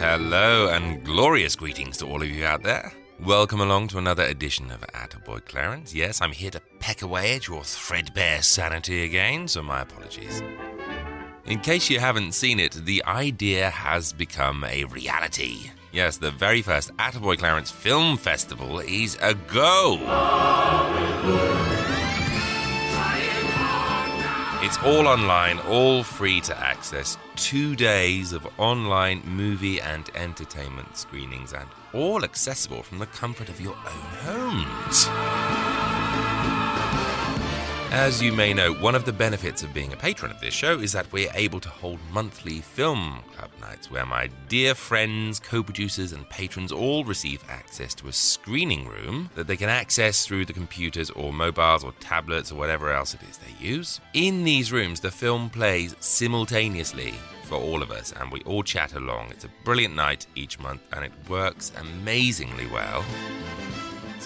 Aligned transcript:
Hello 0.00 0.68
and 0.72 1.04
glorious 1.04 1.54
greetings 1.54 1.98
to 1.98 2.06
all 2.06 2.20
of 2.20 2.28
you 2.28 2.44
out 2.44 2.64
there. 2.64 2.92
Welcome 3.20 3.60
along 3.60 3.88
to 3.88 3.98
another 3.98 4.24
edition 4.24 4.72
of 4.72 4.80
Attaboy 4.80 5.44
Clarence. 5.44 5.94
Yes, 5.94 6.20
I'm 6.20 6.32
here 6.32 6.50
to 6.50 6.60
peck 6.80 7.02
away 7.02 7.36
at 7.36 7.46
your 7.46 7.62
threadbare 7.62 8.42
sanity 8.42 9.04
again, 9.04 9.46
so 9.46 9.62
my 9.62 9.82
apologies. 9.82 10.42
In 11.46 11.60
case 11.60 11.88
you 11.88 12.00
haven't 12.00 12.32
seen 12.32 12.58
it, 12.58 12.72
the 12.72 13.04
idea 13.04 13.70
has 13.70 14.12
become 14.12 14.64
a 14.64 14.82
reality. 14.86 15.70
Yes, 15.92 16.16
the 16.16 16.32
very 16.32 16.62
first 16.62 16.90
Attaboy 16.96 17.38
Clarence 17.38 17.70
Film 17.70 18.16
Festival 18.16 18.80
is 18.80 19.16
a 19.22 19.34
go. 19.34 19.98
It's 24.60 24.76
all 24.82 25.06
online, 25.06 25.60
all 25.60 26.02
free 26.02 26.40
to 26.40 26.58
access. 26.58 27.16
Two 27.36 27.76
days 27.76 28.32
of 28.32 28.44
online 28.58 29.22
movie 29.24 29.80
and 29.80 30.10
entertainment 30.16 30.96
screenings, 30.96 31.52
and 31.52 31.68
all 31.92 32.24
accessible 32.24 32.82
from 32.82 32.98
the 32.98 33.06
comfort 33.06 33.48
of 33.48 33.60
your 33.60 33.76
own 33.76 34.16
homes. 34.24 36.07
As 37.90 38.20
you 38.20 38.34
may 38.34 38.52
know, 38.52 38.74
one 38.74 38.94
of 38.94 39.06
the 39.06 39.14
benefits 39.14 39.62
of 39.62 39.72
being 39.72 39.94
a 39.94 39.96
patron 39.96 40.30
of 40.30 40.38
this 40.40 40.52
show 40.52 40.78
is 40.78 40.92
that 40.92 41.10
we're 41.10 41.32
able 41.34 41.58
to 41.60 41.70
hold 41.70 41.98
monthly 42.12 42.60
film 42.60 43.22
club 43.34 43.50
nights 43.62 43.90
where 43.90 44.04
my 44.04 44.28
dear 44.48 44.74
friends, 44.74 45.40
co 45.40 45.62
producers, 45.62 46.12
and 46.12 46.28
patrons 46.28 46.70
all 46.70 47.02
receive 47.02 47.42
access 47.48 47.94
to 47.94 48.08
a 48.08 48.12
screening 48.12 48.86
room 48.86 49.30
that 49.36 49.46
they 49.46 49.56
can 49.56 49.70
access 49.70 50.26
through 50.26 50.44
the 50.44 50.52
computers 50.52 51.08
or 51.10 51.32
mobiles 51.32 51.82
or 51.82 51.92
tablets 51.92 52.52
or 52.52 52.56
whatever 52.56 52.92
else 52.92 53.14
it 53.14 53.22
is 53.22 53.38
they 53.38 53.66
use. 53.66 54.02
In 54.12 54.44
these 54.44 54.70
rooms, 54.70 55.00
the 55.00 55.10
film 55.10 55.48
plays 55.48 55.96
simultaneously 55.98 57.14
for 57.44 57.56
all 57.56 57.82
of 57.82 57.90
us 57.90 58.12
and 58.20 58.30
we 58.30 58.42
all 58.42 58.62
chat 58.62 58.92
along. 58.92 59.30
It's 59.30 59.44
a 59.44 59.50
brilliant 59.64 59.96
night 59.96 60.26
each 60.34 60.60
month 60.60 60.82
and 60.92 61.06
it 61.06 61.12
works 61.26 61.72
amazingly 61.78 62.66
well. 62.66 63.02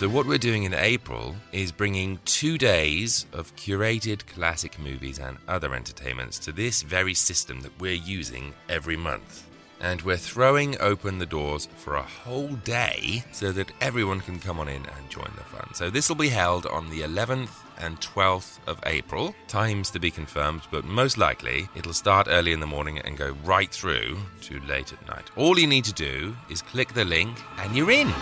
So, 0.03 0.08
what 0.08 0.27
we're 0.27 0.36
doing 0.36 0.64
in 0.64 0.75
April 0.75 1.36
is 1.53 1.70
bringing 1.70 2.19
two 2.25 2.58
days 2.58 3.25
of 3.33 3.55
curated 3.55 4.27
classic 4.27 4.77
movies 4.81 5.20
and 5.20 5.39
other 5.47 5.77
entertainments 5.77 6.41
to 6.41 6.50
this 6.50 6.83
very 6.83 7.14
system 7.14 7.61
that 7.61 7.81
we're 7.81 7.92
using 7.92 8.53
every 8.69 8.97
month. 8.97 9.48
And 9.81 10.03
we're 10.03 10.17
throwing 10.17 10.77
open 10.81 11.20
the 11.20 11.27
doors 11.27 11.69
for 11.77 11.94
a 11.94 12.03
whole 12.03 12.48
day 12.48 13.22
so 13.31 13.53
that 13.53 13.70
everyone 13.81 14.19
can 14.19 14.41
come 14.41 14.59
on 14.59 14.67
in 14.67 14.84
and 14.84 15.09
join 15.09 15.31
the 15.36 15.44
fun. 15.44 15.72
So, 15.72 15.89
this 15.89 16.09
will 16.09 16.16
be 16.16 16.31
held 16.31 16.66
on 16.66 16.91
the 16.91 17.03
11th 17.03 17.53
and 17.78 18.00
12th 18.00 18.59
of 18.66 18.81
April. 18.87 19.37
Times 19.47 19.89
to 19.92 20.00
be 20.00 20.11
confirmed, 20.11 20.62
but 20.72 20.84
most 20.84 21.16
likely 21.16 21.69
it'll 21.76 21.93
start 21.93 22.26
early 22.28 22.50
in 22.50 22.59
the 22.59 22.66
morning 22.66 22.99
and 22.99 23.16
go 23.16 23.37
right 23.44 23.71
through 23.71 24.19
to 24.41 24.59
late 24.62 24.93
at 24.93 25.06
night. 25.06 25.31
All 25.37 25.56
you 25.56 25.69
need 25.69 25.84
to 25.84 25.93
do 25.93 26.37
is 26.50 26.60
click 26.60 26.93
the 26.93 27.05
link 27.05 27.41
and 27.59 27.76
you're 27.76 27.93
in. 27.93 28.12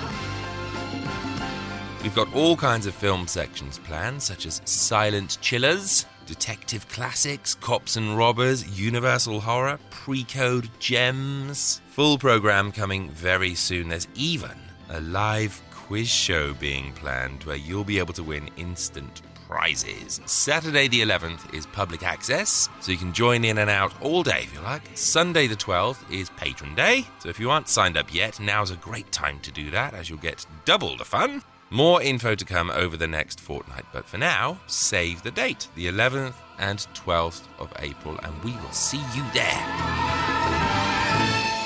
We've 2.02 2.14
got 2.14 2.32
all 2.34 2.56
kinds 2.56 2.86
of 2.86 2.94
film 2.94 3.26
sections 3.26 3.78
planned, 3.78 4.22
such 4.22 4.46
as 4.46 4.62
silent 4.64 5.36
chillers, 5.42 6.06
detective 6.24 6.88
classics, 6.88 7.54
cops 7.54 7.96
and 7.96 8.16
robbers, 8.16 8.80
universal 8.80 9.38
horror, 9.38 9.78
pre 9.90 10.24
code 10.24 10.70
gems. 10.78 11.82
Full 11.90 12.16
program 12.16 12.72
coming 12.72 13.10
very 13.10 13.54
soon. 13.54 13.90
There's 13.90 14.08
even 14.14 14.56
a 14.88 15.00
live 15.02 15.60
quiz 15.70 16.08
show 16.08 16.54
being 16.54 16.94
planned 16.94 17.44
where 17.44 17.56
you'll 17.56 17.84
be 17.84 17.98
able 17.98 18.14
to 18.14 18.22
win 18.22 18.48
instant 18.56 19.20
prizes. 19.46 20.22
Saturday 20.24 20.88
the 20.88 21.02
11th 21.02 21.52
is 21.52 21.66
public 21.66 22.02
access, 22.02 22.70
so 22.80 22.92
you 22.92 22.98
can 22.98 23.12
join 23.12 23.44
in 23.44 23.58
and 23.58 23.68
out 23.68 23.92
all 24.00 24.22
day 24.22 24.44
if 24.44 24.54
you 24.54 24.60
like. 24.60 24.82
Sunday 24.94 25.46
the 25.46 25.56
12th 25.56 26.10
is 26.10 26.30
patron 26.30 26.74
day, 26.74 27.04
so 27.18 27.28
if 27.28 27.38
you 27.38 27.50
aren't 27.50 27.68
signed 27.68 27.98
up 27.98 28.14
yet, 28.14 28.40
now's 28.40 28.70
a 28.70 28.76
great 28.76 29.12
time 29.12 29.38
to 29.40 29.52
do 29.52 29.70
that 29.70 29.92
as 29.92 30.08
you'll 30.08 30.18
get 30.18 30.46
double 30.64 30.96
the 30.96 31.04
fun. 31.04 31.42
More 31.72 32.02
info 32.02 32.34
to 32.34 32.44
come 32.44 32.68
over 32.68 32.96
the 32.96 33.06
next 33.06 33.38
fortnight, 33.38 33.84
but 33.92 34.04
for 34.04 34.18
now, 34.18 34.58
save 34.66 35.22
the 35.22 35.30
date, 35.30 35.68
the 35.76 35.86
11th 35.86 36.34
and 36.58 36.80
12th 36.94 37.42
of 37.60 37.72
April, 37.78 38.18
and 38.24 38.42
we 38.42 38.50
will 38.50 38.72
see 38.72 39.00
you 39.14 39.24
there. 39.32 39.62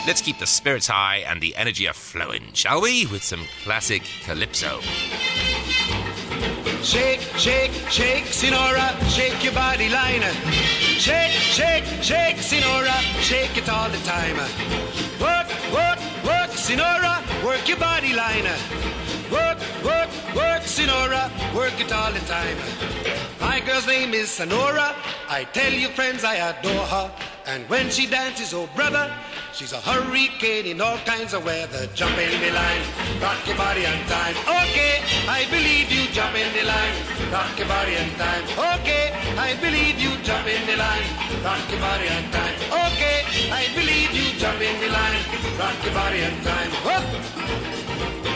Let's 0.06 0.20
keep 0.20 0.38
the 0.38 0.46
spirits 0.46 0.88
high 0.88 1.24
and 1.26 1.40
the 1.40 1.56
energy 1.56 1.86
a 1.86 1.94
flowing, 1.94 2.52
shall 2.52 2.82
we? 2.82 3.06
With 3.06 3.22
some 3.22 3.46
classic 3.62 4.02
calypso. 4.24 4.80
Shake, 6.82 7.22
shake, 7.38 7.72
shake, 7.88 8.26
Senora, 8.26 8.94
shake 9.08 9.42
your 9.42 9.54
body 9.54 9.88
liner. 9.88 10.32
Shake, 11.00 11.32
shake, 11.32 11.84
shake, 12.02 12.36
Senora, 12.36 12.92
shake 13.22 13.56
it 13.56 13.70
all 13.70 13.88
the 13.88 13.96
time. 14.04 14.36
Work, 15.18 15.48
work, 15.72 15.98
work, 16.26 16.50
Senora, 16.50 17.24
work 17.42 17.66
your 17.66 17.78
body 17.78 18.12
line. 18.12 18.44
Work, 19.32 19.58
work, 19.84 20.10
work, 20.36 20.62
Senora, 20.62 21.30
work 21.54 21.78
it 21.80 21.92
all 21.92 22.12
the 22.12 22.20
time. 22.20 22.56
My 23.40 23.60
girl's 23.60 23.86
name 23.86 24.12
is 24.12 24.28
Senora. 24.28 24.94
I 25.28 25.44
tell 25.44 25.72
you, 25.72 25.88
friends, 25.88 26.24
I 26.24 26.36
adore 26.36 26.86
her. 26.86 27.10
And 27.46 27.68
when 27.68 27.90
she 27.90 28.06
dances, 28.06 28.52
oh 28.54 28.68
brother, 28.74 29.12
she's 29.52 29.72
a 29.72 29.80
hurricane 29.80 30.66
in 30.66 30.80
all 30.80 30.98
kinds 30.98 31.34
of 31.34 31.44
weather. 31.44 31.86
Jump 31.94 32.16
in 32.18 32.40
the 32.40 32.50
line, 32.52 32.82
rock 33.20 33.46
your 33.46 33.56
body 33.56 33.84
and 33.84 34.08
time. 34.08 34.36
Okay, 34.48 35.00
I 35.28 35.44
believe 35.50 35.90
you. 35.92 36.08
Jump 36.12 36.34
in 36.36 36.52
the 36.56 36.64
line, 36.64 36.94
rock 37.32 37.58
your 37.58 37.68
body 37.68 37.94
and 37.96 38.12
time. 38.16 38.44
Okay, 38.80 39.12
I 39.36 39.56
believe 39.60 40.00
you. 40.00 40.16
Jump 40.22 40.46
in 40.46 40.66
the 40.66 40.76
line, 40.76 41.06
rock 41.44 41.64
your 41.70 41.80
body 41.80 42.08
and 42.08 42.32
time. 42.32 42.54
Okay, 42.92 43.24
I 43.52 43.68
believe 43.74 44.12
you. 44.12 44.38
Jump 44.38 44.60
in 44.60 44.80
the 44.80 44.88
line, 44.88 45.22
rock 45.58 45.76
your 45.84 45.94
body 45.94 46.20
and 46.20 46.36
time. 46.44 46.70
Whoop. 46.84 48.33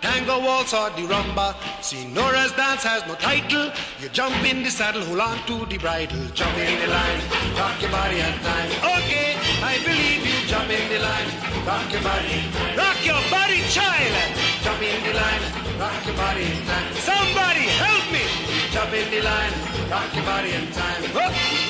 tango 0.00 0.40
waltz 0.40 0.72
or 0.74 0.90
the 0.90 1.02
rumba. 1.02 1.54
Senora's 1.80 2.52
dance 2.52 2.82
has 2.84 3.06
no 3.06 3.14
title. 3.14 3.70
You 4.00 4.08
jump 4.10 4.34
in 4.44 4.62
the 4.62 4.70
saddle, 4.70 5.02
hold 5.04 5.20
on 5.20 5.38
to 5.46 5.66
the 5.66 5.78
bridle. 5.78 6.26
Jump 6.34 6.56
in 6.58 6.80
the 6.80 6.88
line, 6.88 7.20
rock 7.56 7.80
your 7.80 7.90
body 7.90 8.20
and 8.20 8.40
time. 8.42 8.70
Okay, 8.98 9.36
I 9.62 9.78
believe 9.84 10.22
you. 10.26 10.38
Jump 10.48 10.70
in 10.70 10.84
the 10.88 10.98
line, 10.98 11.30
rock 11.66 11.86
your 11.92 12.02
body. 12.02 12.36
Rock 12.76 13.00
your 13.06 13.22
body, 13.30 13.60
child. 13.70 14.12
Jump 14.64 14.82
in 14.82 15.00
the 15.04 15.14
line, 15.14 15.44
rock 15.78 16.00
your 16.06 16.16
body 16.16 16.44
in 16.44 16.58
time. 16.66 16.92
Somebody 16.98 17.64
help 17.78 18.04
me. 18.10 18.24
Jump 18.72 18.92
in 18.92 19.06
the 19.10 19.22
line, 19.22 19.54
rock 19.90 20.10
your 20.14 20.24
body 20.24 20.52
in 20.52 20.66
time. 20.72 21.02
Whoop. 21.14 21.69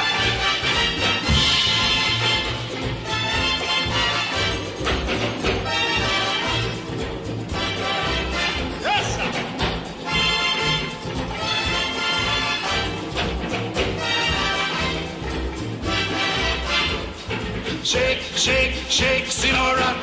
Shake, 18.41 18.73
shake, 18.89 19.27
Senora. 19.27 19.95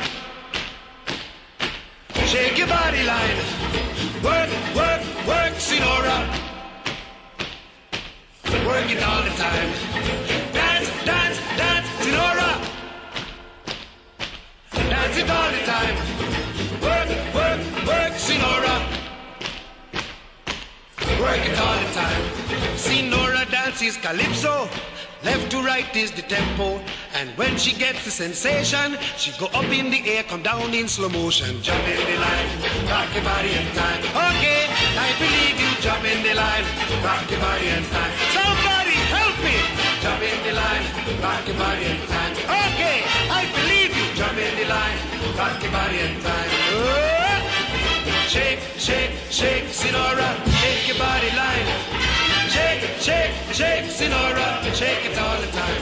Shake 2.25 2.57
your 2.57 2.67
body 2.67 3.03
line. 3.03 3.37
Work, 4.23 4.49
work, 4.73 5.01
work, 5.27 5.53
Senora. 5.57 6.17
Work 8.65 8.91
it 8.95 9.03
all 9.03 9.23
the 9.23 9.35
time. 9.35 9.69
Dance, 10.53 10.89
dance, 11.03 11.37
dance, 11.57 11.87
Senora. 11.99 12.49
Dance 14.71 15.17
it 15.17 15.29
all 15.29 15.51
the 15.51 15.63
time. 15.73 15.95
Work, 16.81 17.09
work, 17.35 17.59
work, 17.87 18.13
Senora. 18.17 18.75
Work 21.19 21.43
it 21.45 21.59
all 21.59 21.77
the 21.83 21.91
time. 21.93 22.77
Senora 22.77 23.45
dances 23.51 23.97
calypso. 23.97 24.69
Left 25.21 25.51
to 25.51 25.61
right 25.61 25.93
is 25.95 26.11
the 26.11 26.21
tempo. 26.21 26.79
And 27.13 27.29
when 27.35 27.57
she 27.57 27.75
gets 27.75 28.05
the 28.05 28.11
sensation, 28.11 28.97
she 29.17 29.31
go 29.37 29.47
up 29.47 29.67
in 29.67 29.91
the 29.91 29.99
air, 30.07 30.23
come 30.23 30.41
down 30.41 30.73
in 30.73 30.87
slow 30.87 31.09
motion. 31.09 31.61
Jump 31.61 31.83
in 31.87 31.99
the 31.99 32.17
line, 32.23 32.47
rock 32.87 33.11
your 33.13 33.23
body 33.23 33.51
in 33.51 33.67
time. 33.75 33.99
Okay, 33.99 34.63
I 34.95 35.09
believe 35.19 35.59
you. 35.59 35.71
Jump 35.83 36.03
in 36.07 36.23
the 36.23 36.33
line, 36.35 36.63
rock 37.03 37.29
your 37.29 37.39
body 37.41 37.67
in 37.67 37.83
time. 37.91 38.13
Somebody 38.31 38.95
help 39.11 39.35
me. 39.43 39.59
Jump 39.99 40.23
in 40.23 40.39
the 40.47 40.53
line, 40.55 40.85
rock 41.19 41.43
your 41.47 41.57
body 41.59 41.83
in 41.83 41.99
time. 42.07 42.33
Okay, 42.71 43.03
I 43.27 43.43
believe 43.51 43.91
you. 43.91 44.07
Jump 44.15 44.37
in 44.39 44.55
the 44.55 44.67
line, 44.71 44.97
rock 45.35 45.61
your 45.61 45.71
body 45.71 45.99
in 45.99 46.15
time. 46.23 46.49
Oh! 46.79 47.19
Shake, 48.29 48.59
shake, 48.77 49.11
shake, 49.29 49.67
Senora, 49.67 50.29
shake 50.63 50.87
your 50.87 50.97
body 50.97 51.31
line. 51.35 52.18
Shake, 52.49 52.81
shake, 52.99 53.35
shake, 53.53 53.91
Senora, 53.91 54.63
shake 54.73 55.05
it 55.05 55.17
all 55.17 55.39
the 55.39 55.47
time. 55.47 55.81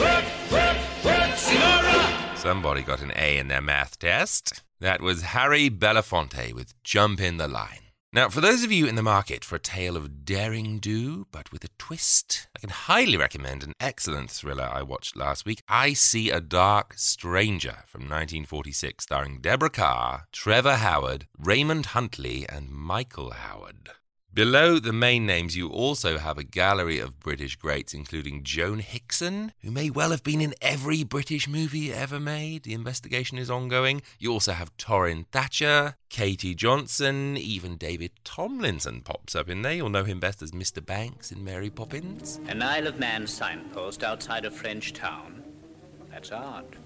Work, 0.00 0.24
work, 0.50 0.76
work, 1.04 1.36
Senora. 1.36 2.36
Somebody 2.36 2.82
got 2.82 3.02
an 3.02 3.12
A 3.14 3.38
in 3.38 3.48
their 3.48 3.60
math 3.60 3.98
test. 3.98 4.62
That 4.80 5.00
was 5.00 5.22
Harry 5.22 5.68
Belafonte 5.68 6.54
with 6.54 6.74
Jump 6.82 7.20
in 7.20 7.36
the 7.36 7.48
Line. 7.48 7.86
Now, 8.12 8.30
for 8.30 8.40
those 8.40 8.64
of 8.64 8.72
you 8.72 8.86
in 8.86 8.94
the 8.94 9.02
market 9.02 9.44
for 9.44 9.56
a 9.56 9.58
tale 9.58 9.96
of 9.96 10.24
daring 10.24 10.78
do, 10.78 11.26
but 11.30 11.52
with 11.52 11.64
a 11.64 11.68
twist, 11.76 12.48
I 12.56 12.60
can 12.60 12.70
highly 12.70 13.18
recommend 13.18 13.62
an 13.62 13.74
excellent 13.78 14.30
thriller 14.30 14.70
I 14.72 14.80
watched 14.80 15.16
last 15.16 15.44
week, 15.44 15.60
I 15.68 15.92
See 15.92 16.30
a 16.30 16.40
Dark 16.40 16.94
Stranger 16.96 17.84
from 17.86 18.02
1946, 18.02 19.04
starring 19.04 19.40
Deborah 19.42 19.68
Kerr, 19.68 20.22
Trevor 20.32 20.76
Howard, 20.76 21.26
Raymond 21.38 21.86
Huntley, 21.86 22.46
and 22.48 22.70
Michael 22.70 23.32
Howard. 23.32 23.90
Below 24.36 24.78
the 24.78 24.92
main 24.92 25.24
names, 25.24 25.56
you 25.56 25.70
also 25.70 26.18
have 26.18 26.36
a 26.36 26.44
gallery 26.44 26.98
of 26.98 27.18
British 27.20 27.56
greats, 27.56 27.94
including 27.94 28.42
Joan 28.42 28.80
Hickson, 28.80 29.52
who 29.62 29.70
may 29.70 29.88
well 29.88 30.10
have 30.10 30.22
been 30.22 30.42
in 30.42 30.52
every 30.60 31.04
British 31.04 31.48
movie 31.48 31.90
ever 31.90 32.20
made. 32.20 32.64
The 32.64 32.74
investigation 32.74 33.38
is 33.38 33.50
ongoing. 33.50 34.02
You 34.18 34.34
also 34.34 34.52
have 34.52 34.76
Torin 34.76 35.24
Thatcher, 35.32 35.96
Katie 36.10 36.54
Johnson, 36.54 37.38
even 37.38 37.78
David 37.78 38.10
Tomlinson 38.24 39.00
pops 39.00 39.34
up 39.34 39.48
in 39.48 39.62
there. 39.62 39.72
You'll 39.72 39.88
know 39.88 40.04
him 40.04 40.20
best 40.20 40.42
as 40.42 40.50
Mr. 40.52 40.84
Banks 40.84 41.32
in 41.32 41.42
Mary 41.42 41.70
Poppins. 41.70 42.38
An 42.46 42.60
Isle 42.60 42.88
of 42.88 42.98
Man 42.98 43.26
signpost 43.26 44.04
outside 44.04 44.44
a 44.44 44.50
French 44.50 44.92
town. 44.92 45.42
That's 46.10 46.30
odd. 46.30 46.76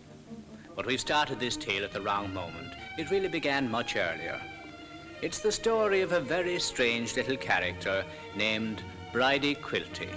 But 0.77 0.87
we've 0.87 1.01
started 1.01 1.41
this 1.41 1.57
tale 1.57 1.83
at 1.83 1.93
the 1.93 2.01
wrong 2.01 2.33
moment. 2.33 2.75
It 2.97 3.11
really 3.11 3.27
began 3.27 3.69
much 3.69 3.97
earlier. 3.97 4.41
It's 5.23 5.41
the 5.41 5.53
story 5.53 6.01
of 6.01 6.13
a 6.13 6.21
very 6.21 6.59
strange 6.59 7.15
little 7.15 7.37
character 7.37 8.05
named 8.35 8.83
Bridie 9.13 9.55
Quilty. 9.55 10.09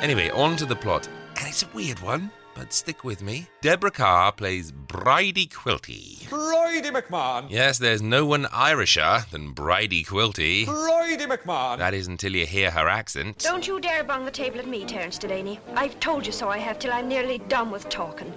Anyway, 0.00 0.28
on 0.30 0.56
to 0.56 0.66
the 0.66 0.74
plot. 0.74 1.08
And 1.36 1.46
it's 1.46 1.62
a 1.62 1.68
weird 1.72 2.00
one, 2.00 2.32
but 2.56 2.72
stick 2.72 3.04
with 3.04 3.22
me. 3.22 3.46
Deborah 3.60 3.92
Kerr 3.92 4.32
plays 4.32 4.72
Bridie 4.72 5.46
Quilty. 5.46 6.28
Bridie 6.28 6.90
McMahon. 6.90 7.46
Yes, 7.48 7.78
there's 7.78 8.02
no 8.02 8.26
one 8.26 8.46
Irisher 8.46 9.30
than 9.30 9.52
Bridie 9.52 10.02
Quilty. 10.02 10.66
Bridie 10.66 11.26
McMahon. 11.26 11.78
That 11.78 11.94
is 11.94 12.08
until 12.08 12.34
you 12.34 12.44
hear 12.44 12.72
her 12.72 12.88
accent. 12.88 13.38
Don't 13.38 13.68
you 13.68 13.78
dare 13.78 14.02
bang 14.02 14.24
the 14.24 14.32
table 14.32 14.58
at 14.58 14.66
me, 14.66 14.84
Terence 14.84 15.16
Delaney. 15.16 15.60
I've 15.76 16.00
told 16.00 16.26
you 16.26 16.32
so 16.32 16.48
I 16.48 16.58
have 16.58 16.80
till 16.80 16.92
I'm 16.92 17.06
nearly 17.06 17.38
done 17.38 17.70
with 17.70 17.88
talking. 17.88 18.34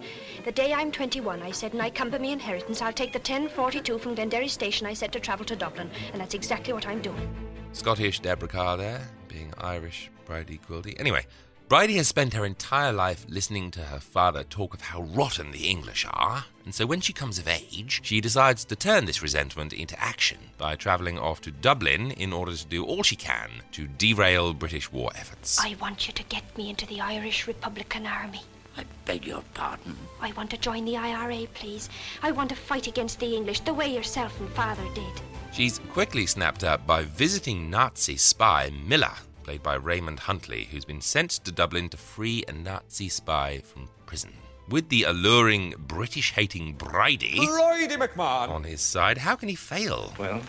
The 0.49 0.55
day 0.55 0.73
I'm 0.73 0.91
21, 0.91 1.43
I 1.43 1.51
said, 1.51 1.73
and 1.73 1.81
I 1.83 1.91
come 1.91 2.09
by 2.09 2.17
me 2.17 2.31
inheritance, 2.31 2.81
I'll 2.81 2.91
take 2.91 3.13
the 3.13 3.19
1042 3.19 3.99
from 3.99 4.15
Glenderry 4.15 4.49
Station, 4.49 4.87
I 4.87 4.95
said, 4.95 5.13
to 5.13 5.19
travel 5.19 5.45
to 5.45 5.55
Dublin. 5.55 5.91
And 6.11 6.19
that's 6.19 6.33
exactly 6.33 6.73
what 6.73 6.87
I'm 6.87 7.03
doing. 7.03 7.29
Scottish 7.73 8.19
Deborah 8.19 8.47
Kerr 8.47 8.75
there, 8.75 9.07
being 9.27 9.53
Irish 9.59 10.09
Bridie 10.25 10.59
Quilty. 10.67 10.99
Anyway, 10.99 11.27
Bridie 11.67 11.97
has 11.97 12.07
spent 12.07 12.33
her 12.33 12.47
entire 12.47 12.91
life 12.91 13.27
listening 13.29 13.69
to 13.69 13.81
her 13.81 13.99
father 13.99 14.43
talk 14.43 14.73
of 14.73 14.81
how 14.81 15.03
rotten 15.03 15.51
the 15.51 15.67
English 15.67 16.03
are, 16.09 16.45
and 16.65 16.73
so 16.73 16.87
when 16.87 16.99
she 16.99 17.13
comes 17.13 17.37
of 17.37 17.47
age, 17.47 18.01
she 18.03 18.19
decides 18.19 18.65
to 18.65 18.75
turn 18.75 19.05
this 19.05 19.21
resentment 19.21 19.71
into 19.71 20.01
action 20.01 20.39
by 20.57 20.75
travelling 20.75 21.19
off 21.19 21.41
to 21.41 21.51
Dublin 21.51 22.09
in 22.09 22.33
order 22.33 22.55
to 22.55 22.65
do 22.65 22.83
all 22.83 23.03
she 23.03 23.15
can 23.15 23.51
to 23.73 23.85
derail 23.85 24.55
British 24.55 24.91
war 24.91 25.11
efforts. 25.13 25.59
I 25.63 25.75
want 25.79 26.07
you 26.07 26.13
to 26.13 26.23
get 26.23 26.57
me 26.57 26.71
into 26.71 26.87
the 26.87 27.01
Irish 27.01 27.45
Republican 27.45 28.07
Army. 28.07 28.41
I 28.79 28.85
beg 29.03 29.25
your 29.27 29.43
pardon. 29.53 29.95
I 30.21 30.31
want 30.33 30.49
to 30.51 30.57
join 30.57 30.85
the 30.85 30.95
IRA, 30.95 31.47
please. 31.53 31.89
I 32.23 32.31
want 32.31 32.49
to 32.49 32.55
fight 32.55 32.87
against 32.87 33.19
the 33.19 33.35
English 33.35 33.59
the 33.61 33.73
way 33.73 33.93
yourself 33.93 34.39
and 34.39 34.49
father 34.51 34.83
did. 34.95 35.21
She's 35.51 35.79
quickly 35.91 36.25
snapped 36.25 36.63
up 36.63 36.87
by 36.87 37.03
visiting 37.03 37.69
Nazi 37.69 38.15
spy 38.15 38.71
Miller, 38.87 39.11
played 39.43 39.61
by 39.61 39.73
Raymond 39.75 40.19
Huntley, 40.21 40.69
who's 40.71 40.85
been 40.85 41.01
sent 41.01 41.31
to 41.31 41.51
Dublin 41.51 41.89
to 41.89 41.97
free 41.97 42.45
a 42.47 42.53
Nazi 42.53 43.09
spy 43.09 43.59
from 43.65 43.89
prison. 44.05 44.31
With 44.69 44.87
the 44.87 45.03
alluring 45.03 45.73
British 45.77 46.31
hating 46.31 46.73
Bridie 46.75 47.35
Bridie 47.45 47.97
McMahon. 47.97 48.49
on 48.49 48.63
his 48.63 48.79
side, 48.81 49.17
how 49.17 49.35
can 49.35 49.49
he 49.49 49.55
fail? 49.55 50.13
Well, 50.17 50.41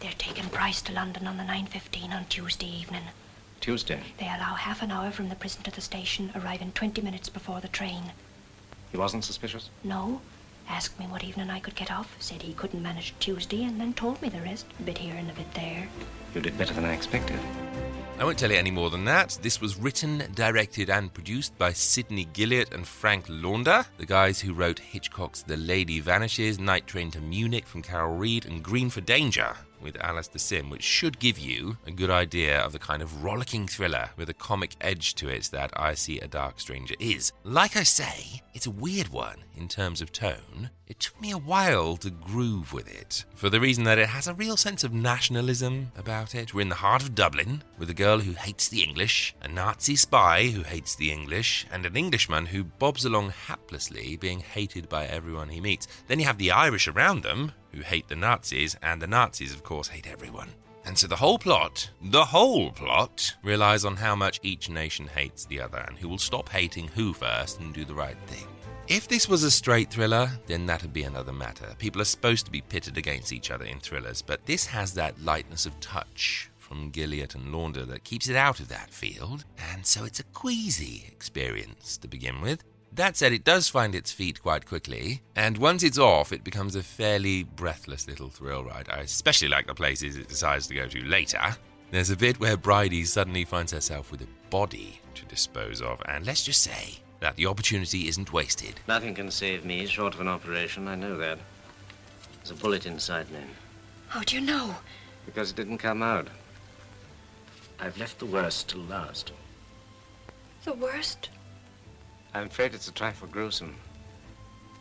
They're 0.00 0.12
taking 0.16 0.46
Bryce 0.48 0.80
to 0.82 0.92
London 0.92 1.26
on 1.26 1.38
the 1.38 1.42
9.15 1.42 2.12
on 2.14 2.24
Tuesday 2.26 2.66
evening. 2.68 3.02
Tuesday. 3.60 4.00
They 4.18 4.26
allow 4.26 4.54
half 4.54 4.82
an 4.82 4.90
hour 4.90 5.10
from 5.10 5.28
the 5.28 5.36
prison 5.36 5.62
to 5.62 5.70
the 5.70 5.80
station, 5.80 6.30
arriving 6.34 6.72
20 6.72 7.02
minutes 7.02 7.28
before 7.28 7.60
the 7.60 7.68
train. 7.68 8.02
He 8.90 8.96
wasn't 8.96 9.24
suspicious? 9.24 9.70
No. 9.84 10.20
Asked 10.68 10.98
me 10.98 11.06
what 11.06 11.24
evening 11.24 11.50
I 11.50 11.60
could 11.60 11.74
get 11.74 11.90
off. 11.90 12.14
Said 12.18 12.42
he 12.42 12.52
couldn't 12.52 12.82
manage 12.82 13.14
Tuesday, 13.20 13.64
and 13.64 13.80
then 13.80 13.94
told 13.94 14.20
me 14.20 14.28
the 14.28 14.40
rest. 14.42 14.66
A 14.78 14.82
bit 14.82 14.98
here 14.98 15.14
and 15.14 15.30
a 15.30 15.34
bit 15.34 15.52
there. 15.54 15.88
You 16.34 16.40
did 16.40 16.58
better 16.58 16.74
than 16.74 16.84
I 16.84 16.92
expected. 16.92 17.38
I 18.18 18.24
won't 18.24 18.38
tell 18.38 18.50
you 18.50 18.56
any 18.56 18.70
more 18.70 18.90
than 18.90 19.04
that. 19.04 19.38
This 19.42 19.60
was 19.60 19.78
written, 19.78 20.24
directed, 20.34 20.90
and 20.90 21.14
produced 21.14 21.56
by 21.56 21.72
Sidney 21.72 22.26
Gilliat 22.26 22.74
and 22.74 22.86
Frank 22.86 23.24
Launder, 23.28 23.86
the 23.96 24.06
guys 24.06 24.40
who 24.40 24.52
wrote 24.52 24.80
Hitchcock's 24.80 25.42
The 25.42 25.56
Lady 25.56 26.00
Vanishes, 26.00 26.58
Night 26.58 26.86
Train 26.86 27.10
to 27.12 27.20
Munich 27.20 27.66
from 27.66 27.82
Carol 27.82 28.16
Reed, 28.16 28.44
and 28.44 28.62
Green 28.62 28.90
for 28.90 29.00
Danger 29.00 29.56
with 29.82 29.96
Alastair 30.02 30.38
Sim, 30.38 30.70
which 30.70 30.82
should 30.82 31.18
give 31.18 31.38
you 31.38 31.76
a 31.86 31.90
good 31.90 32.10
idea 32.10 32.60
of 32.60 32.72
the 32.72 32.78
kind 32.78 33.02
of 33.02 33.22
rollicking 33.24 33.66
thriller 33.66 34.10
with 34.16 34.28
a 34.28 34.34
comic 34.34 34.76
edge 34.80 35.14
to 35.16 35.28
it 35.28 35.48
that 35.52 35.70
I 35.74 35.94
See 35.94 36.20
a 36.20 36.28
Dark 36.28 36.60
Stranger 36.60 36.94
is. 36.98 37.32
Like 37.44 37.76
I 37.76 37.82
say, 37.82 38.42
it's 38.54 38.66
a 38.66 38.70
weird 38.70 39.08
one 39.08 39.44
in 39.56 39.68
terms 39.68 40.00
of 40.00 40.12
tone. 40.12 40.70
It 40.86 41.00
took 41.00 41.20
me 41.20 41.30
a 41.30 41.38
while 41.38 41.96
to 41.98 42.10
groove 42.10 42.72
with 42.72 42.88
it, 42.88 43.24
for 43.34 43.50
the 43.50 43.60
reason 43.60 43.84
that 43.84 43.98
it 43.98 44.08
has 44.08 44.26
a 44.26 44.34
real 44.34 44.56
sense 44.56 44.84
of 44.84 44.92
nationalism 44.94 45.92
about 45.96 46.34
it. 46.34 46.54
We're 46.54 46.62
in 46.62 46.70
the 46.70 46.76
heart 46.76 47.02
of 47.02 47.14
Dublin, 47.14 47.62
with 47.78 47.90
a 47.90 47.94
girl 47.94 48.20
who 48.20 48.32
hates 48.32 48.68
the 48.68 48.82
English, 48.82 49.34
a 49.42 49.48
Nazi 49.48 49.96
spy 49.96 50.46
who 50.46 50.62
hates 50.62 50.94
the 50.94 51.12
English, 51.12 51.66
and 51.70 51.84
an 51.84 51.96
Englishman 51.96 52.46
who 52.46 52.64
bobs 52.64 53.04
along 53.04 53.32
haplessly, 53.46 54.18
being 54.18 54.40
hated 54.40 54.88
by 54.88 55.06
everyone 55.06 55.50
he 55.50 55.60
meets. 55.60 55.86
Then 56.06 56.18
you 56.20 56.24
have 56.24 56.38
the 56.38 56.52
Irish 56.52 56.88
around 56.88 57.22
them, 57.22 57.52
who 57.72 57.82
hate 57.82 58.08
the 58.08 58.16
Nazis, 58.16 58.76
and 58.82 59.00
the 59.00 59.06
Nazis, 59.06 59.52
of 59.52 59.62
course, 59.62 59.88
hate 59.88 60.06
everyone. 60.06 60.48
And 60.84 60.96
so 60.96 61.06
the 61.06 61.16
whole 61.16 61.38
plot, 61.38 61.90
the 62.00 62.24
whole 62.24 62.72
plot, 62.72 63.34
relies 63.42 63.84
on 63.84 63.96
how 63.96 64.16
much 64.16 64.40
each 64.42 64.70
nation 64.70 65.06
hates 65.06 65.44
the 65.44 65.60
other 65.60 65.84
and 65.86 65.98
who 65.98 66.08
will 66.08 66.18
stop 66.18 66.48
hating 66.48 66.88
who 66.88 67.12
first 67.12 67.60
and 67.60 67.74
do 67.74 67.84
the 67.84 67.94
right 67.94 68.16
thing. 68.26 68.46
If 68.88 69.06
this 69.06 69.28
was 69.28 69.42
a 69.42 69.50
straight 69.50 69.90
thriller, 69.90 70.30
then 70.46 70.64
that'd 70.64 70.94
be 70.94 71.02
another 71.02 71.32
matter. 71.32 71.74
People 71.78 72.00
are 72.00 72.06
supposed 72.06 72.46
to 72.46 72.50
be 72.50 72.62
pitted 72.62 72.96
against 72.96 73.34
each 73.34 73.50
other 73.50 73.66
in 73.66 73.80
thrillers, 73.80 74.22
but 74.22 74.46
this 74.46 74.64
has 74.64 74.94
that 74.94 75.22
lightness 75.22 75.66
of 75.66 75.78
touch 75.78 76.50
from 76.56 76.90
Gilliat 76.90 77.34
and 77.34 77.52
Launder 77.52 77.84
that 77.84 78.04
keeps 78.04 78.28
it 78.28 78.36
out 78.36 78.60
of 78.60 78.68
that 78.68 78.90
field, 78.90 79.44
and 79.72 79.84
so 79.84 80.04
it's 80.04 80.20
a 80.20 80.24
queasy 80.24 81.04
experience 81.06 81.98
to 81.98 82.08
begin 82.08 82.40
with. 82.40 82.64
That 82.98 83.16
said, 83.16 83.32
it 83.32 83.44
does 83.44 83.68
find 83.68 83.94
its 83.94 84.10
feet 84.10 84.42
quite 84.42 84.66
quickly, 84.66 85.22
and 85.36 85.56
once 85.56 85.84
it's 85.84 85.98
off, 85.98 86.32
it 86.32 86.42
becomes 86.42 86.74
a 86.74 86.82
fairly 86.82 87.44
breathless 87.44 88.08
little 88.08 88.28
thrill 88.28 88.64
ride. 88.64 88.88
I 88.90 89.02
especially 89.02 89.46
like 89.46 89.68
the 89.68 89.74
places 89.74 90.16
it 90.16 90.26
decides 90.26 90.66
to 90.66 90.74
go 90.74 90.88
to 90.88 91.04
later. 91.04 91.40
There's 91.92 92.10
a 92.10 92.16
bit 92.16 92.40
where 92.40 92.56
Bridie 92.56 93.04
suddenly 93.04 93.44
finds 93.44 93.70
herself 93.70 94.10
with 94.10 94.22
a 94.22 94.50
body 94.50 95.00
to 95.14 95.24
dispose 95.26 95.80
of, 95.80 96.02
and 96.08 96.26
let's 96.26 96.42
just 96.42 96.60
say 96.60 96.98
that 97.20 97.36
the 97.36 97.46
opportunity 97.46 98.08
isn't 98.08 98.32
wasted. 98.32 98.80
Nothing 98.88 99.14
can 99.14 99.30
save 99.30 99.64
me 99.64 99.86
short 99.86 100.14
of 100.14 100.20
an 100.20 100.26
operation. 100.26 100.88
I 100.88 100.96
know 100.96 101.16
that. 101.18 101.38
There's 102.38 102.50
a 102.50 102.60
bullet 102.60 102.84
inside 102.84 103.30
me 103.30 103.38
How 104.08 104.24
do 104.24 104.34
you 104.34 104.40
know? 104.40 104.74
because 105.24 105.50
it 105.52 105.56
didn't 105.56 105.78
come 105.78 106.02
out. 106.02 106.26
I've 107.78 107.96
left 107.96 108.18
the 108.18 108.26
worst 108.26 108.70
till 108.70 108.80
last. 108.80 109.30
The 110.64 110.74
worst? 110.74 111.28
I'm 112.38 112.46
afraid 112.46 112.72
it's 112.72 112.86
a 112.86 112.92
trifle 112.92 113.26
gruesome. 113.26 113.74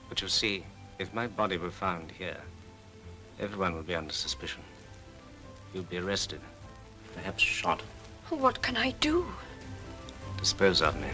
But 0.10 0.22
you 0.22 0.28
see, 0.28 0.64
if 1.00 1.12
my 1.12 1.26
body 1.26 1.58
were 1.58 1.72
found 1.72 2.12
here, 2.12 2.38
everyone 3.40 3.74
would 3.76 3.88
be 3.88 3.96
under 3.96 4.14
suspicion. 4.14 4.62
You'd 5.74 5.90
be 5.90 5.98
arrested, 5.98 6.40
perhaps 7.16 7.42
shot. 7.42 7.82
What 8.30 8.62
can 8.62 8.78
I 8.78 8.92
do? 9.00 9.26
Dispose 10.38 10.84
of 10.84 11.02
me. 11.02 11.08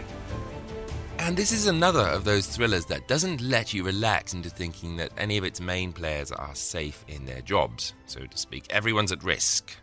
And 1.18 1.34
this 1.34 1.50
is 1.50 1.66
another 1.66 2.06
of 2.06 2.24
those 2.24 2.46
thrillers 2.46 2.84
that 2.86 3.08
doesn't 3.08 3.40
let 3.40 3.72
you 3.72 3.82
relax 3.82 4.34
into 4.34 4.50
thinking 4.50 4.96
that 4.96 5.12
any 5.16 5.38
of 5.38 5.44
its 5.44 5.62
main 5.62 5.94
players 5.94 6.30
are 6.30 6.54
safe 6.54 7.06
in 7.08 7.24
their 7.24 7.40
jobs, 7.40 7.94
so 8.04 8.20
to 8.20 8.36
speak. 8.36 8.66
Everyone's 8.68 9.12
at 9.12 9.24
risk. 9.24 9.74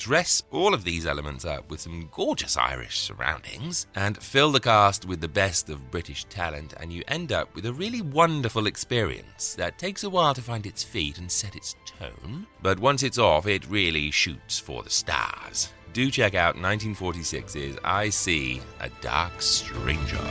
Dress 0.00 0.42
all 0.50 0.72
of 0.72 0.82
these 0.82 1.04
elements 1.04 1.44
up 1.44 1.70
with 1.70 1.78
some 1.78 2.08
gorgeous 2.10 2.56
Irish 2.56 3.00
surroundings 3.00 3.86
and 3.94 4.16
fill 4.16 4.50
the 4.50 4.58
cast 4.58 5.04
with 5.04 5.20
the 5.20 5.28
best 5.28 5.68
of 5.68 5.90
British 5.90 6.24
talent, 6.24 6.72
and 6.80 6.90
you 6.90 7.04
end 7.06 7.32
up 7.32 7.54
with 7.54 7.66
a 7.66 7.72
really 7.74 8.00
wonderful 8.00 8.66
experience 8.66 9.52
that 9.56 9.76
takes 9.76 10.02
a 10.02 10.08
while 10.08 10.32
to 10.32 10.40
find 10.40 10.64
its 10.64 10.82
feet 10.82 11.18
and 11.18 11.30
set 11.30 11.54
its 11.54 11.76
tone, 11.84 12.46
but 12.62 12.78
once 12.78 13.02
it's 13.02 13.18
off, 13.18 13.46
it 13.46 13.68
really 13.68 14.10
shoots 14.10 14.58
for 14.58 14.82
the 14.82 14.88
stars. 14.88 15.70
Do 15.92 16.10
check 16.10 16.34
out 16.34 16.56
1946's 16.56 17.76
I 17.84 18.08
See 18.08 18.62
a 18.80 18.88
Dark 19.02 19.42
Stranger. 19.42 20.30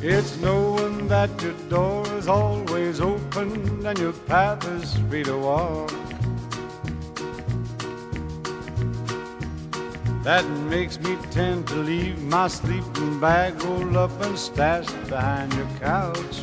It's 0.00 0.36
knowing 0.38 1.08
that 1.08 1.42
your 1.42 1.54
door 1.68 2.06
is 2.14 2.28
always 2.28 3.00
open 3.00 3.17
and 3.40 3.98
your 3.98 4.12
path 4.12 4.66
is 4.68 4.94
free 5.08 5.22
to 5.22 5.36
walk. 5.36 5.90
That 10.24 10.44
makes 10.68 10.98
me 10.98 11.16
tend 11.30 11.68
to 11.68 11.76
leave 11.76 12.22
my 12.22 12.48
sleeping 12.48 13.20
bag 13.20 13.62
rolled 13.62 13.96
up 13.96 14.10
and 14.22 14.38
stashed 14.38 15.08
behind 15.08 15.52
your 15.54 15.68
couch. 15.80 16.40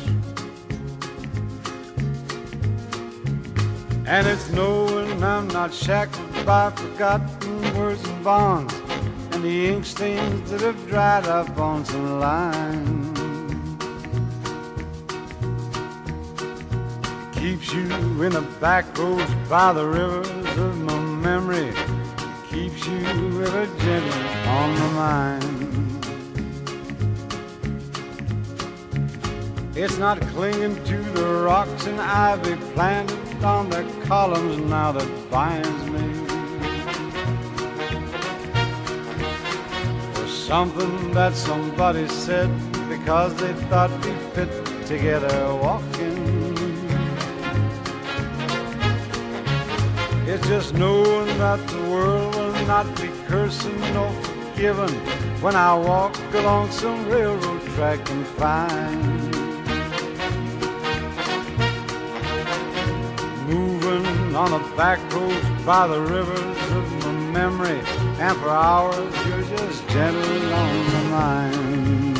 And 4.06 4.26
it's 4.26 4.50
knowing 4.50 5.22
I'm 5.22 5.48
not 5.48 5.74
shackled 5.74 6.46
by 6.46 6.70
forgotten 6.70 7.76
words 7.76 8.02
and 8.08 8.24
bonds 8.24 8.74
and 9.32 9.44
the 9.44 9.66
ink 9.66 9.84
stains 9.84 10.50
that 10.50 10.62
have 10.62 10.88
dried 10.88 11.26
up 11.26 11.58
on 11.58 11.84
some 11.84 12.20
lines. 12.20 12.95
Keeps 17.46 17.72
you 17.74 17.86
in 18.24 18.32
the 18.32 18.44
back 18.60 18.98
roads 18.98 19.32
by 19.48 19.72
the 19.72 19.86
rivers 19.86 20.28
of 20.58 20.80
my 20.80 20.98
memory. 20.98 21.72
Keeps 22.50 22.84
you 22.88 23.06
ever 23.44 23.66
gentle 23.78 24.48
on 24.48 24.74
my 24.80 24.88
mind. 25.04 25.44
It's 29.76 29.96
not 29.96 30.20
clinging 30.32 30.82
to 30.86 30.98
the 31.12 31.44
rocks 31.44 31.86
and 31.86 32.00
ivy 32.00 32.56
planted 32.74 33.44
on 33.44 33.70
the 33.70 33.84
columns 34.06 34.58
now 34.68 34.90
that 34.90 35.08
binds 35.30 35.84
me. 35.94 36.02
Something 40.26 41.12
that 41.12 41.36
somebody 41.36 42.08
said 42.08 42.50
because 42.88 43.36
they 43.36 43.52
thought 43.70 43.92
we 44.04 44.12
fit 44.34 44.50
together 44.84 45.54
walking. 45.62 46.15
It's 50.28 50.44
just 50.48 50.74
knowing 50.74 51.38
that 51.38 51.64
the 51.68 51.82
world 51.88 52.34
will 52.34 52.66
not 52.66 52.84
be 53.00 53.08
cursing 53.28 53.78
nor 53.94 54.10
forgiving 54.10 54.98
when 55.40 55.54
I 55.54 55.72
walk 55.76 56.18
along 56.34 56.72
some 56.72 57.08
railroad 57.08 57.62
track 57.76 58.10
and 58.10 58.26
find 58.26 59.30
moving 63.46 64.34
on 64.34 64.52
a 64.52 64.76
back 64.76 64.98
road 65.14 65.40
by 65.64 65.86
the 65.86 66.00
rivers 66.00 66.58
of 66.72 67.04
my 67.04 67.12
memory, 67.30 67.80
and 68.18 68.36
for 68.38 68.50
hours 68.50 69.14
you're 69.26 69.56
just 69.56 69.88
gentle 69.90 70.52
on 70.52 70.86
my 70.92 71.02
mind. 71.14 72.16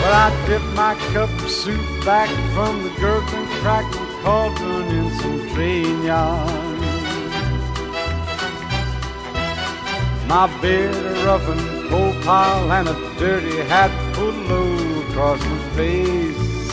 Well, 0.00 0.14
I 0.14 0.46
dip 0.46 0.62
my 0.74 0.94
cup 1.12 1.28
of 1.28 1.50
soup 1.50 1.84
back 2.06 2.30
from 2.54 2.82
the 2.82 2.90
gurgling, 2.98 3.46
crackling 3.60 4.09
train 5.60 6.04
yard. 6.04 6.80
My 10.26 10.46
beard 10.62 10.94
a 10.94 11.12
rough 11.26 11.46
and 11.48 11.90
coal 11.90 12.12
pile 12.22 12.72
and 12.72 12.88
a 12.88 12.96
dirty 13.18 13.56
hat 13.72 13.92
pulled 14.14 14.36
low 14.48 15.00
across 15.02 15.40
my 15.44 15.58
face. 15.76 16.70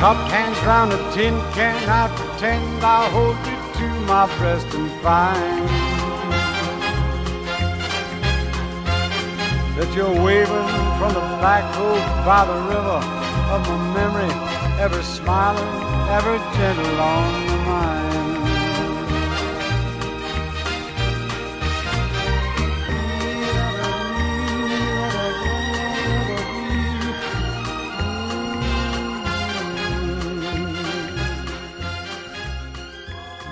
Cupped 0.00 0.28
hands 0.34 0.58
round 0.66 0.92
a 0.92 0.98
tin 1.14 1.34
can, 1.56 1.76
I 1.88 2.04
pretend 2.16 2.84
I'll 2.84 3.10
hold 3.10 3.36
it 3.52 3.62
to 3.78 3.86
my 4.12 4.24
breast 4.38 4.66
and 4.74 4.90
find 5.02 5.68
that 9.76 9.90
you're 9.94 10.18
waving 10.26 10.68
from 10.98 11.12
the 11.18 11.24
black 11.40 11.64
road 11.78 12.04
by 12.26 12.44
the 12.50 12.58
river 12.74 13.23
of 13.54 13.68
my 13.68 13.94
memory, 13.94 14.34
ever 14.80 15.00
smiling, 15.02 15.62
ever 16.10 16.36
gentle 16.56 17.00
on 17.00 17.46
my 17.46 17.56
mind. 17.64 18.04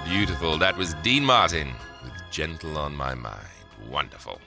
Beautiful. 0.09 0.59
That 0.59 0.77
was 0.77 0.95
Dean 1.03 1.25
Martin 1.25 1.69
with 2.03 2.13
Gentle 2.31 2.77
on 2.77 2.97
My 2.97 3.15
Mind. 3.15 3.39
Wonderful. 3.89 4.41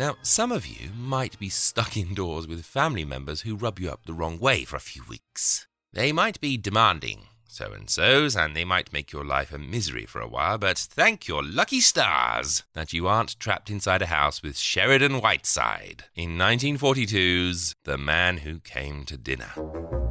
Now, 0.00 0.16
some 0.22 0.50
of 0.50 0.66
you 0.66 0.88
might 0.96 1.38
be 1.38 1.50
stuck 1.50 1.94
indoors 2.04 2.48
with 2.48 2.64
family 2.64 3.04
members 3.04 3.42
who 3.42 3.54
rub 3.54 3.78
you 3.78 3.90
up 3.90 4.06
the 4.06 4.14
wrong 4.14 4.38
way 4.38 4.64
for 4.64 4.76
a 4.76 4.80
few 4.80 5.02
weeks. 5.06 5.66
They 5.92 6.10
might 6.10 6.40
be 6.40 6.56
demanding 6.56 7.26
so 7.46 7.72
and 7.72 7.90
so's, 7.90 8.34
and 8.34 8.56
they 8.56 8.64
might 8.64 8.94
make 8.94 9.12
your 9.12 9.26
life 9.26 9.52
a 9.52 9.58
misery 9.58 10.06
for 10.06 10.22
a 10.22 10.28
while, 10.28 10.56
but 10.56 10.78
thank 10.78 11.28
your 11.28 11.42
lucky 11.42 11.80
stars 11.80 12.62
that 12.72 12.94
you 12.94 13.08
aren't 13.08 13.38
trapped 13.38 13.68
inside 13.68 14.00
a 14.00 14.06
house 14.06 14.42
with 14.42 14.56
Sheridan 14.56 15.20
Whiteside 15.20 16.04
in 16.14 16.38
1942's 16.38 17.74
The 17.84 17.98
Man 17.98 18.38
Who 18.38 18.60
Came 18.60 19.04
to 19.04 19.18
Dinner. 19.18 20.09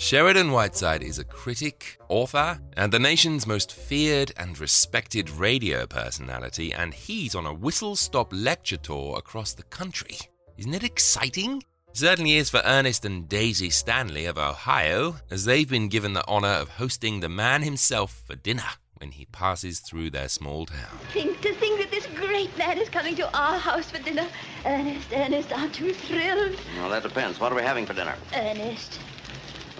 Sheridan 0.00 0.50
Whiteside 0.50 1.02
is 1.02 1.18
a 1.18 1.24
critic, 1.24 1.98
author, 2.08 2.58
and 2.74 2.90
the 2.90 2.98
nation's 2.98 3.46
most 3.46 3.70
feared 3.70 4.32
and 4.38 4.58
respected 4.58 5.28
radio 5.28 5.86
personality, 5.86 6.72
and 6.72 6.94
he's 6.94 7.34
on 7.34 7.44
a 7.44 7.52
whistle 7.52 7.94
stop 7.96 8.32
lecture 8.32 8.78
tour 8.78 9.18
across 9.18 9.52
the 9.52 9.62
country. 9.64 10.16
Isn't 10.56 10.72
it 10.72 10.84
exciting? 10.84 11.64
Certainly 11.92 12.36
is 12.36 12.48
for 12.48 12.62
Ernest 12.64 13.04
and 13.04 13.28
Daisy 13.28 13.68
Stanley 13.68 14.24
of 14.24 14.38
Ohio, 14.38 15.16
as 15.30 15.44
they've 15.44 15.68
been 15.68 15.88
given 15.88 16.14
the 16.14 16.26
honor 16.26 16.48
of 16.48 16.70
hosting 16.70 17.20
the 17.20 17.28
man 17.28 17.60
himself 17.60 18.22
for 18.26 18.36
dinner 18.36 18.70
when 18.96 19.10
he 19.12 19.26
passes 19.26 19.80
through 19.80 20.08
their 20.08 20.30
small 20.30 20.64
town. 20.64 20.98
Think 21.12 21.42
to 21.42 21.52
think 21.52 21.78
that 21.78 21.90
this 21.90 22.06
great 22.16 22.56
man 22.56 22.78
is 22.78 22.88
coming 22.88 23.16
to 23.16 23.38
our 23.38 23.58
house 23.58 23.90
for 23.90 24.02
dinner. 24.02 24.26
Ernest, 24.64 25.12
Ernest, 25.12 25.52
aren't 25.52 25.78
you 25.78 25.92
thrilled? 25.92 26.56
Well, 26.78 26.88
that 26.88 27.02
depends. 27.02 27.38
What 27.38 27.52
are 27.52 27.56
we 27.56 27.62
having 27.62 27.84
for 27.84 27.92
dinner? 27.92 28.14
Ernest. 28.34 28.98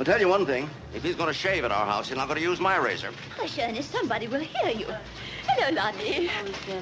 I'll 0.00 0.07
tell 0.07 0.19
you 0.19 0.28
one 0.28 0.47
thing. 0.47 0.71
If 0.95 1.02
he's 1.02 1.14
going 1.14 1.26
to 1.26 1.35
shave 1.35 1.62
at 1.62 1.71
our 1.71 1.85
house, 1.85 2.09
he's 2.09 2.16
not 2.16 2.26
going 2.26 2.38
to 2.38 2.42
use 2.42 2.59
my 2.59 2.78
razor. 2.78 3.11
Hush, 3.37 3.59
Ernest, 3.59 3.92
somebody 3.92 4.28
will 4.28 4.40
hear 4.40 4.71
you. 4.71 4.87
Hello, 5.47 5.75
Lonnie. 5.75 6.26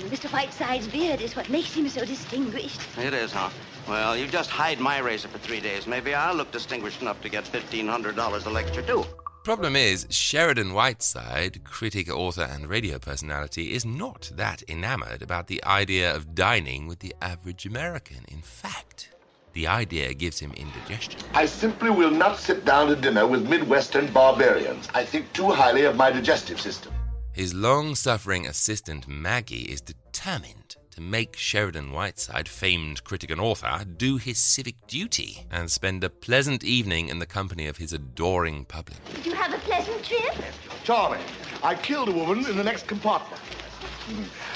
Mr. 0.09 0.31
Whiteside's 0.31 0.87
beard 0.87 1.21
is 1.21 1.35
what 1.35 1.51
makes 1.51 1.75
him 1.75 1.89
so 1.89 2.05
distinguished. 2.05 2.81
It 2.97 3.13
is, 3.13 3.33
huh? 3.33 3.51
Well, 3.89 4.17
you 4.17 4.29
just 4.29 4.51
hide 4.51 4.79
my 4.79 4.99
razor 4.99 5.27
for 5.27 5.39
three 5.39 5.59
days. 5.59 5.89
Maybe 5.89 6.15
I'll 6.15 6.37
look 6.37 6.53
distinguished 6.53 7.03
enough 7.03 7.21
to 7.23 7.29
get 7.29 7.43
$1,500 7.43 8.47
a 8.47 8.51
lecture, 8.51 8.83
too. 8.83 9.05
problem 9.43 9.75
is, 9.75 10.07
Sheridan 10.11 10.73
Whiteside, 10.73 11.65
critic, 11.65 12.09
author, 12.09 12.49
and 12.49 12.69
radio 12.69 13.01
personality, 13.01 13.73
is 13.73 13.85
not 13.85 14.31
that 14.37 14.63
enamored 14.69 15.23
about 15.23 15.49
the 15.49 15.65
idea 15.65 16.15
of 16.15 16.37
dining 16.37 16.87
with 16.87 17.01
the 17.01 17.17
average 17.21 17.67
American. 17.67 18.25
In 18.29 18.43
fact, 18.43 19.09
the 19.53 19.67
idea 19.67 20.15
gives 20.15 20.39
him 20.39 20.53
indigestion. 20.53 21.21
I 21.35 21.47
simply 21.47 21.91
will 21.91 22.11
not 22.11 22.39
sit 22.39 22.65
down 22.65 22.89
to 22.89 22.97
dinner 22.97 23.27
with 23.27 23.49
Midwestern 23.49 24.13
barbarians. 24.13 24.89
I 24.95 25.05
think 25.05 25.33
too 25.33 25.51
highly 25.51 25.85
of 25.85 25.97
my 25.97 26.11
digestive 26.11 26.61
system. 26.61 26.93
His 27.33 27.55
long 27.55 27.95
suffering 27.95 28.47
assistant 28.47 29.07
Maggie 29.07 29.71
is 29.71 29.81
determined 29.81 30.77
to 30.91 31.01
make 31.01 31.37
Sheridan 31.37 31.93
Whiteside, 31.93 32.49
famed 32.49 33.05
critic 33.05 33.31
and 33.31 33.41
author, 33.41 33.85
do 33.85 34.17
his 34.17 34.39
civic 34.39 34.75
duty 34.89 35.47
and 35.49 35.71
spend 35.71 36.03
a 36.03 36.11
pleasant 36.11 36.65
evening 36.65 37.09
in 37.09 37.21
the 37.21 37.27
company 37.27 37.69
of 37.69 37.77
his 37.77 37.93
adoring 37.93 38.65
public. 38.65 38.99
Did 39.15 39.27
you 39.27 39.35
have 39.35 39.55
a 39.55 39.59
pleasant 39.59 40.05
trip? 40.05 40.35
Charlie, 40.83 41.21
I 41.63 41.77
killed 41.77 42.09
a 42.09 42.13
woman 42.13 42.45
in 42.47 42.57
the 42.57 42.65
next 42.65 42.89
compartment. 42.89 43.41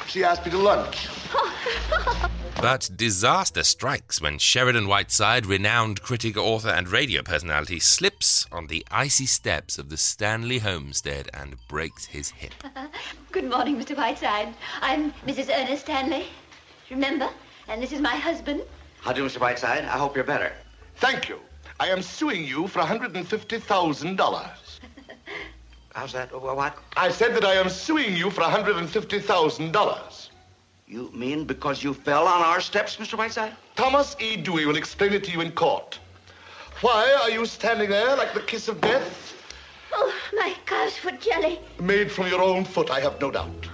She 0.07 0.25
asked 0.25 0.45
me 0.45 0.51
to 0.53 0.59
lunch. 0.59 1.09
But 2.63 2.91
disaster 2.95 3.65
strikes 3.65 4.21
when 4.21 4.39
Sheridan 4.39 4.87
Whiteside, 4.87 5.47
renowned 5.47 6.01
critic, 6.01 6.37
author, 6.37 6.69
and 6.69 6.89
radio 6.89 7.23
personality, 7.23 7.81
slips 7.81 8.47
on 8.53 8.69
the 8.69 8.87
icy 8.89 9.27
steps 9.27 9.79
of 9.79 9.89
the 9.89 9.97
Stanley 9.97 10.61
homestead 10.61 11.29
and 11.35 11.57
breaks 11.67 12.05
his 12.05 12.31
hip. 12.31 12.55
Good 13.33 13.51
morning, 13.51 13.81
Mr. 13.83 13.97
Whiteside. 13.97 14.55
I'm 14.81 15.13
Mrs. 15.27 15.49
Ernest 15.53 15.83
Stanley. 15.83 16.27
Remember? 16.89 17.29
And 17.67 17.83
this 17.83 17.91
is 17.91 18.01
my 18.01 18.15
husband. 18.15 18.63
How 19.01 19.13
do, 19.13 19.25
you, 19.25 19.29
Mr. 19.29 19.41
Whiteside? 19.41 19.85
I 19.85 19.99
hope 19.99 20.15
you're 20.15 20.23
better. 20.25 20.53
Thank 20.99 21.29
you. 21.29 21.41
I 21.81 21.89
am 21.89 22.01
suing 22.01 22.45
you 22.45 22.69
for 22.69 22.81
$150,000. 22.81 24.62
How's 25.95 26.13
that? 26.13 26.33
What? 26.33 26.77
I 26.97 27.11
said 27.11 27.35
that 27.35 27.45
I 27.45 27.55
am 27.55 27.69
suing 27.69 28.17
you 28.17 28.31
for 28.31 28.41
$150,000. 28.43 30.29
You 30.87 31.11
mean 31.15 31.45
because 31.45 31.83
you 31.83 31.95
fell 31.95 32.27
on 32.27 32.43
our 32.43 32.61
steps, 32.61 32.97
Mr. 32.97 33.17
Whiteside? 33.17 33.55
Thomas 33.77 34.17
E. 34.19 34.37
Dewey 34.37 34.67
will 34.67 34.77
explain 34.77 35.13
it 35.13 35.25
to 35.25 35.31
you 35.31 35.41
in 35.41 35.53
court. 35.53 35.99
Why 36.81 37.17
are 37.23 37.31
you 37.31 37.47
standing 37.47 37.91
there 37.91 38.17
like 38.17 38.35
the 38.35 38.41
kiss 38.41 38.69
of 38.69 38.81
death? 38.81 39.35
Oh, 39.93 40.13
my 40.35 40.55
calf's 40.67 40.97
foot 40.97 41.21
jelly. 41.21 41.61
Made 41.79 42.11
from 42.11 42.27
your 42.29 42.43
own 42.43 42.65
foot, 42.65 42.91
I 42.91 43.01
have 43.01 43.21
no 43.21 43.31
doubt. 43.31 43.69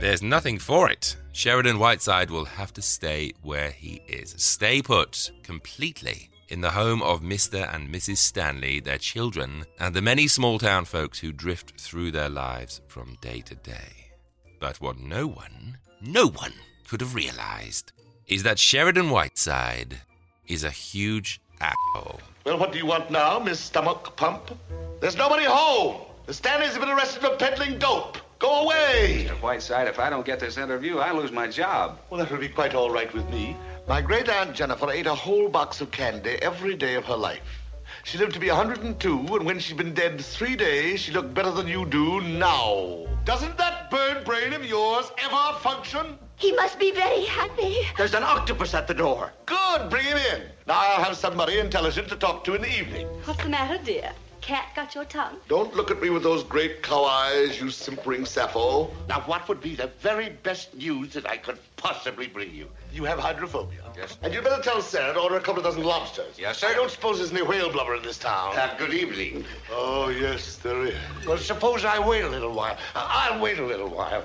There's 0.00 0.22
nothing 0.22 0.58
for 0.58 0.88
it. 0.90 1.16
Sheridan 1.32 1.78
Whiteside 1.78 2.30
will 2.30 2.46
have 2.46 2.72
to 2.74 2.82
stay 2.82 3.32
where 3.42 3.70
he 3.70 4.02
is. 4.08 4.34
Stay 4.38 4.80
put 4.80 5.30
completely 5.42 6.29
in 6.50 6.60
the 6.60 6.72
home 6.72 7.00
of 7.02 7.22
Mr. 7.22 7.72
and 7.72 7.88
Mrs. 7.88 8.18
Stanley, 8.18 8.80
their 8.80 8.98
children, 8.98 9.64
and 9.78 9.94
the 9.94 10.02
many 10.02 10.26
small 10.26 10.58
town 10.58 10.84
folks 10.84 11.20
who 11.20 11.32
drift 11.32 11.80
through 11.80 12.10
their 12.10 12.28
lives 12.28 12.80
from 12.88 13.16
day 13.20 13.40
to 13.42 13.54
day. 13.54 14.10
But 14.58 14.80
what 14.80 14.98
no 14.98 15.26
one, 15.26 15.78
no 16.00 16.26
one 16.26 16.52
could 16.88 17.00
have 17.00 17.14
realized 17.14 17.92
is 18.26 18.42
that 18.42 18.58
Sheridan 18.58 19.10
Whiteside 19.10 19.98
is 20.46 20.64
a 20.64 20.70
huge 20.70 21.40
asshole. 21.60 22.20
Well, 22.44 22.58
what 22.58 22.72
do 22.72 22.78
you 22.78 22.86
want 22.86 23.10
now, 23.10 23.38
Miss 23.38 23.60
Stomach 23.60 24.16
Pump? 24.16 24.56
There's 25.00 25.16
nobody 25.16 25.44
home. 25.44 26.02
The 26.26 26.34
Stanleys 26.34 26.72
have 26.72 26.80
been 26.80 26.90
arrested 26.90 27.22
for 27.22 27.36
peddling 27.36 27.78
dope. 27.78 28.18
Go 28.38 28.62
away. 28.64 29.26
Mr. 29.28 29.40
Whiteside, 29.42 29.88
if 29.88 29.98
I 29.98 30.08
don't 30.10 30.24
get 30.24 30.40
this 30.40 30.56
interview, 30.56 30.98
I 30.98 31.12
lose 31.12 31.30
my 31.30 31.46
job. 31.46 31.98
Well, 32.08 32.18
that 32.20 32.30
will 32.30 32.38
be 32.38 32.48
quite 32.48 32.74
all 32.74 32.90
right 32.90 33.12
with 33.12 33.28
me. 33.30 33.56
My 33.90 34.00
great 34.00 34.28
aunt 34.28 34.54
Jennifer 34.54 34.88
ate 34.88 35.08
a 35.08 35.14
whole 35.16 35.48
box 35.48 35.80
of 35.80 35.90
candy 35.90 36.38
every 36.42 36.76
day 36.76 36.94
of 36.94 37.04
her 37.06 37.16
life. 37.16 37.64
She 38.04 38.18
lived 38.18 38.34
to 38.34 38.38
be 38.38 38.46
102, 38.46 39.34
and 39.34 39.44
when 39.44 39.58
she'd 39.58 39.78
been 39.78 39.94
dead 39.94 40.20
three 40.20 40.54
days, 40.54 41.00
she 41.00 41.10
looked 41.10 41.34
better 41.34 41.50
than 41.50 41.66
you 41.66 41.84
do 41.86 42.20
now. 42.20 43.04
Doesn't 43.24 43.58
that 43.58 43.90
bird 43.90 44.24
brain 44.24 44.52
of 44.52 44.64
yours 44.64 45.10
ever 45.18 45.58
function? 45.58 46.16
He 46.36 46.52
must 46.52 46.78
be 46.78 46.92
very 46.92 47.24
happy. 47.24 47.78
There's 47.96 48.14
an 48.14 48.22
octopus 48.22 48.74
at 48.74 48.86
the 48.86 48.94
door. 48.94 49.32
Good, 49.44 49.90
bring 49.90 50.04
him 50.04 50.18
in. 50.18 50.42
Now 50.68 50.78
I'll 50.78 51.02
have 51.02 51.16
somebody 51.16 51.58
intelligent 51.58 52.08
to 52.10 52.16
talk 52.16 52.44
to 52.44 52.54
in 52.54 52.62
the 52.62 52.72
evening. 52.72 53.08
What's 53.24 53.42
the 53.42 53.48
matter, 53.48 53.82
dear? 53.82 54.12
Cat 54.50 54.74
got 54.74 54.96
your 54.96 55.04
tongue? 55.04 55.36
Don't 55.46 55.76
look 55.76 55.92
at 55.92 56.02
me 56.02 56.10
with 56.10 56.24
those 56.24 56.42
great 56.42 56.82
cow 56.82 57.04
eyes, 57.04 57.60
you 57.60 57.70
simpering 57.70 58.24
Sappho. 58.24 58.90
Now, 59.08 59.20
what 59.20 59.46
would 59.46 59.60
be 59.60 59.76
the 59.76 59.86
very 60.00 60.30
best 60.42 60.74
news 60.74 61.12
that 61.12 61.24
I 61.30 61.36
could 61.36 61.56
possibly 61.76 62.26
bring 62.26 62.52
you? 62.52 62.66
You 62.92 63.04
have 63.04 63.20
hydrophobia. 63.20 63.78
Yes. 63.96 64.18
And 64.22 64.34
you'd 64.34 64.42
better 64.42 64.60
tell 64.60 64.82
Sarah 64.82 65.14
to 65.14 65.20
order 65.20 65.36
a 65.36 65.40
couple 65.40 65.60
of 65.60 65.66
dozen 65.66 65.84
lobsters. 65.84 66.36
Yes, 66.36 66.58
sir. 66.58 66.66
I 66.66 66.74
don't 66.74 66.90
suppose 66.90 67.18
there's 67.18 67.30
any 67.30 67.42
whale 67.42 67.70
blubber 67.70 67.94
in 67.94 68.02
this 68.02 68.18
town. 68.18 68.56
Uh, 68.56 68.74
good 68.76 68.92
evening. 68.92 69.44
Oh, 69.70 70.08
yes, 70.08 70.56
there 70.56 70.84
is. 70.84 70.96
Well, 71.24 71.38
suppose 71.38 71.84
I 71.84 72.04
wait 72.04 72.24
a 72.24 72.28
little 72.28 72.52
while. 72.52 72.76
Uh, 72.96 73.06
I'll 73.08 73.40
wait 73.40 73.60
a 73.60 73.64
little 73.64 73.88
while. 73.88 74.24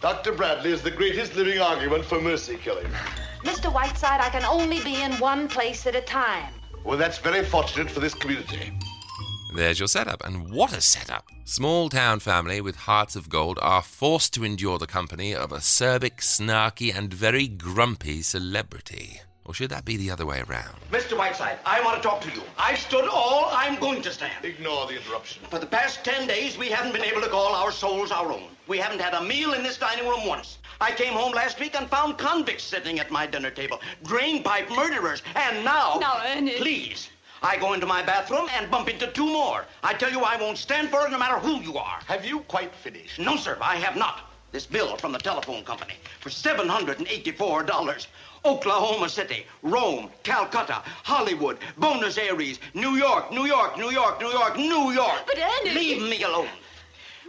Dr. 0.00 0.32
Bradley 0.32 0.72
is 0.72 0.82
the 0.82 0.90
greatest 0.90 1.36
living 1.36 1.60
argument 1.60 2.04
for 2.04 2.20
mercy 2.20 2.56
killing. 2.56 2.88
Mr. 3.44 3.72
Whiteside, 3.72 4.20
I 4.20 4.30
can 4.30 4.44
only 4.46 4.80
be 4.80 5.00
in 5.00 5.12
one 5.20 5.46
place 5.46 5.86
at 5.86 5.94
a 5.94 6.00
time. 6.00 6.52
Well, 6.82 6.98
that's 6.98 7.18
very 7.18 7.44
fortunate 7.44 7.88
for 7.88 8.00
this 8.00 8.14
community. 8.14 8.72
There's 9.52 9.80
your 9.80 9.88
setup, 9.88 10.24
and 10.24 10.52
what 10.52 10.72
a 10.72 10.80
setup! 10.80 11.26
Small 11.44 11.88
town 11.88 12.20
family 12.20 12.60
with 12.60 12.76
hearts 12.76 13.16
of 13.16 13.28
gold 13.28 13.58
are 13.60 13.82
forced 13.82 14.32
to 14.34 14.44
endure 14.44 14.78
the 14.78 14.86
company 14.86 15.34
of 15.34 15.50
acerbic, 15.50 16.18
snarky, 16.18 16.94
and 16.96 17.12
very 17.12 17.48
grumpy 17.48 18.22
celebrity. 18.22 19.22
Or 19.44 19.52
should 19.52 19.70
that 19.70 19.84
be 19.84 19.96
the 19.96 20.10
other 20.10 20.24
way 20.24 20.44
around? 20.48 20.76
Mr. 20.92 21.18
Whiteside, 21.18 21.58
I 21.66 21.82
want 21.84 21.96
to 21.96 22.02
talk 22.08 22.20
to 22.20 22.30
you. 22.30 22.42
I've 22.56 22.78
stood 22.78 23.08
all 23.08 23.48
I'm 23.50 23.80
going 23.80 24.02
to 24.02 24.12
stand. 24.12 24.44
Ignore 24.44 24.86
the 24.86 24.96
interruption. 24.98 25.42
For 25.50 25.58
the 25.58 25.66
past 25.66 26.04
ten 26.04 26.28
days, 26.28 26.56
we 26.56 26.68
haven't 26.68 26.92
been 26.92 27.02
able 27.02 27.20
to 27.20 27.28
call 27.28 27.52
our 27.56 27.72
souls 27.72 28.12
our 28.12 28.30
own. 28.30 28.50
We 28.68 28.78
haven't 28.78 29.00
had 29.00 29.14
a 29.14 29.22
meal 29.22 29.54
in 29.54 29.64
this 29.64 29.78
dining 29.78 30.06
room 30.06 30.26
once. 30.26 30.58
I 30.80 30.92
came 30.92 31.14
home 31.14 31.32
last 31.32 31.58
week 31.58 31.74
and 31.74 31.90
found 31.90 32.18
convicts 32.18 32.62
sitting 32.62 33.00
at 33.00 33.10
my 33.10 33.26
dinner 33.26 33.50
table, 33.50 33.80
drain 34.04 34.44
pipe 34.44 34.70
murderers, 34.70 35.22
and 35.34 35.64
now. 35.64 35.98
Now, 36.00 36.22
Ernest. 36.24 36.58
Please. 36.58 37.10
I 37.42 37.56
go 37.56 37.72
into 37.72 37.86
my 37.86 38.02
bathroom 38.02 38.48
and 38.54 38.70
bump 38.70 38.88
into 38.88 39.06
two 39.08 39.26
more. 39.26 39.64
I 39.82 39.94
tell 39.94 40.10
you, 40.10 40.20
I 40.20 40.36
won't 40.36 40.58
stand 40.58 40.90
for 40.90 41.06
it 41.06 41.10
no 41.10 41.18
matter 41.18 41.38
who 41.38 41.60
you 41.60 41.78
are. 41.78 42.00
Have 42.06 42.24
you 42.24 42.40
quite 42.40 42.74
finished? 42.74 43.18
No, 43.18 43.36
sir, 43.36 43.56
I 43.60 43.76
have 43.76 43.96
not. 43.96 44.20
This 44.52 44.66
bill 44.66 44.96
from 44.96 45.12
the 45.12 45.18
telephone 45.18 45.64
company 45.64 45.94
for 46.18 46.28
$784. 46.28 48.06
Oklahoma 48.44 49.08
City, 49.08 49.44
Rome, 49.62 50.10
Calcutta, 50.22 50.82
Hollywood, 51.04 51.58
Buenos 51.76 52.16
Aires, 52.18 52.58
New 52.74 52.96
York, 52.96 53.30
New 53.30 53.44
York, 53.44 53.76
New 53.76 53.90
York, 53.90 54.20
New 54.20 54.30
York, 54.30 54.56
New 54.56 54.90
York. 54.92 55.22
But, 55.26 55.38
Ernest- 55.38 55.76
Leave 55.76 56.02
me 56.02 56.22
alone. 56.22 56.48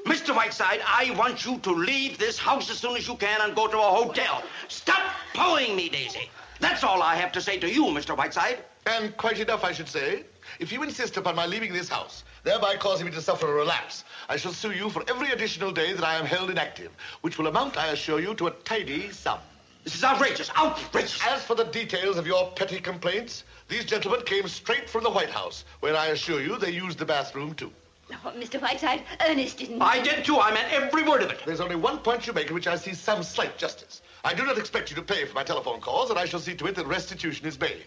Mr. 0.05 0.35
Whiteside, 0.35 0.81
I 0.85 1.13
want 1.17 1.45
you 1.45 1.59
to 1.59 1.71
leave 1.71 2.17
this 2.17 2.37
house 2.39 2.71
as 2.71 2.79
soon 2.79 2.95
as 2.97 3.07
you 3.07 3.15
can 3.15 3.39
and 3.41 3.55
go 3.55 3.67
to 3.67 3.77
a 3.77 3.81
hotel. 3.81 4.41
Stop 4.67 5.13
pawing 5.33 5.75
me, 5.75 5.89
Daisy. 5.89 6.29
That's 6.59 6.83
all 6.83 7.03
I 7.03 7.15
have 7.15 7.31
to 7.33 7.41
say 7.41 7.57
to 7.59 7.69
you, 7.69 7.85
Mr. 7.85 8.17
Whiteside. 8.17 8.63
And 8.85 9.15
quite 9.17 9.39
enough, 9.39 9.63
I 9.63 9.71
should 9.71 9.87
say. 9.87 10.23
If 10.59 10.71
you 10.71 10.83
insist 10.83 11.17
upon 11.17 11.35
my 11.35 11.45
leaving 11.45 11.71
this 11.71 11.87
house, 11.87 12.23
thereby 12.43 12.75
causing 12.75 13.05
me 13.05 13.11
to 13.13 13.21
suffer 13.21 13.47
a 13.47 13.53
relapse, 13.53 14.03
I 14.27 14.37
shall 14.37 14.53
sue 14.53 14.71
you 14.71 14.89
for 14.89 15.03
every 15.07 15.31
additional 15.31 15.71
day 15.71 15.93
that 15.93 16.03
I 16.03 16.15
am 16.15 16.25
held 16.25 16.49
inactive, 16.49 16.91
which 17.21 17.37
will 17.37 17.47
amount, 17.47 17.77
I 17.77 17.87
assure 17.87 18.19
you, 18.19 18.33
to 18.35 18.47
a 18.47 18.51
tidy 18.51 19.11
sum. 19.11 19.39
This 19.83 19.95
is 19.95 20.03
outrageous, 20.03 20.51
outrageous. 20.57 21.19
As 21.25 21.43
for 21.43 21.55
the 21.55 21.63
details 21.65 22.17
of 22.17 22.27
your 22.27 22.51
petty 22.51 22.79
complaints, 22.79 23.43
these 23.67 23.85
gentlemen 23.85 24.21
came 24.25 24.47
straight 24.47 24.89
from 24.89 25.03
the 25.03 25.09
White 25.09 25.29
House, 25.29 25.63
where 25.79 25.95
I 25.95 26.07
assure 26.07 26.41
you 26.41 26.57
they 26.57 26.71
used 26.71 26.97
the 26.97 27.05
bathroom 27.05 27.53
too. 27.53 27.71
No, 28.09 28.17
Mr. 28.31 28.61
Whiteside, 28.61 29.03
Ernest 29.25 29.57
didn't. 29.57 29.81
I 29.81 30.01
did 30.01 30.25
too. 30.25 30.37
I 30.39 30.51
meant 30.51 30.71
every 30.73 31.03
word 31.03 31.21
of 31.21 31.31
it. 31.31 31.39
There's 31.45 31.61
only 31.61 31.77
one 31.77 31.99
point 31.99 32.27
you 32.27 32.33
make 32.33 32.49
in 32.49 32.53
which 32.53 32.67
I 32.67 32.75
see 32.75 32.93
some 32.93 33.23
slight 33.23 33.57
justice. 33.57 34.01
I 34.23 34.33
do 34.33 34.45
not 34.45 34.57
expect 34.57 34.89
you 34.89 34.95
to 34.97 35.01
pay 35.01 35.25
for 35.25 35.33
my 35.33 35.43
telephone 35.43 35.79
calls, 35.79 36.09
and 36.09 36.19
I 36.19 36.25
shall 36.25 36.39
see 36.39 36.53
to 36.55 36.67
it 36.67 36.75
that 36.75 36.85
restitution 36.85 37.47
is 37.47 37.59
made. 37.59 37.85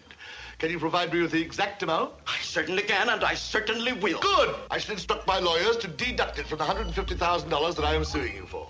Can 0.57 0.71
you 0.71 0.79
provide 0.79 1.13
me 1.13 1.21
with 1.21 1.31
the 1.31 1.41
exact 1.41 1.83
amount? 1.83 2.13
I 2.25 2.37
certainly 2.41 2.83
can, 2.83 3.09
and 3.09 3.23
I 3.23 3.33
certainly 3.33 3.93
will. 3.93 4.19
Good! 4.19 4.55
I 4.71 4.77
shall 4.77 4.93
instruct 4.93 5.27
my 5.27 5.39
lawyers 5.39 5.77
to 5.77 5.87
deduct 5.87 6.39
it 6.39 6.47
from 6.47 6.59
the 6.59 6.63
$150,000 6.63 7.75
that 7.75 7.85
I 7.85 7.93
am 7.93 8.05
suing 8.05 8.35
you 8.35 8.45
for. 8.45 8.67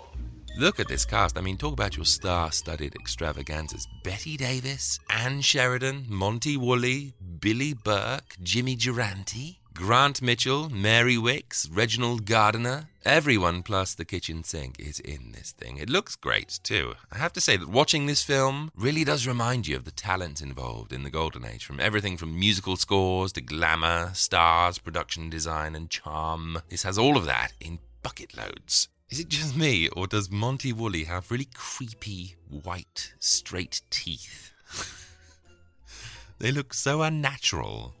Look 0.58 0.80
at 0.80 0.88
this 0.88 1.04
cast. 1.04 1.36
I 1.38 1.42
mean, 1.42 1.58
talk 1.58 1.74
about 1.74 1.96
your 1.96 2.06
star 2.06 2.50
studded 2.50 2.94
extravaganzas. 2.96 3.86
Bette 4.02 4.36
Davis, 4.36 4.98
Ann 5.10 5.42
Sheridan, 5.42 6.06
Monty 6.08 6.56
Woolley, 6.56 7.12
Billie 7.40 7.74
Burke, 7.74 8.36
Jimmy 8.42 8.74
Durante, 8.74 9.60
Grant 9.74 10.22
Mitchell, 10.22 10.70
Mary 10.70 11.16
Wickes, 11.16 11.68
Reginald 11.70 12.24
Gardiner. 12.24 12.88
Everyone 13.06 13.62
plus 13.62 13.94
the 13.94 14.04
kitchen 14.04 14.42
sink 14.42 14.80
is 14.80 14.98
in 14.98 15.30
this 15.30 15.52
thing. 15.52 15.76
It 15.76 15.88
looks 15.88 16.16
great, 16.16 16.58
too. 16.64 16.94
I 17.12 17.18
have 17.18 17.32
to 17.34 17.40
say 17.40 17.56
that 17.56 17.68
watching 17.68 18.06
this 18.06 18.24
film 18.24 18.72
really 18.74 19.04
does 19.04 19.28
remind 19.28 19.68
you 19.68 19.76
of 19.76 19.84
the 19.84 19.92
talent 19.92 20.42
involved 20.42 20.92
in 20.92 21.04
the 21.04 21.10
Golden 21.10 21.44
Age, 21.44 21.64
from 21.64 21.78
everything 21.78 22.16
from 22.16 22.36
musical 22.36 22.74
scores 22.74 23.30
to 23.34 23.40
glamour, 23.40 24.10
stars, 24.14 24.78
production 24.78 25.30
design, 25.30 25.76
and 25.76 25.88
charm. 25.88 26.62
This 26.68 26.82
has 26.82 26.98
all 26.98 27.16
of 27.16 27.26
that 27.26 27.52
in 27.60 27.78
bucket 28.02 28.36
loads. 28.36 28.88
Is 29.08 29.20
it 29.20 29.28
just 29.28 29.56
me, 29.56 29.88
or 29.90 30.08
does 30.08 30.28
Monty 30.28 30.72
Woolley 30.72 31.04
have 31.04 31.30
really 31.30 31.48
creepy, 31.54 32.34
white, 32.50 33.14
straight 33.20 33.82
teeth? 33.88 34.52
they 36.40 36.50
look 36.50 36.74
so 36.74 37.02
unnatural. 37.02 37.94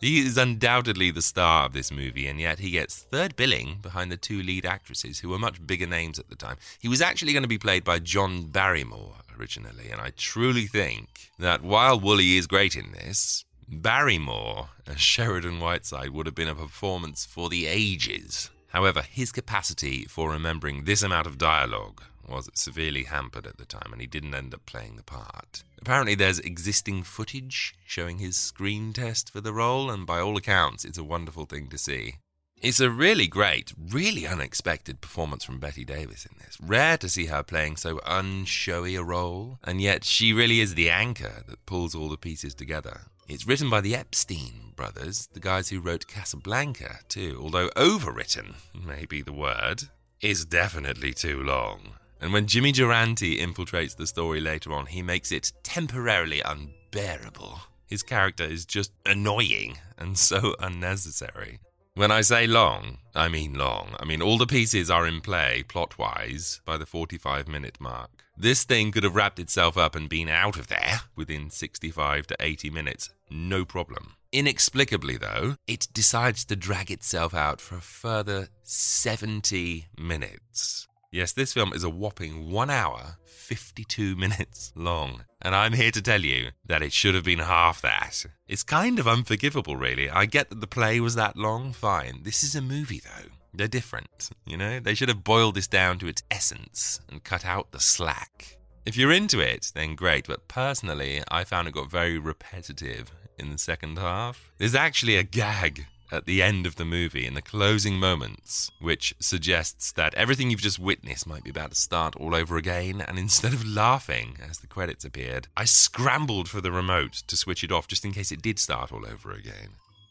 He 0.00 0.20
is 0.20 0.36
undoubtedly 0.36 1.10
the 1.10 1.22
star 1.22 1.66
of 1.66 1.72
this 1.72 1.90
movie, 1.90 2.26
and 2.26 2.40
yet 2.40 2.58
he 2.58 2.70
gets 2.70 3.02
third 3.02 3.36
billing 3.36 3.78
behind 3.80 4.10
the 4.12 4.16
two 4.16 4.42
lead 4.42 4.66
actresses 4.66 5.20
who 5.20 5.30
were 5.30 5.38
much 5.38 5.66
bigger 5.66 5.86
names 5.86 6.18
at 6.18 6.28
the 6.28 6.36
time. 6.36 6.56
He 6.78 6.88
was 6.88 7.00
actually 7.00 7.32
going 7.32 7.42
to 7.42 7.48
be 7.48 7.58
played 7.58 7.84
by 7.84 7.98
John 8.00 8.48
Barrymore 8.48 9.16
originally, 9.38 9.90
and 9.90 10.00
I 10.00 10.10
truly 10.16 10.66
think 10.66 11.30
that 11.38 11.62
while 11.62 11.98
Woolley 11.98 12.36
is 12.36 12.46
great 12.46 12.76
in 12.76 12.92
this, 12.92 13.44
Barrymore 13.68 14.68
as 14.86 15.00
Sheridan 15.00 15.58
Whiteside 15.58 16.10
would 16.10 16.26
have 16.26 16.34
been 16.34 16.48
a 16.48 16.54
performance 16.54 17.24
for 17.24 17.48
the 17.48 17.66
ages. 17.66 18.50
However, 18.68 19.02
his 19.02 19.32
capacity 19.32 20.04
for 20.04 20.30
remembering 20.30 20.84
this 20.84 21.02
amount 21.02 21.26
of 21.26 21.38
dialogue 21.38 22.02
was 22.28 22.50
severely 22.54 23.04
hampered 23.04 23.46
at 23.46 23.56
the 23.58 23.64
time, 23.64 23.92
and 23.92 24.00
he 24.00 24.06
didn't 24.06 24.34
end 24.34 24.54
up 24.54 24.66
playing 24.66 24.96
the 24.96 25.02
part. 25.02 25.62
Apparently, 25.84 26.14
there's 26.14 26.38
existing 26.38 27.02
footage 27.02 27.74
showing 27.84 28.16
his 28.16 28.38
screen 28.38 28.94
test 28.94 29.28
for 29.28 29.42
the 29.42 29.52
role, 29.52 29.90
and 29.90 30.06
by 30.06 30.18
all 30.18 30.34
accounts, 30.34 30.82
it's 30.82 30.96
a 30.96 31.04
wonderful 31.04 31.44
thing 31.44 31.68
to 31.68 31.76
see. 31.76 32.14
It's 32.62 32.80
a 32.80 32.88
really 32.88 33.26
great, 33.26 33.74
really 33.78 34.26
unexpected 34.26 35.02
performance 35.02 35.44
from 35.44 35.60
Bette 35.60 35.84
Davis 35.84 36.24
in 36.24 36.38
this. 36.38 36.56
Rare 36.58 36.96
to 36.96 37.08
see 37.10 37.26
her 37.26 37.42
playing 37.42 37.76
so 37.76 37.98
unshowy 38.06 38.98
a 38.98 39.04
role, 39.04 39.58
and 39.62 39.78
yet 39.78 40.04
she 40.04 40.32
really 40.32 40.60
is 40.60 40.74
the 40.74 40.88
anchor 40.88 41.44
that 41.46 41.66
pulls 41.66 41.94
all 41.94 42.08
the 42.08 42.16
pieces 42.16 42.54
together. 42.54 43.02
It's 43.28 43.46
written 43.46 43.68
by 43.68 43.82
the 43.82 43.94
Epstein 43.94 44.72
brothers, 44.74 45.28
the 45.34 45.38
guys 45.38 45.68
who 45.68 45.80
wrote 45.80 46.06
Casablanca, 46.06 47.00
too, 47.10 47.38
although 47.42 47.68
overwritten, 47.76 48.54
may 48.74 49.04
be 49.04 49.20
the 49.20 49.34
word, 49.34 49.82
is 50.22 50.46
definitely 50.46 51.12
too 51.12 51.42
long. 51.42 51.96
And 52.24 52.32
when 52.32 52.46
Jimmy 52.46 52.72
Durante 52.72 53.38
infiltrates 53.38 53.94
the 53.94 54.06
story 54.06 54.40
later 54.40 54.72
on, 54.72 54.86
he 54.86 55.02
makes 55.02 55.30
it 55.30 55.52
temporarily 55.62 56.40
unbearable. 56.40 57.60
His 57.86 58.02
character 58.02 58.44
is 58.44 58.64
just 58.64 58.92
annoying 59.04 59.76
and 59.98 60.16
so 60.16 60.56
unnecessary. 60.58 61.58
When 61.92 62.10
I 62.10 62.22
say 62.22 62.46
long, 62.46 62.96
I 63.14 63.28
mean 63.28 63.52
long. 63.52 63.94
I 64.00 64.06
mean, 64.06 64.22
all 64.22 64.38
the 64.38 64.46
pieces 64.46 64.90
are 64.90 65.06
in 65.06 65.20
play, 65.20 65.64
plot 65.68 65.98
wise, 65.98 66.62
by 66.64 66.78
the 66.78 66.86
45 66.86 67.46
minute 67.46 67.78
mark. 67.78 68.24
This 68.38 68.64
thing 68.64 68.90
could 68.90 69.04
have 69.04 69.14
wrapped 69.14 69.38
itself 69.38 69.76
up 69.76 69.94
and 69.94 70.08
been 70.08 70.30
out 70.30 70.56
of 70.56 70.68
there 70.68 71.02
within 71.14 71.50
65 71.50 72.26
to 72.28 72.36
80 72.40 72.70
minutes, 72.70 73.10
no 73.30 73.66
problem. 73.66 74.14
Inexplicably, 74.32 75.18
though, 75.18 75.56
it 75.66 75.88
decides 75.92 76.46
to 76.46 76.56
drag 76.56 76.90
itself 76.90 77.34
out 77.34 77.60
for 77.60 77.76
a 77.76 77.82
further 77.82 78.48
70 78.62 79.88
minutes. 79.98 80.88
Yes, 81.14 81.30
this 81.30 81.52
film 81.52 81.72
is 81.72 81.84
a 81.84 81.88
whopping 81.88 82.50
1 82.50 82.70
hour, 82.70 83.18
52 83.24 84.16
minutes 84.24 84.72
long. 84.74 85.22
And 85.40 85.54
I'm 85.54 85.72
here 85.72 85.92
to 85.92 86.02
tell 86.02 86.22
you 86.22 86.50
that 86.66 86.82
it 86.82 86.92
should 86.92 87.14
have 87.14 87.22
been 87.22 87.38
half 87.38 87.80
that. 87.82 88.26
It's 88.48 88.64
kind 88.64 88.98
of 88.98 89.06
unforgivable, 89.06 89.76
really. 89.76 90.10
I 90.10 90.26
get 90.26 90.50
that 90.50 90.60
the 90.60 90.66
play 90.66 90.98
was 90.98 91.14
that 91.14 91.36
long, 91.36 91.72
fine. 91.72 92.24
This 92.24 92.42
is 92.42 92.56
a 92.56 92.60
movie, 92.60 93.00
though. 93.00 93.28
They're 93.52 93.68
different, 93.68 94.30
you 94.44 94.56
know? 94.56 94.80
They 94.80 94.94
should 94.94 95.08
have 95.08 95.22
boiled 95.22 95.54
this 95.54 95.68
down 95.68 96.00
to 96.00 96.08
its 96.08 96.24
essence 96.32 97.00
and 97.08 97.22
cut 97.22 97.44
out 97.44 97.70
the 97.70 97.78
slack. 97.78 98.58
If 98.84 98.96
you're 98.96 99.12
into 99.12 99.38
it, 99.38 99.70
then 99.72 99.94
great, 99.94 100.26
but 100.26 100.48
personally, 100.48 101.22
I 101.28 101.44
found 101.44 101.68
it 101.68 101.74
got 101.74 101.92
very 101.92 102.18
repetitive 102.18 103.12
in 103.38 103.52
the 103.52 103.58
second 103.58 103.98
half. 103.98 104.50
There's 104.58 104.74
actually 104.74 105.14
a 105.14 105.22
gag 105.22 105.86
at 106.14 106.24
the 106.24 106.40
end 106.40 106.64
of 106.64 106.76
the 106.76 106.84
movie 106.84 107.26
in 107.26 107.34
the 107.34 107.42
closing 107.42 107.98
moments, 107.98 108.70
which 108.80 109.14
suggests 109.18 109.92
that 109.92 110.14
everything 110.14 110.50
you've 110.50 110.60
just 110.60 110.78
witnessed 110.78 111.26
might 111.26 111.44
be 111.44 111.50
about 111.50 111.70
to 111.70 111.76
start 111.76 112.16
all 112.16 112.34
over 112.34 112.56
again. 112.56 113.02
And 113.06 113.18
instead 113.18 113.52
of 113.52 113.66
laughing 113.66 114.38
as 114.48 114.58
the 114.58 114.66
credits 114.66 115.04
appeared, 115.04 115.48
I 115.56 115.64
scrambled 115.64 116.48
for 116.48 116.60
the 116.60 116.72
remote 116.72 117.24
to 117.26 117.36
switch 117.36 117.64
it 117.64 117.72
off 117.72 117.88
just 117.88 118.04
in 118.04 118.12
case 118.12 118.32
it 118.32 118.40
did 118.40 118.58
start 118.58 118.92
all 118.92 119.04
over 119.04 119.32
again. 119.32 119.70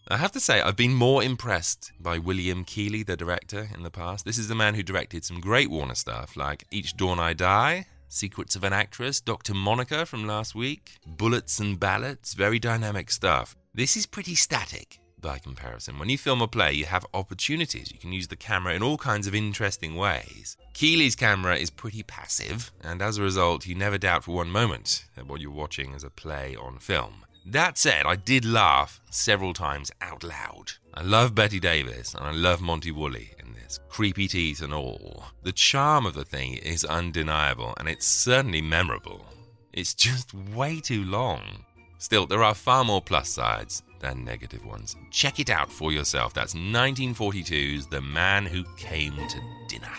I 0.09 0.17
have 0.17 0.33
to 0.33 0.41
say, 0.41 0.59
I've 0.59 0.75
been 0.75 0.93
more 0.93 1.23
impressed 1.23 1.93
by 1.97 2.17
William 2.17 2.65
Keighley, 2.65 3.03
the 3.03 3.15
director, 3.15 3.69
in 3.73 3.83
the 3.83 3.89
past. 3.89 4.25
This 4.25 4.37
is 4.37 4.49
the 4.49 4.55
man 4.55 4.75
who 4.75 4.83
directed 4.83 5.23
some 5.23 5.39
great 5.39 5.71
Warner 5.71 5.95
stuff 5.95 6.35
like 6.35 6.65
Each 6.69 6.95
Dawn 6.97 7.19
I 7.19 7.31
Die, 7.31 7.85
Secrets 8.09 8.57
of 8.57 8.65
an 8.65 8.73
Actress, 8.73 9.21
Dr. 9.21 9.53
Monica 9.53 10.05
from 10.05 10.27
last 10.27 10.53
week, 10.53 10.91
Bullets 11.07 11.59
and 11.59 11.79
Ballots, 11.79 12.33
very 12.33 12.59
dynamic 12.59 13.09
stuff. 13.09 13.55
This 13.73 13.95
is 13.95 14.05
pretty 14.05 14.35
static 14.35 14.99
by 15.23 15.39
comparison. 15.39 15.97
When 15.97 16.09
you 16.09 16.17
film 16.19 16.41
a 16.43 16.47
play, 16.47 16.73
you 16.73 16.85
have 16.85 17.07
opportunities. 17.15 17.91
You 17.91 17.97
can 17.97 18.13
use 18.13 18.27
the 18.27 18.35
camera 18.35 18.75
in 18.75 18.83
all 18.83 18.97
kinds 18.97 19.25
of 19.25 19.33
interesting 19.33 19.95
ways. 19.95 20.55
Keighley's 20.73 21.15
camera 21.15 21.55
is 21.55 21.71
pretty 21.71 22.03
passive, 22.03 22.71
and 22.81 23.01
as 23.01 23.17
a 23.17 23.23
result, 23.23 23.65
you 23.65 23.73
never 23.73 23.97
doubt 23.97 24.25
for 24.25 24.35
one 24.35 24.51
moment 24.51 25.05
that 25.15 25.25
what 25.25 25.41
you're 25.41 25.51
watching 25.51 25.93
is 25.93 26.03
a 26.03 26.11
play 26.11 26.55
on 26.55 26.77
film. 26.77 27.25
That 27.45 27.77
said, 27.77 28.05
I 28.05 28.15
did 28.15 28.45
laugh 28.45 29.01
several 29.09 29.53
times 29.53 29.91
out 30.01 30.23
loud. 30.23 30.73
I 30.93 31.01
love 31.01 31.35
Bette 31.35 31.59
Davis 31.59 32.13
and 32.13 32.23
I 32.23 32.31
love 32.31 32.61
Monty 32.61 32.91
Woolley 32.91 33.31
in 33.39 33.53
this, 33.53 33.79
creepy 33.89 34.27
teeth 34.27 34.61
and 34.61 34.73
all. 34.73 35.25
The 35.41 35.51
charm 35.51 36.05
of 36.05 36.13
the 36.13 36.23
thing 36.23 36.53
is 36.53 36.85
undeniable 36.85 37.73
and 37.77 37.89
it's 37.89 38.05
certainly 38.05 38.61
memorable. 38.61 39.25
It's 39.73 39.93
just 39.93 40.33
way 40.33 40.79
too 40.79 41.03
long. 41.03 41.65
Still, 41.97 42.27
there 42.27 42.43
are 42.43 42.53
far 42.53 42.85
more 42.85 43.01
plus 43.01 43.29
sides 43.29 43.83
than 44.03 44.25
negative 44.25 44.65
ones. 44.65 44.95
Check 45.09 45.39
it 45.39 45.49
out 45.49 45.71
for 45.71 45.91
yourself. 45.91 46.33
That's 46.33 46.53
1942's 46.53 47.87
The 47.87 48.01
Man 48.01 48.45
Who 48.45 48.65
Came 48.75 49.15
to 49.15 49.39
Dinner. 49.69 49.93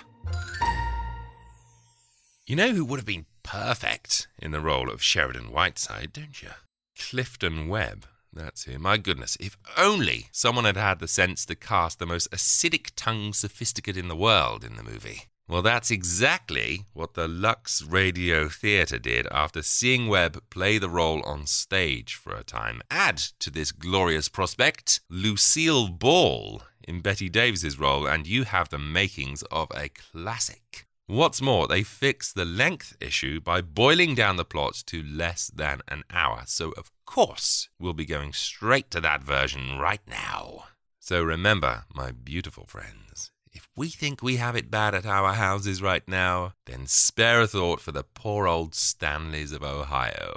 You 2.47 2.55
know 2.55 2.73
who 2.73 2.85
would 2.85 2.99
have 2.99 3.07
been 3.07 3.25
perfect 3.43 4.29
in 4.39 4.51
the 4.51 4.61
role 4.61 4.91
of 4.91 5.03
Sheridan 5.03 5.51
Whiteside, 5.51 6.13
don't 6.13 6.43
you? 6.43 6.51
Clifton 6.99 7.69
Webb. 7.69 8.07
That's 8.31 8.65
him. 8.65 8.83
My 8.83 8.99
goodness, 8.99 9.39
if 9.41 9.57
only 9.79 10.27
someone 10.33 10.65
had 10.67 10.77
had 10.77 10.99
the 10.99 11.09
sense 11.09 11.47
to 11.47 11.55
cast 11.55 11.99
the 11.99 12.07
most 12.07 12.31
acidic 12.31 12.91
tongued 12.97 13.37
sophisticate 13.37 13.97
in 13.97 14.09
the 14.09 14.17
world 14.17 14.65
in 14.65 14.77
the 14.77 14.83
movie. 14.83 15.29
Well, 15.47 15.61
that's 15.61 15.91
exactly 15.91 16.87
what 16.95 17.15
the 17.15 17.29
Lux 17.29 17.83
Radio 17.83 18.49
Theatre 18.49 18.99
did 18.99 19.27
after 19.31 19.63
seeing 19.63 20.09
Webb 20.09 20.43
play 20.49 20.79
the 20.79 20.89
role 20.89 21.23
on 21.23 21.47
stage 21.47 22.15
for 22.15 22.35
a 22.35 22.43
time. 22.43 22.81
Add 22.91 23.19
to 23.41 23.51
this 23.51 23.71
glorious 23.71 24.29
prospect 24.29 25.01
Lucille 25.11 25.89
Ball 25.89 26.63
in 26.83 27.01
Bette 27.01 27.29
Davis's 27.29 27.79
role, 27.79 28.07
and 28.07 28.27
you 28.27 28.45
have 28.45 28.71
the 28.71 28.79
makings 28.79 29.43
of 29.51 29.69
a 29.75 29.91
classic. 29.91 30.87
What's 31.07 31.43
more, 31.43 31.69
they 31.69 31.83
fixed 31.83 32.35
the 32.35 32.47
length 32.47 32.97
issue 32.99 33.39
by 33.39 33.61
boiling 33.61 34.15
down 34.15 34.37
the 34.37 34.45
plot 34.47 34.83
to 34.87 35.03
less 35.03 35.49
than 35.49 35.83
an 35.89 36.05
hour. 36.11 36.45
So, 36.47 36.73
of 36.79 36.91
course, 37.05 37.69
we'll 37.79 37.93
be 37.93 38.07
going 38.07 38.33
straight 38.33 38.91
to 38.93 39.01
that 39.03 39.23
version 39.23 39.79
right 39.79 40.01
now. 40.09 40.65
So 41.01 41.23
remember, 41.23 41.85
my 41.95 42.13
beautiful 42.13 42.65
friends, 42.65 43.31
if 43.55 43.69
we 43.77 43.89
think 43.89 44.23
we 44.23 44.37
have 44.37 44.57
it 44.57 44.71
bad 44.71 44.95
at 44.95 45.07
our 45.07 45.33
houses 45.33 45.81
right 45.81 46.07
now, 46.09 46.55
then 46.67 46.87
spare 46.87 47.43
a 47.43 47.47
thought 47.47 47.81
for 47.81 47.93
the 47.93 48.03
poor 48.03 48.49
old 48.49 48.75
Stanleys 48.75 49.53
of 49.53 49.63
Ohio. 49.63 50.35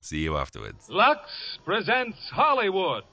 See 0.00 0.18
you 0.18 0.36
afterwards. 0.36 0.88
Lux 0.90 1.20
presents 1.64 2.18
Hollywood. 2.30 3.04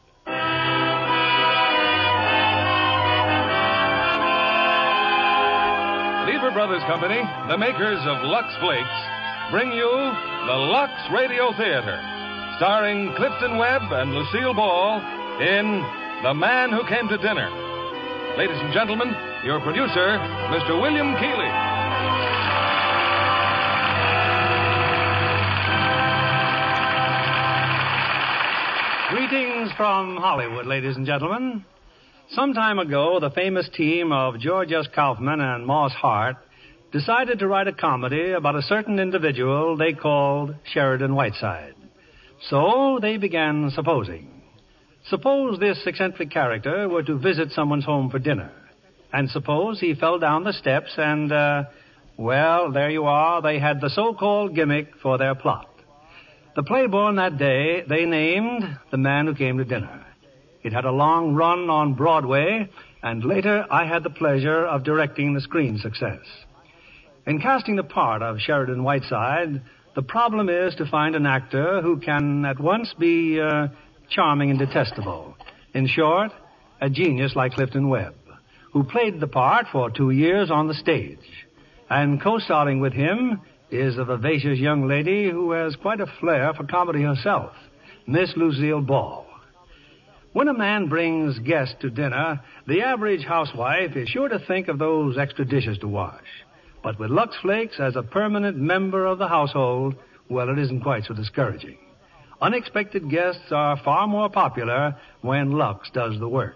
Lever 6.28 6.52
Brothers 6.52 6.84
Company, 6.84 7.22
the 7.48 7.58
makers 7.58 8.00
of 8.06 8.24
Lux 8.24 8.48
Flakes, 8.60 9.00
bring 9.52 9.72
you 9.72 9.90
the 9.90 10.60
Lux 10.68 10.92
Radio 11.14 11.52
Theater, 11.58 11.98
starring 12.58 13.14
Clifton 13.16 13.58
Webb 13.58 13.84
and 13.92 14.14
Lucille 14.14 14.54
Ball 14.54 15.00
in 15.42 15.84
The 16.24 16.34
Man 16.34 16.72
Who 16.72 16.86
Came 16.88 17.08
to 17.08 17.18
Dinner. 17.18 17.69
Ladies 18.40 18.56
and 18.62 18.74
gentlemen, 18.74 19.14
your 19.44 19.60
producer, 19.60 20.18
Mr. 20.48 20.82
William 20.82 21.14
Keighley. 21.18 21.50
Greetings 29.10 29.72
from 29.76 30.16
Hollywood, 30.16 30.68
ladies 30.68 30.96
and 30.96 31.06
gentlemen. 31.06 31.66
Some 32.30 32.54
time 32.54 32.80
ago, 32.80 33.20
the 33.20 33.32
famous 33.32 33.68
team 33.76 34.14
of 34.14 34.40
George 34.40 34.72
S. 34.72 34.88
Kaufman 34.96 35.42
and 35.42 35.66
Moss 35.66 35.92
Hart 35.92 36.38
decided 36.94 37.40
to 37.40 37.48
write 37.50 37.68
a 37.68 37.74
comedy 37.74 38.32
about 38.32 38.56
a 38.56 38.62
certain 38.62 39.00
individual 39.00 39.76
they 39.76 39.92
called 39.92 40.56
Sheridan 40.72 41.14
Whiteside. 41.14 41.76
So 42.50 43.00
they 43.02 43.18
began 43.18 43.70
supposing. 43.76 44.39
Suppose 45.10 45.60
this 45.60 45.82
eccentric 45.88 46.30
character 46.30 46.88
were 46.88 47.02
to 47.02 47.18
visit 47.18 47.52
someone's 47.52 47.86
home 47.86 48.12
for 48.12 48.20
dinner. 48.20 48.52
And 49.12 49.28
suppose 49.30 49.80
he 49.80 49.96
fell 49.96 50.20
down 50.20 50.44
the 50.44 50.54
steps 50.54 50.92
and, 50.98 51.32
uh, 51.32 51.64
well, 52.16 52.72
there 52.72 52.92
you 52.92 53.06
are. 53.06 53.42
They 53.42 53.58
had 53.58 53.82
the 53.82 53.90
so-called 53.90 54.54
gimmick 54.54 54.96
for 55.02 55.18
their 55.18 55.34
plot. 55.34 55.68
The 56.56 56.62
play 56.62 56.86
born 56.86 57.16
that 57.16 57.38
day 57.40 57.84
they 57.90 58.06
named 58.06 58.64
The 58.92 58.98
Man 58.98 59.26
Who 59.26 59.34
Came 59.34 59.58
to 59.58 59.66
Dinner. 59.66 60.06
It 60.62 60.74
had 60.74 60.86
a 60.86 60.92
long 60.92 61.34
run 61.34 61.70
on 61.70 61.96
Broadway, 61.96 62.70
and 63.02 63.24
later 63.24 63.66
I 63.72 63.88
had 63.88 64.04
the 64.04 64.10
pleasure 64.10 64.66
of 64.66 64.84
directing 64.84 65.34
the 65.34 65.42
screen 65.42 65.80
success. 65.80 66.20
In 67.26 67.40
casting 67.40 67.78
the 67.78 67.84
part 67.84 68.22
of 68.22 68.40
Sheridan 68.40 68.84
Whiteside, 68.84 69.62
the 69.96 70.02
problem 70.04 70.50
is 70.50 70.76
to 70.76 70.86
find 70.86 71.16
an 71.16 71.26
actor 71.26 71.82
who 71.82 72.00
can 72.00 72.46
at 72.46 72.60
once 72.60 72.94
be 73.00 73.40
uh, 73.40 73.70
charming 74.10 74.50
and 74.50 74.60
detestable, 74.60 75.36
In 75.74 75.88
short, 75.88 76.32
a 76.82 76.90
genius 76.90 77.36
like 77.36 77.54
Clifton 77.54 77.90
Webb, 77.90 78.16
who 78.74 78.84
played 78.84 79.20
the 79.20 79.28
part 79.28 79.68
for 79.72 79.90
two 79.90 80.12
years 80.12 80.50
on 80.52 80.68
the 80.68 80.74
stage. 80.74 81.20
And 81.90 82.22
co-starring 82.22 82.80
with 82.80 82.94
him 82.94 83.42
is 83.72 83.98
a 83.98 84.06
vivacious 84.06 84.60
young 84.60 84.88
lady 84.88 85.30
who 85.30 85.52
has 85.52 85.76
quite 85.76 86.00
a 86.00 86.12
flair 86.20 86.54
for 86.54 86.66
comedy 86.66 87.04
herself, 87.04 87.52
Miss 88.08 88.32
Lucille 88.36 88.82
Ball. 88.82 89.26
When 90.32 90.48
a 90.48 90.54
man 90.54 90.90
brings 90.90 91.40
guests 91.40 91.76
to 91.82 91.90
dinner, 91.90 92.42
the 92.68 92.82
average 92.82 93.26
housewife 93.26 93.96
is 93.96 94.10
sure 94.10 94.30
to 94.30 94.40
think 94.40 94.68
of 94.68 94.78
those 94.78 95.18
extra 95.18 95.44
dishes 95.44 95.80
to 95.80 95.88
wash. 95.88 96.22
But 96.84 97.00
with 97.00 97.10
Lux 97.10 97.36
Flakes 97.42 97.80
as 97.80 97.96
a 97.96 98.04
permanent 98.04 98.58
member 98.58 99.06
of 99.06 99.18
the 99.18 99.28
household, 99.28 99.96
well, 100.30 100.50
it 100.50 100.60
isn't 100.60 100.82
quite 100.82 101.06
so 101.06 101.16
discouraging. 101.16 101.78
Unexpected 102.42 103.10
guests 103.10 103.52
are 103.52 103.78
far 103.84 104.08
more 104.08 104.30
popular 104.30 104.96
when 105.22 105.52
Lux 105.52 105.90
does 105.92 106.18
the 106.20 106.28
work. 106.28 106.56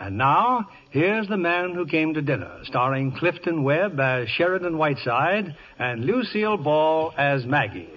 And 0.00 0.18
now, 0.18 0.68
here's 0.90 1.28
the 1.28 1.36
man 1.36 1.74
who 1.74 1.86
came 1.86 2.14
to 2.14 2.22
dinner, 2.22 2.60
starring 2.64 3.12
Clifton 3.12 3.62
Webb 3.62 3.98
as 4.00 4.28
Sheridan 4.28 4.76
Whiteside 4.76 5.54
and 5.78 6.04
Lucille 6.04 6.56
Ball 6.56 7.12
as 7.16 7.44
Maggie. 7.46 7.88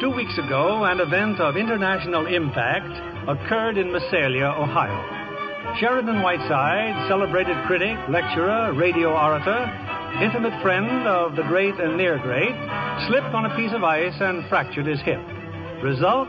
Two 0.00 0.10
weeks 0.14 0.36
ago, 0.38 0.84
an 0.84 1.00
event 1.00 1.40
of 1.40 1.56
international 1.56 2.26
impact 2.26 2.92
occurred 3.28 3.78
in 3.78 3.92
Mesalia, 3.92 4.48
Ohio. 4.58 5.76
Sheridan 5.80 6.22
Whiteside, 6.22 7.08
celebrated 7.08 7.56
critic, 7.66 7.96
lecturer, 8.08 8.72
radio 8.74 9.12
orator, 9.12 9.93
intimate 10.22 10.60
friend 10.62 11.06
of 11.06 11.36
the 11.36 11.42
great 11.42 11.74
and 11.80 11.96
near 11.96 12.18
great, 12.18 12.54
slipped 13.08 13.34
on 13.34 13.46
a 13.46 13.56
piece 13.56 13.72
of 13.72 13.82
ice 13.82 14.14
and 14.20 14.48
fractured 14.48 14.86
his 14.86 15.00
hip. 15.02 15.20
Result? 15.82 16.28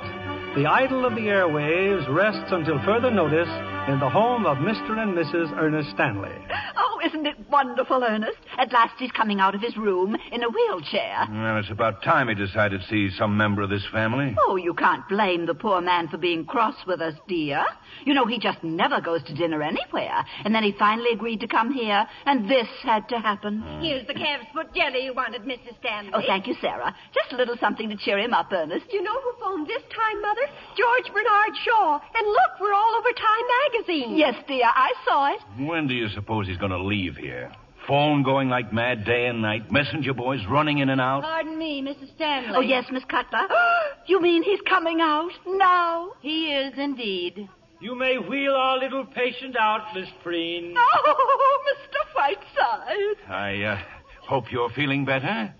The 0.55 0.65
idol 0.65 1.05
of 1.05 1.15
the 1.15 1.27
airwaves 1.27 2.07
rests 2.09 2.51
until 2.51 2.79
further 2.85 3.11
notice 3.11 3.49
in 3.89 3.99
the 3.99 4.09
home 4.09 4.45
of 4.45 4.57
Mr. 4.57 4.97
and 4.97 5.13
Mrs. 5.13 5.51
Ernest 5.57 5.91
Stanley. 5.91 6.31
Oh, 6.77 6.99
isn't 7.05 7.25
it 7.25 7.35
wonderful, 7.51 8.03
Ernest? 8.03 8.37
At 8.57 8.71
last 8.71 8.93
he's 8.97 9.11
coming 9.11 9.39
out 9.39 9.53
of 9.53 9.61
his 9.61 9.75
room 9.77 10.15
in 10.31 10.43
a 10.43 10.49
wheelchair. 10.49 11.27
Well, 11.29 11.57
it's 11.59 11.69
about 11.69 12.03
time 12.03 12.29
he 12.29 12.35
decided 12.35 12.81
to 12.81 12.87
see 12.87 13.09
some 13.17 13.37
member 13.37 13.61
of 13.61 13.69
this 13.69 13.85
family. 13.91 14.35
Oh, 14.47 14.55
you 14.55 14.73
can't 14.73 15.07
blame 15.07 15.45
the 15.45 15.53
poor 15.53 15.81
man 15.81 16.07
for 16.07 16.17
being 16.17 16.45
cross 16.45 16.75
with 16.87 17.01
us, 17.01 17.15
dear. 17.27 17.65
You 18.05 18.13
know, 18.13 18.25
he 18.25 18.39
just 18.39 18.63
never 18.63 19.01
goes 19.01 19.23
to 19.23 19.33
dinner 19.33 19.61
anywhere. 19.61 20.23
And 20.45 20.53
then 20.53 20.63
he 20.63 20.73
finally 20.77 21.11
agreed 21.11 21.39
to 21.41 21.47
come 21.47 21.73
here, 21.73 22.05
and 22.25 22.49
this 22.49 22.67
had 22.83 23.09
to 23.09 23.19
happen. 23.19 23.63
Mm. 23.65 23.81
Here's 23.81 24.07
the 24.07 24.13
calf's 24.13 24.45
foot 24.53 24.73
jelly 24.75 25.05
you 25.05 25.13
wanted, 25.13 25.41
Mrs. 25.41 25.77
Stanley. 25.79 26.11
Oh, 26.13 26.21
thank 26.25 26.47
you, 26.47 26.55
Sarah. 26.61 26.95
Just 27.13 27.33
a 27.33 27.35
little 27.35 27.57
something 27.59 27.89
to 27.89 27.97
cheer 27.97 28.19
him 28.19 28.33
up, 28.33 28.51
Ernest. 28.51 28.85
Do 28.89 28.97
you 28.97 29.03
know 29.03 29.19
who 29.21 29.33
phoned 29.41 29.67
this 29.67 29.81
time, 29.93 30.21
Mother? 30.21 30.45
George 30.77 31.13
Bernard 31.13 31.57
Shaw. 31.65 31.99
And 32.15 32.27
look, 32.27 32.61
we're 32.61 32.73
all 32.73 32.95
over 32.95 33.09
Time 33.09 33.45
magazine. 33.73 34.17
Yes, 34.17 34.35
dear, 34.47 34.65
I 34.65 34.93
saw 35.03 35.33
it. 35.33 35.67
When 35.67 35.87
do 35.87 35.93
you 35.93 36.07
suppose 36.09 36.47
he's 36.47 36.57
going 36.57 36.71
to 36.71 36.83
leave 36.83 37.15
here? 37.15 37.51
Phone 37.87 38.23
going 38.23 38.49
like 38.49 38.73
mad 38.73 39.05
day 39.05 39.27
and 39.27 39.41
night, 39.41 39.71
messenger 39.71 40.13
boys 40.13 40.39
running 40.49 40.79
in 40.79 40.89
and 40.89 40.99
out. 40.99 41.21
Pardon 41.21 41.57
me, 41.57 41.81
Mrs. 41.81 42.13
Stanley. 42.15 42.53
Oh, 42.55 42.61
yes, 42.61 42.85
Miss 42.91 43.03
Cutler. 43.05 43.47
you 44.07 44.21
mean 44.21 44.43
he's 44.43 44.61
coming 44.67 45.01
out 45.01 45.31
now? 45.45 46.11
He 46.21 46.51
is 46.51 46.73
indeed. 46.77 47.47
You 47.81 47.93
may 47.95 48.17
wheel 48.17 48.53
our 48.53 48.79
little 48.79 49.05
patient 49.05 49.57
out, 49.57 49.93
Miss 49.93 50.07
Preen. 50.23 50.73
Oh, 50.77 51.63
Mr. 51.67 51.97
Whiteside. 52.15 53.17
I 53.29 53.63
uh, 53.63 53.77
hope 54.21 54.45
you're 54.49 54.69
feeling 54.69 55.03
better. 55.03 55.53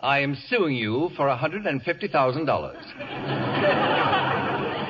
I 0.00 0.20
am 0.20 0.36
suing 0.48 0.76
you 0.76 1.10
for 1.16 1.26
$150,000. 1.26 1.74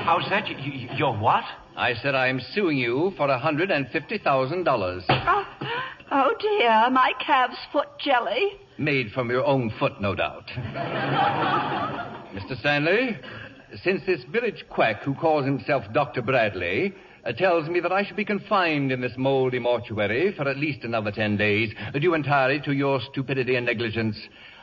How's 0.04 0.28
that? 0.28 0.48
You, 0.48 0.56
you, 0.58 0.88
you're 0.96 1.16
what? 1.16 1.44
I 1.76 1.94
said 1.94 2.14
I 2.14 2.26
am 2.26 2.40
suing 2.52 2.76
you 2.76 3.12
for 3.16 3.26
$150,000. 3.28 5.04
Oh, 5.08 5.44
oh, 6.12 6.34
dear, 6.40 6.90
my 6.90 7.12
calf's 7.24 7.56
foot 7.72 7.88
jelly. 8.04 8.58
Made 8.76 9.12
from 9.12 9.30
your 9.30 9.46
own 9.46 9.72
foot, 9.78 10.00
no 10.00 10.14
doubt. 10.14 10.46
Mr. 12.34 12.58
Stanley, 12.60 13.16
since 13.82 14.02
this 14.06 14.22
village 14.24 14.64
quack 14.70 15.02
who 15.02 15.14
calls 15.14 15.44
himself 15.44 15.84
Dr. 15.92 16.22
Bradley 16.22 16.94
uh, 17.24 17.32
tells 17.32 17.68
me 17.68 17.80
that 17.80 17.92
I 17.92 18.04
should 18.04 18.16
be 18.16 18.24
confined 18.24 18.92
in 18.92 19.00
this 19.00 19.16
moldy 19.16 19.58
mortuary 19.58 20.32
for 20.36 20.48
at 20.48 20.58
least 20.58 20.84
another 20.84 21.10
ten 21.10 21.36
days, 21.36 21.72
due 22.00 22.14
entirely 22.14 22.60
to 22.60 22.72
your 22.72 23.00
stupidity 23.10 23.56
and 23.56 23.66
negligence, 23.66 24.16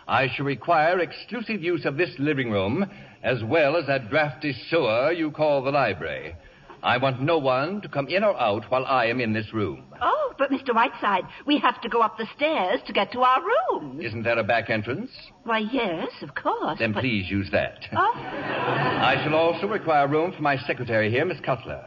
I 0.08 0.28
shall 0.30 0.46
require 0.46 1.00
exclusive 1.00 1.62
use 1.62 1.86
of 1.86 1.98
this 1.98 2.12
living 2.20 2.52
room, 2.52 2.86
as 3.24 3.44
well 3.44 3.76
as 3.76 3.88
that 3.88 4.10
drafty 4.10 4.54
sewer 4.70 5.12
you 5.12 5.32
call 5.32 5.62
the 5.62 5.72
library. 5.72 6.36
I 6.84 6.98
want 6.98 7.22
no 7.22 7.38
one 7.38 7.82
to 7.82 7.90
come 7.90 8.08
in 8.08 8.24
or 8.24 8.40
out 8.40 8.70
while 8.70 8.86
I 8.86 9.06
am 9.06 9.20
in 9.22 9.34
this 9.34 9.54
room. 9.54 9.86
Oh, 10.02 10.31
but 10.38 10.52
Mr. 10.52 10.74
Whiteside, 10.74 11.24
we 11.46 11.60
have 11.60 11.82
to 11.82 11.90
go 11.90 12.02
up 12.02 12.18
the 12.18 12.28
stairs 12.36 12.80
to 12.88 12.94
get 12.94 13.12
to 13.14 13.22
our 13.22 13.42
room. 13.42 14.00
Isn't 14.02 14.24
there 14.24 14.38
a 14.38 14.44
back 14.44 14.70
entrance? 14.70 15.12
Why, 15.44 15.60
yes, 15.60 16.10
of 16.22 16.36
course. 16.36 16.80
Then 16.80 16.94
but... 16.94 17.02
please 17.02 17.30
use 17.30 17.50
that. 17.52 17.80
Oh. 17.94 18.14
I 18.16 19.22
shall 19.24 19.36
also 19.36 19.68
require 19.68 20.08
room 20.08 20.34
for 20.36 20.42
my 20.42 20.58
secretary 20.58 21.10
here, 21.10 21.26
Miss 21.26 21.40
Cutler. 21.46 21.86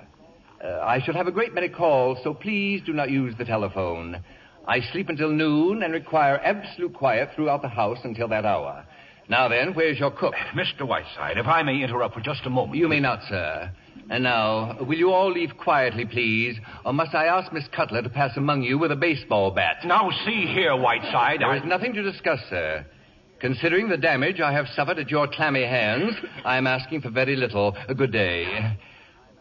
Uh, 0.65 0.81
I 0.81 1.01
shall 1.05 1.15
have 1.15 1.27
a 1.27 1.33
great 1.33 1.53
many 1.55 1.69
calls, 1.69 2.19
so 2.25 2.33
please 2.33 2.81
do 2.87 2.93
not 2.93 3.11
use 3.11 3.35
the 3.37 3.45
telephone. 3.45 4.23
I 4.67 4.81
sleep 4.93 5.11
until 5.11 5.31
noon 5.31 5.83
and 5.83 5.93
require 5.93 6.39
absolute 6.39 6.95
quiet 6.95 7.31
throughout 7.35 7.61
the 7.61 7.69
house 7.69 7.99
until 8.05 8.29
that 8.29 8.47
hour. 8.47 8.87
Now 9.29 9.49
then, 9.49 9.75
where's 9.75 9.99
your 9.99 10.11
cook? 10.11 10.35
Mr. 10.55 10.87
Whiteside, 10.87 11.39
if 11.39 11.47
I 11.47 11.63
may 11.63 11.83
interrupt 11.83 12.15
for 12.15 12.21
just 12.21 12.47
a 12.47 12.51
moment. 12.51 12.79
You 12.79 12.89
may 12.89 13.01
not, 13.01 13.21
sir. 13.29 13.71
And 14.11 14.25
now, 14.25 14.77
will 14.81 14.99
you 14.99 15.11
all 15.11 15.33
leave 15.33 15.57
quietly, 15.57 16.05
please? 16.05 16.57
Or 16.85 16.93
must 16.93 17.15
I 17.15 17.27
ask 17.27 17.53
Miss 17.53 17.65
Cutler 17.75 18.03
to 18.03 18.11
pass 18.11 18.37
among 18.37 18.63
you 18.63 18.79
with 18.79 18.93
a 18.93 18.97
baseball 18.97 19.51
bat? 19.51 19.79
Now, 19.85 20.11
see 20.27 20.47
here, 20.47 20.77
Whiteside. 20.77 21.41
There 21.41 21.49
I... 21.49 21.59
is 21.59 21.65
nothing 21.65 21.95
to 21.95 22.03
discuss, 22.03 22.41
sir. 22.51 22.85
Considering 23.41 23.89
the 23.89 23.97
damage 23.97 24.41
I 24.41 24.53
have 24.53 24.67
suffered 24.75 24.99
at 24.99 25.11
your 25.11 25.29
clammy 25.29 25.65
hands, 25.65 26.15
I 26.45 26.57
am 26.57 26.67
asking 26.67 27.01
for 27.03 27.11
very 27.11 27.37
little. 27.37 27.77
A 27.89 27.95
good 27.95 28.13
day. 28.13 28.77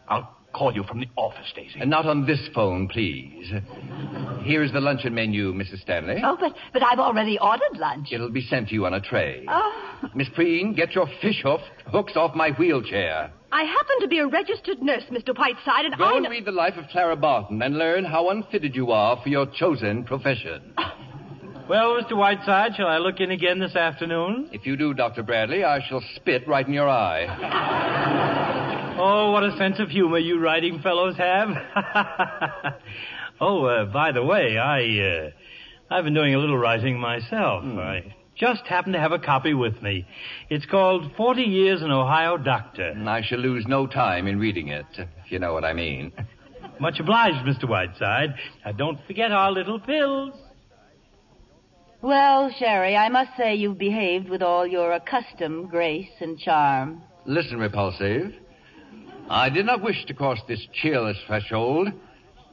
I'll 0.07 0.35
call 0.53 0.73
you 0.73 0.83
from 0.83 0.99
the 0.99 1.07
office, 1.15 1.51
Daisy. 1.55 1.79
And 1.79 1.89
not 1.89 2.05
on 2.05 2.25
this 2.25 2.39
phone, 2.53 2.87
please. 2.87 3.51
Here 4.43 4.63
is 4.63 4.71
the 4.71 4.79
luncheon 4.79 5.13
menu, 5.13 5.53
Mrs. 5.53 5.81
Stanley. 5.81 6.21
Oh, 6.23 6.37
but, 6.39 6.53
but 6.71 6.83
I've 6.83 6.99
already 6.99 7.37
ordered 7.39 7.77
lunch. 7.77 8.09
It'll 8.11 8.29
be 8.29 8.45
sent 8.45 8.69
to 8.69 8.73
you 8.73 8.85
on 8.85 8.93
a 8.93 9.01
tray. 9.01 9.45
Oh. 9.47 10.09
Miss 10.15 10.27
Preen, 10.35 10.73
get 10.73 10.93
your 10.93 11.07
fish 11.21 11.41
hoof 11.43 11.61
hooks 11.87 12.13
off 12.15 12.35
my 12.35 12.51
wheelchair. 12.51 13.31
I 13.53 13.65
happen 13.65 13.99
to 14.01 14.07
be 14.07 14.17
a 14.17 14.25
registered 14.25 14.81
nurse, 14.81 15.03
Mr. 15.11 15.37
Whiteside, 15.37 15.85
and 15.85 15.95
Go 15.95 16.05
I 16.05 16.17
and 16.17 16.27
read 16.27 16.45
the 16.45 16.51
life 16.51 16.73
of 16.75 16.87
Clara 16.89 17.15
Barton 17.15 17.61
and 17.61 17.77
learn 17.77 18.03
how 18.03 18.31
unfitted 18.31 18.75
you 18.75 18.89
are 18.91 19.21
for 19.21 19.29
your 19.29 19.45
chosen 19.45 20.03
profession. 20.03 20.73
Well, 21.69 21.97
Mr. 22.01 22.17
Whiteside, 22.17 22.75
shall 22.75 22.87
I 22.87 22.97
look 22.97 23.21
in 23.21 23.31
again 23.31 23.57
this 23.57 23.73
afternoon? 23.73 24.49
If 24.51 24.65
you 24.65 24.75
do, 24.75 24.93
Dr. 24.93 25.23
Bradley, 25.23 25.63
I 25.63 25.79
shall 25.87 26.03
spit 26.17 26.45
right 26.45 26.67
in 26.67 26.73
your 26.73 26.89
eye. 26.89 28.19
Oh, 28.99 29.31
what 29.31 29.43
a 29.43 29.57
sense 29.57 29.79
of 29.79 29.89
humor 29.89 30.19
you 30.19 30.39
writing 30.39 30.79
fellows 30.79 31.15
have. 31.17 31.49
oh, 33.41 33.65
uh, 33.65 33.85
by 33.85 34.11
the 34.11 34.23
way, 34.23 34.57
I, 34.57 34.81
uh, 34.99 35.29
I've 35.89 36.03
been 36.03 36.13
doing 36.13 36.35
a 36.35 36.37
little 36.37 36.57
writing 36.57 36.99
myself. 36.99 37.63
I 37.63 38.13
just 38.35 38.65
happen 38.65 38.93
to 38.93 38.99
have 38.99 39.11
a 39.11 39.19
copy 39.19 39.53
with 39.53 39.81
me. 39.81 40.07
It's 40.49 40.65
called 40.65 41.11
40 41.15 41.43
Years 41.43 41.81
an 41.81 41.91
Ohio 41.91 42.37
Doctor. 42.37 42.89
And 42.89 43.09
I 43.09 43.21
shall 43.21 43.39
lose 43.39 43.65
no 43.67 43.87
time 43.87 44.27
in 44.27 44.39
reading 44.39 44.69
it, 44.69 44.85
if 44.97 45.07
you 45.29 45.39
know 45.39 45.53
what 45.53 45.65
I 45.65 45.73
mean. 45.73 46.11
Much 46.79 46.99
obliged, 46.99 47.45
Mr. 47.45 47.69
Whiteside. 47.69 48.33
Now, 48.65 48.71
don't 48.71 48.99
forget 49.05 49.31
our 49.31 49.51
little 49.51 49.79
pills. 49.79 50.33
Well, 52.01 52.53
Sherry, 52.59 52.97
I 52.97 53.09
must 53.09 53.37
say 53.37 53.55
you've 53.55 53.77
behaved 53.77 54.27
with 54.27 54.41
all 54.41 54.67
your 54.67 54.91
accustomed 54.91 55.69
grace 55.69 56.09
and 56.19 56.37
charm. 56.37 57.01
Listen, 57.25 57.59
Repulsive. 57.59 58.33
I 59.29 59.49
did 59.49 59.65
not 59.65 59.81
wish 59.81 60.03
to 60.05 60.13
cross 60.13 60.39
this 60.47 60.67
cheerless 60.73 61.17
threshold. 61.27 61.89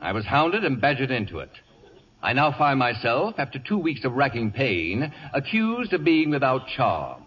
I 0.00 0.12
was 0.12 0.24
hounded 0.24 0.64
and 0.64 0.80
badgered 0.80 1.10
into 1.10 1.40
it. 1.40 1.50
I 2.22 2.32
now 2.34 2.52
find 2.56 2.78
myself, 2.78 3.34
after 3.38 3.58
two 3.58 3.78
weeks 3.78 4.04
of 4.04 4.12
racking 4.12 4.52
pain, 4.52 5.12
accused 5.32 5.92
of 5.92 6.04
being 6.04 6.30
without 6.30 6.66
charm. 6.76 7.24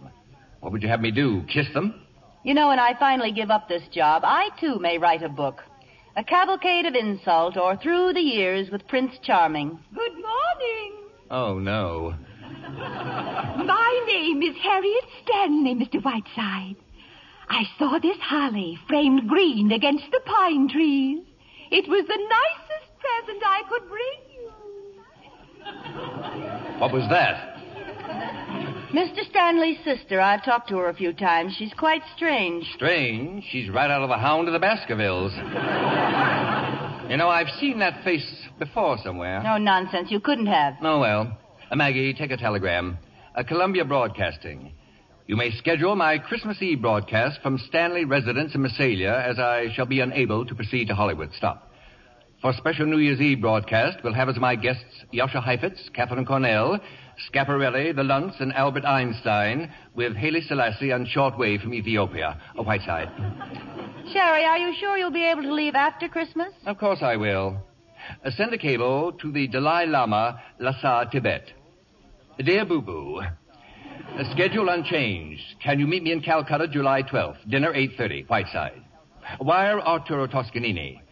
What 0.60 0.71
would 0.71 0.84
you 0.84 0.89
have 0.89 1.01
me 1.01 1.12
do? 1.12 1.43
Kiss 1.51 1.67
them? 1.73 1.95
You 2.43 2.53
know, 2.53 2.67
when 2.67 2.79
I 2.79 2.93
finally 2.99 3.32
give 3.32 3.49
up 3.49 3.67
this 3.67 3.84
job, 3.91 4.23
I 4.25 4.49
too 4.60 4.77
may 4.79 4.97
write 4.97 5.23
a 5.23 5.29
book. 5.29 5.62
A 6.15 6.23
cavalcade 6.23 6.86
of 6.86 6.93
insult 6.93 7.58
or 7.58 7.75
through 7.75 8.13
the 8.13 8.21
years 8.21 8.69
with 8.69 8.88
Prince 8.88 9.13
Charming. 9.23 9.79
Good 9.95 10.13
morning. 10.13 10.93
Oh, 11.32 11.58
no. 11.58 12.13
My 12.69 14.03
name 14.08 14.43
is 14.43 14.56
Harriet 14.62 15.06
Stanley, 15.23 15.73
Mr. 15.73 16.03
Whiteside. 16.03 16.75
I 17.49 17.63
saw 17.79 17.97
this 17.99 18.17
holly 18.19 18.77
framed 18.88 19.27
green 19.27 19.71
against 19.71 20.06
the 20.12 20.21
pine 20.25 20.69
trees. 20.69 21.23
It 21.71 21.89
was 21.89 22.06
the 22.08 22.17
nicest 22.29 22.99
present 22.99 23.43
I 23.43 23.63
could 23.69 23.89
bring 23.89 23.99
you. 23.99 24.02
What 26.84 26.91
was 26.91 27.08
that? 27.12 27.56
Mr. 28.91 29.26
Stanley's 29.30 29.78
sister. 29.86 30.19
I've 30.19 30.43
talked 30.43 30.67
to 30.67 30.76
her 30.80 30.89
a 30.89 30.93
few 30.93 31.13
times. 31.13 31.56
She's 31.58 31.72
quite 31.74 32.02
strange. 32.13 32.65
Strange. 32.76 33.46
She's 33.50 33.69
right 33.69 33.89
out 33.89 34.02
of 34.02 34.10
the 34.10 34.17
Hound 34.17 34.50
of 34.50 34.54
the 34.54 34.60
Baskervilles. 34.60 35.32
you 37.10 37.15
know, 37.15 37.30
I've 37.30 37.48
seen 37.62 37.80
that 37.80 38.04
face 38.04 38.30
before 38.60 38.98
somewhere. 39.02 39.41
No 39.43 39.58
nonsense. 39.58 40.12
You 40.12 40.19
couldn't 40.19 40.48
have. 40.48 40.74
Oh, 40.82 41.00
well. 41.00 41.38
Uh, 41.72 41.76
Maggie, 41.78 42.13
take 42.13 42.32
a 42.32 42.38
telegram. 42.38 42.98
Uh, 43.34 43.43
Columbia 43.43 43.86
Broadcasting. 43.86 44.74
You 45.26 45.38
may 45.38 45.52
schedule 45.52 45.96
my 45.96 46.17
Christmas 46.17 46.62
Eve 46.62 46.82
broadcast 46.82 47.39
from 47.41 47.60
Stanley 47.69 48.04
residence 48.04 48.56
in 48.56 48.62
Mesalia 48.62 49.26
as 49.26 49.39
I 49.39 49.67
shall 49.74 49.86
be 49.86 50.02
unable 50.02 50.46
to 50.46 50.54
proceed 50.54 50.89
to 50.89 50.96
Hollywood. 50.96 51.30
Stop. 51.38 51.72
For 52.43 52.51
special 52.51 52.86
New 52.88 52.97
Year's 52.97 53.21
Eve 53.21 53.39
broadcast, 53.39 53.99
we'll 54.03 54.13
have 54.15 54.27
as 54.27 54.36
my 54.38 54.58
guests 54.58 55.06
Jascha 55.13 55.41
Heifetz, 55.41 55.89
Katharine 55.93 56.25
Cornell, 56.25 56.77
Schiaparelli, 57.32 57.95
the 57.95 58.03
Lunts, 58.03 58.36
and 58.41 58.51
Albert 58.51 58.84
Einstein, 58.84 59.71
with 59.95 60.13
Haile 60.17 60.41
Selassie 60.45 60.91
on 60.91 61.06
shortwave 61.06 61.62
from 61.62 61.73
Ethiopia, 61.73 62.38
a 62.58 62.62
Whiteside. 62.62 63.08
Sherry, 64.12 64.43
are 64.43 64.58
you 64.58 64.75
sure 64.77 64.97
you'll 64.97 65.10
be 65.10 65.23
able 65.23 65.43
to 65.43 65.53
leave 65.53 65.73
after 65.73 66.10
Christmas? 66.10 66.49
Of 66.65 66.77
course 66.79 66.99
I 67.01 67.15
will. 67.15 67.63
Uh, 68.25 68.32
send 68.32 68.53
a 68.53 68.58
cable 68.58 69.13
to 69.21 69.32
the 69.32 69.47
Dalai 69.47 69.86
Lama, 69.86 70.41
Lhasa, 70.60 71.08
Tibet. 71.13 71.49
Dear 72.43 72.65
Boo 72.65 72.82
Boo, 72.82 73.21
uh, 73.21 74.34
schedule 74.34 74.67
unchanged. 74.67 75.41
Can 75.63 75.79
you 75.79 75.88
meet 75.88 76.03
me 76.03 76.12
in 76.12 76.19
Calcutta 76.19 76.67
July 76.67 77.03
12th? 77.03 77.49
Dinner 77.49 77.71
8.30, 77.71 78.27
Whiteside. 78.27 78.84
Wire 79.39 79.79
Arturo 79.79 80.27
Toscanini. 80.27 81.02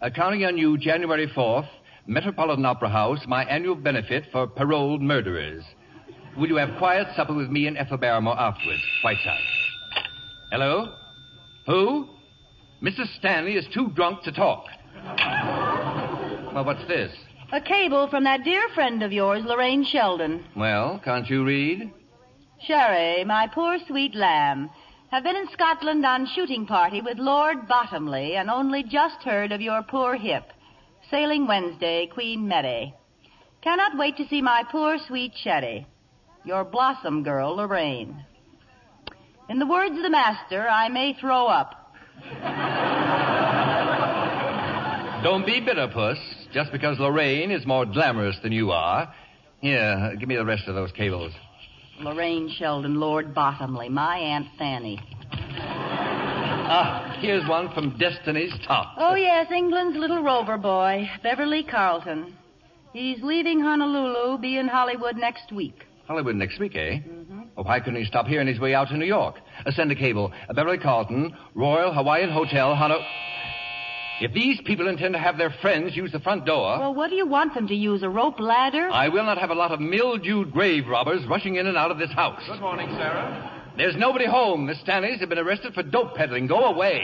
Uh, 0.00 0.10
counting 0.10 0.44
on 0.44 0.56
you 0.56 0.78
January 0.78 1.26
4th, 1.26 1.68
Metropolitan 2.06 2.64
Opera 2.64 2.88
House, 2.88 3.20
my 3.26 3.44
annual 3.44 3.74
benefit 3.74 4.24
for 4.30 4.46
paroled 4.46 5.02
murderers. 5.02 5.64
Will 6.36 6.46
you 6.48 6.56
have 6.56 6.78
quiet 6.78 7.08
supper 7.16 7.34
with 7.34 7.50
me 7.50 7.66
and 7.66 7.76
Ethel 7.76 7.96
Barrymore 7.96 8.38
afterwards? 8.38 8.82
Whiteside. 9.02 9.40
Hello? 10.52 10.94
Who? 11.66 12.08
Mrs. 12.80 13.12
Stanley 13.18 13.56
is 13.56 13.66
too 13.74 13.88
drunk 13.90 14.22
to 14.22 14.30
talk. 14.30 14.66
Well, 16.54 16.64
what's 16.64 16.86
this? 16.86 17.10
A 17.52 17.60
cable 17.60 18.06
from 18.08 18.22
that 18.24 18.44
dear 18.44 18.68
friend 18.74 19.02
of 19.02 19.12
yours, 19.12 19.42
Lorraine 19.44 19.84
Sheldon. 19.84 20.44
Well, 20.54 21.00
can't 21.04 21.28
you 21.28 21.44
read? 21.44 21.90
Sherry, 22.60 23.24
my 23.24 23.48
poor 23.48 23.78
sweet 23.88 24.14
lamb, 24.14 24.70
have 25.10 25.24
been 25.24 25.36
in 25.36 25.48
Scotland 25.52 26.04
on 26.04 26.28
shooting 26.34 26.66
party 26.66 27.00
with 27.00 27.18
Lord 27.18 27.66
Bottomley 27.66 28.36
and 28.36 28.50
only 28.50 28.82
just 28.82 29.22
heard 29.24 29.52
of 29.52 29.60
your 29.60 29.82
poor 29.82 30.16
hip. 30.16 30.44
Sailing 31.10 31.46
Wednesday, 31.46 32.06
Queen 32.12 32.46
Mary. 32.46 32.94
Cannot 33.62 33.96
wait 33.96 34.18
to 34.18 34.28
see 34.28 34.42
my 34.42 34.64
poor 34.70 34.98
sweet 35.06 35.32
Sherry. 35.42 35.86
Your 36.44 36.64
blossom 36.64 37.22
girl, 37.22 37.56
Lorraine. 37.56 38.24
In 39.48 39.58
the 39.58 39.66
words 39.66 39.96
of 39.96 40.02
the 40.02 40.10
master, 40.10 40.68
I 40.68 40.88
may 40.90 41.14
throw 41.18 41.46
up. 41.46 41.94
Don't 45.22 45.46
be 45.46 45.60
bitter, 45.60 45.88
Puss. 45.88 46.18
Just 46.52 46.70
because 46.70 46.98
Lorraine 46.98 47.50
is 47.50 47.66
more 47.66 47.86
glamorous 47.86 48.36
than 48.42 48.52
you 48.52 48.70
are. 48.72 49.12
Here, 49.60 50.14
give 50.20 50.28
me 50.28 50.36
the 50.36 50.44
rest 50.44 50.68
of 50.68 50.74
those 50.74 50.92
cables. 50.92 51.32
Lorraine 52.00 52.48
Sheldon, 52.58 53.00
Lord 53.00 53.34
Bottomley, 53.34 53.88
my 53.88 54.16
Aunt 54.18 54.46
Fanny. 54.56 55.00
Ah, 56.70 57.16
here's 57.20 57.48
one 57.48 57.72
from 57.72 57.96
Destiny's 57.98 58.52
Tot. 58.66 58.94
Oh, 58.98 59.14
yes, 59.14 59.50
England's 59.50 59.96
little 59.96 60.22
rover 60.22 60.58
boy, 60.58 61.08
Beverly 61.22 61.62
Carlton. 61.62 62.36
He's 62.92 63.22
leaving 63.22 63.60
Honolulu, 63.60 64.38
be 64.38 64.58
in 64.58 64.68
Hollywood 64.68 65.16
next 65.16 65.50
week. 65.52 65.84
Hollywood 66.06 66.36
next 66.36 66.58
week, 66.58 66.74
eh? 66.76 66.98
Mm-hmm. 67.00 67.40
Oh, 67.56 67.62
why 67.62 67.80
couldn't 67.80 68.00
he 68.00 68.04
stop 68.06 68.26
here 68.26 68.40
on 68.40 68.46
his 68.46 68.60
way 68.60 68.74
out 68.74 68.88
to 68.88 68.96
New 68.96 69.04
York? 69.04 69.36
Uh, 69.66 69.70
send 69.72 69.90
a 69.90 69.94
cable. 69.94 70.32
Uh, 70.48 70.54
Beverly 70.54 70.78
Carlton, 70.78 71.34
Royal 71.54 71.92
Hawaiian 71.92 72.30
Hotel, 72.30 72.74
Honolulu. 72.74 73.04
If 74.20 74.32
these 74.32 74.60
people 74.64 74.88
intend 74.88 75.14
to 75.14 75.18
have 75.20 75.38
their 75.38 75.50
friends 75.62 75.96
use 75.96 76.10
the 76.12 76.18
front 76.20 76.44
door. 76.44 76.78
Well, 76.78 76.94
what 76.94 77.10
do 77.10 77.16
you 77.16 77.26
want 77.26 77.54
them 77.54 77.68
to 77.68 77.74
use? 77.74 78.02
A 78.02 78.08
rope 78.08 78.40
ladder? 78.40 78.88
I 78.90 79.08
will 79.08 79.24
not 79.24 79.38
have 79.38 79.50
a 79.50 79.54
lot 79.54 79.70
of 79.70 79.80
mildewed 79.80 80.50
grave 80.52 80.86
robbers 80.88 81.24
rushing 81.28 81.56
in 81.56 81.66
and 81.66 81.76
out 81.76 81.90
of 81.90 81.98
this 81.98 82.10
house. 82.10 82.42
Good 82.46 82.60
morning, 82.60 82.88
Sarah. 82.96 83.54
There's 83.76 83.94
nobody 83.96 84.26
home. 84.26 84.66
The 84.66 84.74
Stanleys 84.82 85.20
have 85.20 85.28
been 85.28 85.38
arrested 85.38 85.72
for 85.72 85.84
dope 85.84 86.16
peddling. 86.16 86.48
Go 86.48 86.64
away. 86.64 86.98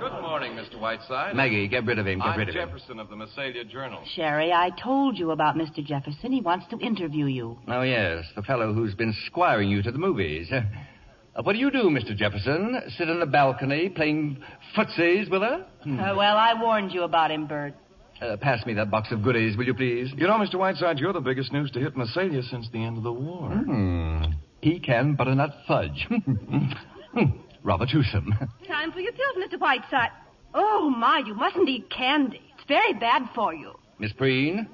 Good 0.00 0.20
morning, 0.22 0.52
Mr. 0.52 0.80
Whiteside. 0.80 1.36
Maggie, 1.36 1.68
get 1.68 1.84
rid 1.86 2.00
of 2.00 2.06
him. 2.06 2.18
Get 2.18 2.26
I'm 2.26 2.38
rid 2.38 2.48
of 2.48 2.54
Jefferson 2.54 2.92
him. 2.92 2.98
of 2.98 3.08
the 3.08 3.14
Mesalia 3.16 3.62
Journal. 3.64 4.00
Sherry, 4.16 4.52
I 4.52 4.70
told 4.82 5.16
you 5.16 5.30
about 5.30 5.54
Mr. 5.54 5.84
Jefferson. 5.84 6.32
He 6.32 6.40
wants 6.40 6.66
to 6.70 6.78
interview 6.78 7.26
you. 7.26 7.58
Oh, 7.68 7.82
yes. 7.82 8.24
The 8.34 8.42
fellow 8.42 8.72
who's 8.72 8.94
been 8.96 9.14
squiring 9.26 9.68
you 9.70 9.82
to 9.82 9.92
the 9.92 9.98
movies. 9.98 10.50
Uh, 11.36 11.42
what 11.42 11.52
do 11.52 11.58
you 11.58 11.70
do, 11.70 11.84
Mr. 11.84 12.16
Jefferson? 12.16 12.80
Sit 12.96 13.10
on 13.10 13.20
the 13.20 13.26
balcony 13.26 13.88
playing 13.90 14.38
footsies 14.76 15.30
with 15.30 15.42
her? 15.42 15.66
Hmm. 15.82 16.00
Uh, 16.00 16.16
well, 16.16 16.36
I 16.36 16.54
warned 16.60 16.92
you 16.92 17.02
about 17.02 17.30
him, 17.30 17.46
Bert. 17.46 17.74
Uh, 18.20 18.36
pass 18.38 18.64
me 18.64 18.72
that 18.74 18.90
box 18.90 19.12
of 19.12 19.22
goodies, 19.22 19.56
will 19.58 19.66
you 19.66 19.74
please? 19.74 20.10
You 20.16 20.26
know, 20.26 20.38
Mr. 20.38 20.54
Whiteside, 20.54 20.98
you're 20.98 21.12
the 21.12 21.20
biggest 21.20 21.52
news 21.52 21.70
to 21.72 21.80
hit 21.80 21.94
Mesalia 21.96 22.42
since 22.50 22.68
the 22.72 22.82
end 22.82 22.96
of 22.96 23.02
the 23.02 23.12
war. 23.12 23.50
Hmm. 23.50 24.22
Pecan 24.62 25.14
butternut 25.16 25.50
fudge. 25.68 26.08
Rather 27.62 27.84
toothsome. 27.84 28.32
Time 28.66 28.92
for 28.92 29.00
your 29.00 29.12
pills, 29.12 29.36
Mr. 29.46 29.60
Whiteside. 29.60 30.10
Oh, 30.54 30.88
my, 30.88 31.22
you 31.26 31.34
mustn't 31.34 31.68
eat 31.68 31.90
candy. 31.90 32.40
It's 32.54 32.66
very 32.66 32.94
bad 32.94 33.28
for 33.34 33.52
you. 33.52 33.72
Miss 33.98 34.12
Preen, 34.12 34.66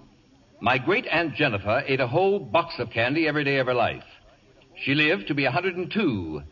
my 0.60 0.78
great 0.78 1.06
Aunt 1.06 1.34
Jennifer 1.34 1.82
ate 1.86 2.00
a 2.00 2.06
whole 2.06 2.38
box 2.38 2.74
of 2.78 2.90
candy 2.90 3.26
every 3.26 3.42
day 3.42 3.58
of 3.58 3.66
her 3.66 3.74
life. 3.74 4.04
She 4.84 4.94
lived 4.94 5.26
to 5.28 5.34
be 5.34 5.44
102. 5.44 6.42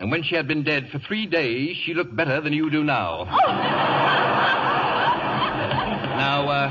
And 0.00 0.10
when 0.10 0.22
she 0.22 0.36
had 0.36 0.46
been 0.46 0.62
dead 0.62 0.88
for 0.92 0.98
three 1.00 1.26
days, 1.26 1.76
she 1.84 1.92
looked 1.94 2.14
better 2.14 2.40
than 2.40 2.52
you 2.52 2.70
do 2.70 2.84
now. 2.84 3.24
now, 6.16 6.48
uh, 6.48 6.68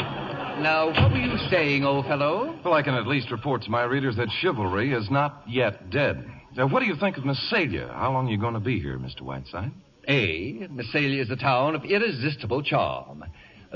now, 0.62 0.88
what 0.88 1.12
were 1.12 1.18
you 1.18 1.38
saying, 1.50 1.84
old 1.86 2.06
fellow? 2.06 2.58
Well, 2.64 2.74
I 2.74 2.82
can 2.82 2.94
at 2.96 3.06
least 3.06 3.30
report 3.32 3.64
to 3.64 3.70
my 3.70 3.84
readers 3.84 4.16
that 4.16 4.30
chivalry 4.42 4.94
is 4.94 5.10
not 5.12 5.44
yet 5.48 5.90
dead. 5.90 6.26
Now, 6.56 6.68
what 6.68 6.80
do 6.80 6.86
you 6.86 6.96
think 6.96 7.18
of 7.18 7.24
Mesalia? 7.26 7.94
How 7.94 8.12
long 8.12 8.28
are 8.28 8.32
you 8.32 8.40
going 8.40 8.54
to 8.54 8.60
be 8.60 8.80
here, 8.80 8.98
Mr. 8.98 9.22
Whiteside? 9.22 9.72
A, 10.08 10.68
Mesalia 10.72 11.22
is 11.22 11.30
a 11.30 11.36
town 11.36 11.76
of 11.76 11.84
irresistible 11.84 12.64
charm. 12.64 13.26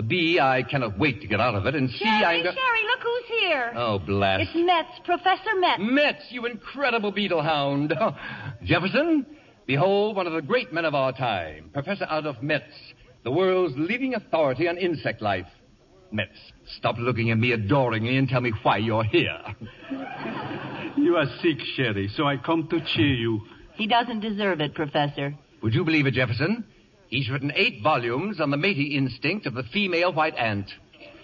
B, 0.08 0.40
I 0.40 0.64
cannot 0.64 0.98
wait 0.98 1.20
to 1.22 1.28
get 1.28 1.42
out 1.42 1.54
of 1.54 1.66
it. 1.66 1.76
And 1.76 1.90
C, 1.90 1.98
Sherry, 1.98 2.24
I'm 2.24 2.44
go- 2.44 2.52
Sherry, 2.52 2.84
look 2.86 3.00
who's 3.04 3.40
here. 3.42 3.74
Oh, 3.76 4.00
blast. 4.00 4.44
It's 4.44 4.56
Metz, 4.56 4.90
Professor 5.04 5.60
Metz. 5.60 5.82
Metz, 5.84 6.24
you 6.30 6.46
incredible 6.46 7.12
beetle 7.12 7.44
hound. 7.44 7.94
Jefferson, 8.64 9.26
behold 9.66 10.16
one 10.16 10.28
of 10.28 10.34
the 10.34 10.42
great 10.42 10.74
men 10.74 10.86
of 10.86 10.96
our 10.96 11.12
time, 11.12 11.70
Professor 11.74 12.08
Adolf 12.12 12.42
Metz, 12.42 12.74
the 13.24 13.32
world's 13.32 13.76
leading 13.78 14.16
authority 14.16 14.68
on 14.68 14.78
insect 14.78 15.22
life. 15.22 15.48
Metz, 16.12 16.38
stop 16.78 16.98
looking 16.98 17.32
at 17.32 17.38
me 17.38 17.54
adoringly 17.54 18.18
and 18.18 18.28
tell 18.28 18.42
me 18.42 18.52
why 18.64 18.78
you're 18.78 19.04
here. 19.04 19.40
You 20.98 21.16
are 21.16 21.26
sick, 21.42 21.60
Sherry, 21.76 22.10
so 22.16 22.28
I 22.28 22.38
come 22.38 22.68
to 22.68 22.80
cheer 22.80 23.14
you. 23.14 23.42
He 23.76 23.88
doesn't 23.88 24.20
deserve 24.20 24.60
it, 24.60 24.76
Professor. 24.76 25.34
Would 25.64 25.74
you 25.74 25.86
believe 25.86 26.06
it, 26.06 26.14
Jefferson? 26.14 26.66
He's 27.08 27.30
written 27.30 27.52
eight 27.56 27.82
volumes 27.82 28.40
on 28.40 28.52
the 28.52 28.58
mating 28.58 28.92
instinct 28.92 29.46
of 29.46 29.54
the 29.54 29.64
female 29.64 30.14
white 30.14 30.36
ant. 30.36 30.70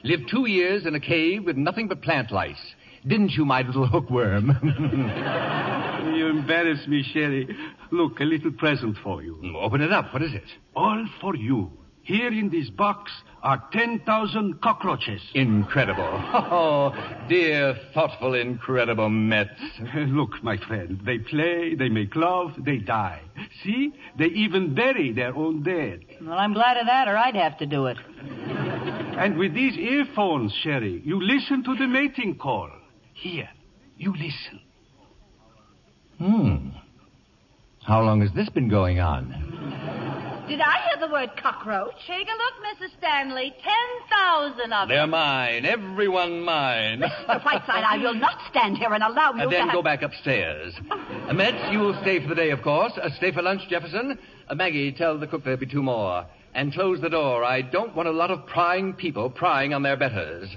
Lived 0.04 0.30
two 0.30 0.47
years 0.47 0.86
in 0.86 0.95
a 0.95 1.00
cave 1.00 1.43
with 1.43 1.58
nothing 1.58 1.88
but 1.88 2.02
plant 2.02 2.32
lice. 2.32 2.76
Didn't 3.05 3.31
you, 3.31 3.45
my 3.45 3.62
little 3.62 3.88
hookworm? 3.88 4.51
You 6.17 6.27
embarrass 6.27 6.88
me, 6.88 7.03
Sherry. 7.13 7.47
Look, 7.91 8.19
a 8.19 8.23
little 8.23 8.51
present 8.51 8.97
for 9.03 9.21
you. 9.21 9.36
Mm, 9.43 9.55
open 9.55 9.81
it 9.81 9.91
up. 9.91 10.13
What 10.13 10.23
is 10.23 10.33
it? 10.33 10.45
All 10.75 11.05
for 11.21 11.36
you. 11.36 11.71
Here 12.01 12.29
in 12.29 12.49
this 12.49 12.69
box 12.69 13.12
are 13.43 13.62
10,000 13.73 14.62
cockroaches. 14.62 15.21
Incredible. 15.36 16.03
Oh, 16.49 16.93
dear, 17.27 17.75
thoughtful, 17.93 18.33
incredible 18.33 19.10
Metz. 19.10 19.51
Look, 19.95 20.41
my 20.41 20.57
friend, 20.57 21.01
they 21.05 21.19
play, 21.19 21.75
they 21.75 21.89
make 21.89 22.15
love, 22.15 22.51
they 22.57 22.77
die. 22.77 23.22
See? 23.63 23.93
They 24.17 24.28
even 24.28 24.74
bury 24.74 25.11
their 25.11 25.36
own 25.36 25.61
dead. 25.63 25.99
Well, 26.22 26.39
I'm 26.39 26.53
glad 26.53 26.78
of 26.78 26.88
that, 26.88 27.07
or 27.07 27.17
I'd 27.17 27.36
have 27.36 27.57
to 27.59 27.65
do 27.65 27.88
it. 27.88 27.97
And 29.17 29.38
with 29.38 29.53
these 29.53 29.78
earphones, 29.78 30.53
Sherry, 30.63 31.01
you 31.05 31.22
listen 31.22 31.63
to 31.65 31.76
the 31.76 31.88
mating 31.88 32.38
call. 32.38 32.69
Here, 33.20 33.49
you 33.97 34.13
listen. 34.13 34.61
Hmm. 36.20 36.70
How 37.84 38.03
long 38.03 38.22
has 38.22 38.30
this 38.36 38.47
been 38.49 38.70
going 38.70 38.99
on? 38.99 40.45
Did 40.47 40.61
I 40.61 40.76
hear 40.88 41.07
the 41.07 41.11
word 41.11 41.32
cockroach? 41.41 41.95
Take 42.05 42.28
a 42.28 42.32
look, 42.32 42.53
Mrs. 42.80 42.97
Stanley. 42.99 43.55
Ten 43.63 44.09
thousand 44.09 44.72
of 44.72 44.88
them. 44.88 44.95
They're 44.95 45.07
mine. 45.07 45.65
Everyone 45.65 46.41
mine. 46.41 47.01
Mr. 47.01 47.43
Whiteside, 47.43 47.84
I 47.84 47.97
will 47.97 48.13
not 48.13 48.38
stand 48.51 48.78
here 48.78 48.93
and 48.93 49.03
allow 49.03 49.32
you 49.32 49.38
to. 49.38 49.41
And 49.41 49.51
to 49.51 49.57
then 49.57 49.68
have... 49.68 49.76
go 49.76 49.82
back 49.82 50.03
upstairs. 50.03 50.74
Uh, 51.28 51.34
Metz, 51.34 51.57
you 51.74 51.80
will 51.80 51.99
stay 52.03 52.22
for 52.22 52.30
the 52.30 52.36
day, 52.36 52.51
of 52.51 52.61
course. 52.61 52.93
Uh, 52.95 53.09
stay 53.18 53.34
for 53.34 53.41
lunch, 53.41 53.61
Jefferson. 53.70 54.18
Uh, 54.47 54.55
Maggie, 54.55 54.93
tell 54.93 55.20
the 55.20 55.28
cook 55.28 55.43
there'll 55.43 55.59
be 55.59 55.65
two 55.65 55.84
more. 55.84 56.26
And 56.53 56.72
close 56.72 57.01
the 57.01 57.09
door. 57.09 57.43
I 57.43 57.61
don't 57.61 57.93
want 57.93 58.07
a 58.07 58.13
lot 58.13 58.32
of 58.32 58.45
prying 58.45 58.93
people 58.93 59.30
prying 59.30 59.74
on 59.74 59.84
their 59.84 59.97
betters. 59.97 60.47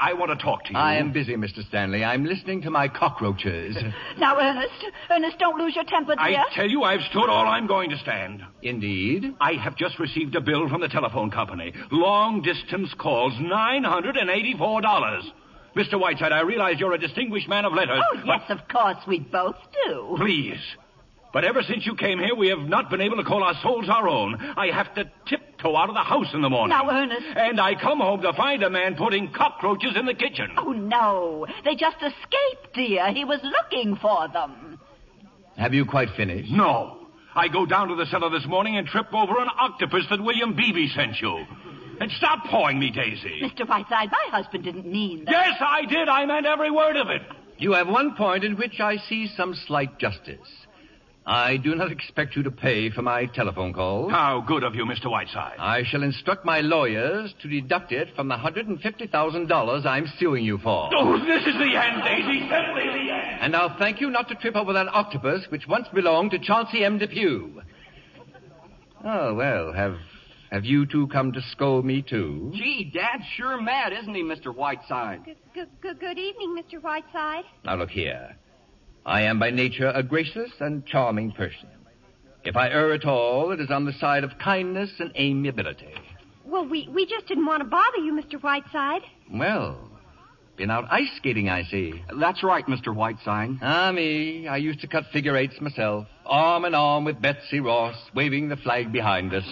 I 0.00 0.14
want 0.14 0.36
to 0.36 0.42
talk 0.42 0.64
to 0.64 0.72
you. 0.72 0.78
I 0.78 0.94
am 0.96 1.12
busy, 1.12 1.34
Mr. 1.34 1.66
Stanley. 1.68 2.02
I'm 2.04 2.24
listening 2.24 2.62
to 2.62 2.70
my 2.70 2.88
cockroaches. 2.88 3.76
Now, 4.18 4.36
Ernest, 4.38 4.84
Ernest, 5.10 5.38
don't 5.38 5.58
lose 5.58 5.74
your 5.74 5.84
temper, 5.84 6.14
dear. 6.14 6.24
I 6.24 6.54
tell 6.54 6.68
you, 6.68 6.82
I've 6.82 7.00
stood 7.10 7.28
all 7.28 7.46
I'm 7.46 7.66
going 7.66 7.90
to 7.90 7.98
stand. 7.98 8.42
Indeed? 8.62 9.34
I 9.40 9.52
have 9.54 9.76
just 9.76 9.98
received 9.98 10.34
a 10.36 10.40
bill 10.40 10.68
from 10.68 10.80
the 10.80 10.88
telephone 10.88 11.30
company. 11.30 11.72
Long 11.90 12.42
distance 12.42 12.92
calls, 12.98 13.32
$984. 13.34 15.22
Mr. 15.76 15.98
Whiteside, 16.00 16.32
I 16.32 16.40
realize 16.40 16.76
you're 16.78 16.92
a 16.92 16.98
distinguished 16.98 17.48
man 17.48 17.64
of 17.64 17.72
letters. 17.72 18.02
Oh, 18.12 18.20
yes, 18.24 18.42
of 18.48 18.58
course, 18.68 18.98
we 19.06 19.20
both 19.20 19.56
do. 19.86 20.14
Please. 20.18 20.58
But 21.32 21.44
ever 21.44 21.62
since 21.62 21.86
you 21.86 21.94
came 21.94 22.18
here, 22.18 22.34
we 22.34 22.48
have 22.48 22.58
not 22.58 22.90
been 22.90 23.00
able 23.00 23.16
to 23.16 23.24
call 23.24 23.44
our 23.44 23.54
souls 23.62 23.88
our 23.88 24.08
own. 24.08 24.34
I 24.56 24.66
have 24.74 24.92
to 24.96 25.04
tiptoe 25.28 25.76
out 25.76 25.88
of 25.88 25.94
the 25.94 26.02
house 26.02 26.26
in 26.34 26.42
the 26.42 26.48
morning. 26.50 26.76
Now, 26.76 26.90
Ernest. 26.90 27.26
And 27.36 27.60
I 27.60 27.74
come 27.80 28.00
home 28.00 28.20
to 28.22 28.32
find 28.32 28.62
a 28.64 28.70
man 28.70 28.96
putting 28.96 29.32
cockroaches 29.32 29.92
in 29.96 30.06
the 30.06 30.14
kitchen. 30.14 30.50
Oh, 30.56 30.72
no. 30.72 31.46
They 31.64 31.76
just 31.76 31.96
escaped, 31.98 32.74
dear. 32.74 33.12
He 33.12 33.24
was 33.24 33.38
looking 33.44 33.96
for 33.96 34.26
them. 34.28 34.80
Have 35.56 35.72
you 35.72 35.84
quite 35.84 36.08
finished? 36.16 36.50
No. 36.50 36.96
I 37.34 37.46
go 37.46 37.64
down 37.64 37.88
to 37.88 37.94
the 37.94 38.06
cellar 38.06 38.30
this 38.30 38.46
morning 38.46 38.76
and 38.76 38.88
trip 38.88 39.06
over 39.14 39.38
an 39.38 39.48
octopus 39.56 40.06
that 40.10 40.20
William 40.20 40.56
Beebe 40.56 40.88
sent 40.88 41.20
you. 41.20 41.46
And 42.00 42.10
stop 42.12 42.44
pawing 42.46 42.80
me, 42.80 42.90
Daisy. 42.90 43.42
Mr. 43.44 43.68
Whiteside, 43.68 44.10
my 44.10 44.26
husband 44.30 44.64
didn't 44.64 44.86
mean 44.86 45.26
that. 45.26 45.30
Yes, 45.30 45.58
I 45.60 45.84
did. 45.84 46.08
I 46.08 46.24
meant 46.24 46.46
every 46.46 46.70
word 46.70 46.96
of 46.96 47.08
it. 47.08 47.22
You 47.58 47.74
have 47.74 47.88
one 47.88 48.16
point 48.16 48.42
in 48.42 48.56
which 48.56 48.80
I 48.80 48.96
see 48.96 49.28
some 49.36 49.54
slight 49.66 49.98
justice. 49.98 50.38
I 51.30 51.58
do 51.58 51.76
not 51.76 51.92
expect 51.92 52.34
you 52.34 52.42
to 52.42 52.50
pay 52.50 52.90
for 52.90 53.02
my 53.02 53.26
telephone 53.26 53.72
call. 53.72 54.08
How 54.08 54.40
good 54.40 54.64
of 54.64 54.74
you, 54.74 54.84
Mr. 54.84 55.08
Whiteside. 55.08 55.58
I 55.60 55.84
shall 55.84 56.02
instruct 56.02 56.44
my 56.44 56.60
lawyers 56.60 57.32
to 57.40 57.48
deduct 57.48 57.92
it 57.92 58.08
from 58.16 58.26
the 58.26 58.34
$150,000 58.34 59.86
I'm 59.86 60.06
suing 60.18 60.44
you 60.44 60.58
for. 60.58 60.90
Oh, 60.92 61.18
this 61.24 61.46
is 61.46 61.54
the 61.54 61.76
end, 61.76 62.02
Daisy. 62.02 62.40
Simply 62.40 62.82
the 62.82 63.12
end. 63.12 63.38
And 63.42 63.54
I'll 63.54 63.78
thank 63.78 64.00
you 64.00 64.10
not 64.10 64.26
to 64.30 64.34
trip 64.34 64.56
over 64.56 64.72
that 64.72 64.88
octopus 64.88 65.46
which 65.50 65.68
once 65.68 65.86
belonged 65.94 66.32
to 66.32 66.40
Chauncey 66.40 66.84
M. 66.84 66.98
Depew. 66.98 67.62
Oh, 69.04 69.32
well, 69.32 69.72
have 69.72 69.98
have 70.50 70.64
you 70.64 70.84
two 70.84 71.06
come 71.06 71.30
to 71.30 71.40
scold 71.52 71.84
me, 71.84 72.02
too? 72.02 72.50
Gee, 72.56 72.90
Dad's 72.92 73.22
sure 73.36 73.60
mad, 73.60 73.92
isn't 73.92 74.14
he, 74.16 74.24
Mr. 74.24 74.52
Whiteside? 74.52 75.24
Good, 75.54 75.68
good, 75.80 76.00
good 76.00 76.18
evening, 76.18 76.58
Mr. 76.58 76.82
Whiteside. 76.82 77.44
Now, 77.64 77.76
look 77.76 77.90
here. 77.90 78.36
I 79.06 79.22
am 79.22 79.38
by 79.38 79.50
nature 79.50 79.90
a 79.94 80.02
gracious 80.02 80.50
and 80.60 80.84
charming 80.86 81.32
person. 81.32 81.68
If 82.44 82.56
I 82.56 82.68
err 82.68 82.92
at 82.92 83.04
all, 83.04 83.52
it 83.52 83.60
is 83.60 83.70
on 83.70 83.84
the 83.84 83.92
side 83.94 84.24
of 84.24 84.38
kindness 84.38 84.90
and 84.98 85.12
amiability. 85.16 85.94
Well, 86.44 86.66
we, 86.66 86.88
we 86.92 87.06
just 87.06 87.26
didn't 87.26 87.46
want 87.46 87.62
to 87.62 87.68
bother 87.68 87.98
you, 87.98 88.12
Mr. 88.12 88.40
Whiteside. 88.42 89.02
Well, 89.30 89.78
been 90.56 90.70
out 90.70 90.86
ice 90.90 91.08
skating, 91.16 91.48
I 91.48 91.62
see. 91.64 92.02
That's 92.18 92.42
right, 92.42 92.66
Mr. 92.66 92.94
Whiteside. 92.94 93.50
Ah, 93.62 93.92
me. 93.92 94.48
I 94.48 94.56
used 94.58 94.80
to 94.80 94.86
cut 94.86 95.04
figure 95.12 95.36
eights 95.36 95.60
myself, 95.60 96.06
arm 96.26 96.64
in 96.64 96.74
arm 96.74 97.04
with 97.04 97.20
Betsy 97.20 97.60
Ross, 97.60 97.96
waving 98.14 98.48
the 98.48 98.56
flag 98.56 98.92
behind 98.92 99.32
us. 99.32 99.44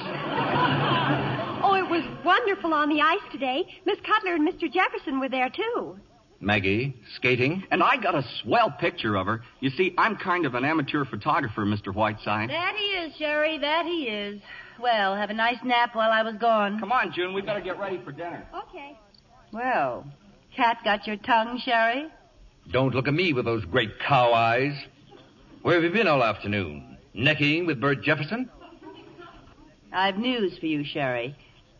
oh, 1.62 1.74
it 1.74 1.88
was 1.88 2.04
wonderful 2.24 2.74
on 2.74 2.88
the 2.88 3.00
ice 3.00 3.32
today. 3.32 3.64
Miss 3.86 3.98
Cutler 4.00 4.34
and 4.34 4.46
Mr. 4.46 4.70
Jefferson 4.70 5.20
were 5.20 5.28
there, 5.28 5.50
too. 5.50 5.98
Maggie, 6.40 6.94
skating? 7.16 7.64
And 7.70 7.82
I 7.82 7.96
got 7.96 8.14
a 8.14 8.24
swell 8.42 8.70
picture 8.70 9.16
of 9.16 9.26
her. 9.26 9.42
You 9.60 9.70
see, 9.70 9.94
I'm 9.98 10.16
kind 10.16 10.46
of 10.46 10.54
an 10.54 10.64
amateur 10.64 11.04
photographer, 11.04 11.66
Mr. 11.66 11.92
Whiteside. 11.92 12.50
That 12.50 12.76
he 12.76 12.84
is, 12.84 13.16
Sherry, 13.16 13.58
that 13.58 13.86
he 13.86 14.04
is. 14.04 14.40
Well, 14.80 15.16
have 15.16 15.30
a 15.30 15.34
nice 15.34 15.58
nap 15.64 15.96
while 15.96 16.10
I 16.10 16.22
was 16.22 16.36
gone. 16.36 16.78
Come 16.78 16.92
on, 16.92 17.12
June, 17.12 17.34
we 17.34 17.42
better 17.42 17.60
get 17.60 17.78
ready 17.78 18.00
for 18.04 18.12
dinner. 18.12 18.46
Okay. 18.68 18.96
Well, 19.52 20.06
cat 20.54 20.78
got 20.84 21.06
your 21.06 21.16
tongue, 21.16 21.60
Sherry? 21.64 22.06
Don't 22.70 22.94
look 22.94 23.08
at 23.08 23.14
me 23.14 23.32
with 23.32 23.44
those 23.44 23.64
great 23.64 23.98
cow 23.98 24.32
eyes. 24.32 24.74
Where 25.62 25.74
have 25.74 25.82
you 25.82 25.90
been 25.90 26.06
all 26.06 26.22
afternoon? 26.22 26.98
Necking 27.14 27.66
with 27.66 27.80
Bert 27.80 28.02
Jefferson? 28.02 28.48
I've 29.92 30.18
news 30.18 30.56
for 30.58 30.66
you, 30.66 30.84
Sherry. 30.84 31.34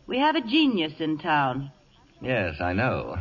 We 0.07 0.17
have 0.17 0.35
a 0.35 0.41
genius 0.41 0.93
in 0.99 1.19
town. 1.19 1.71
Yes, 2.21 2.55
I 2.59 2.73
know. 2.73 3.17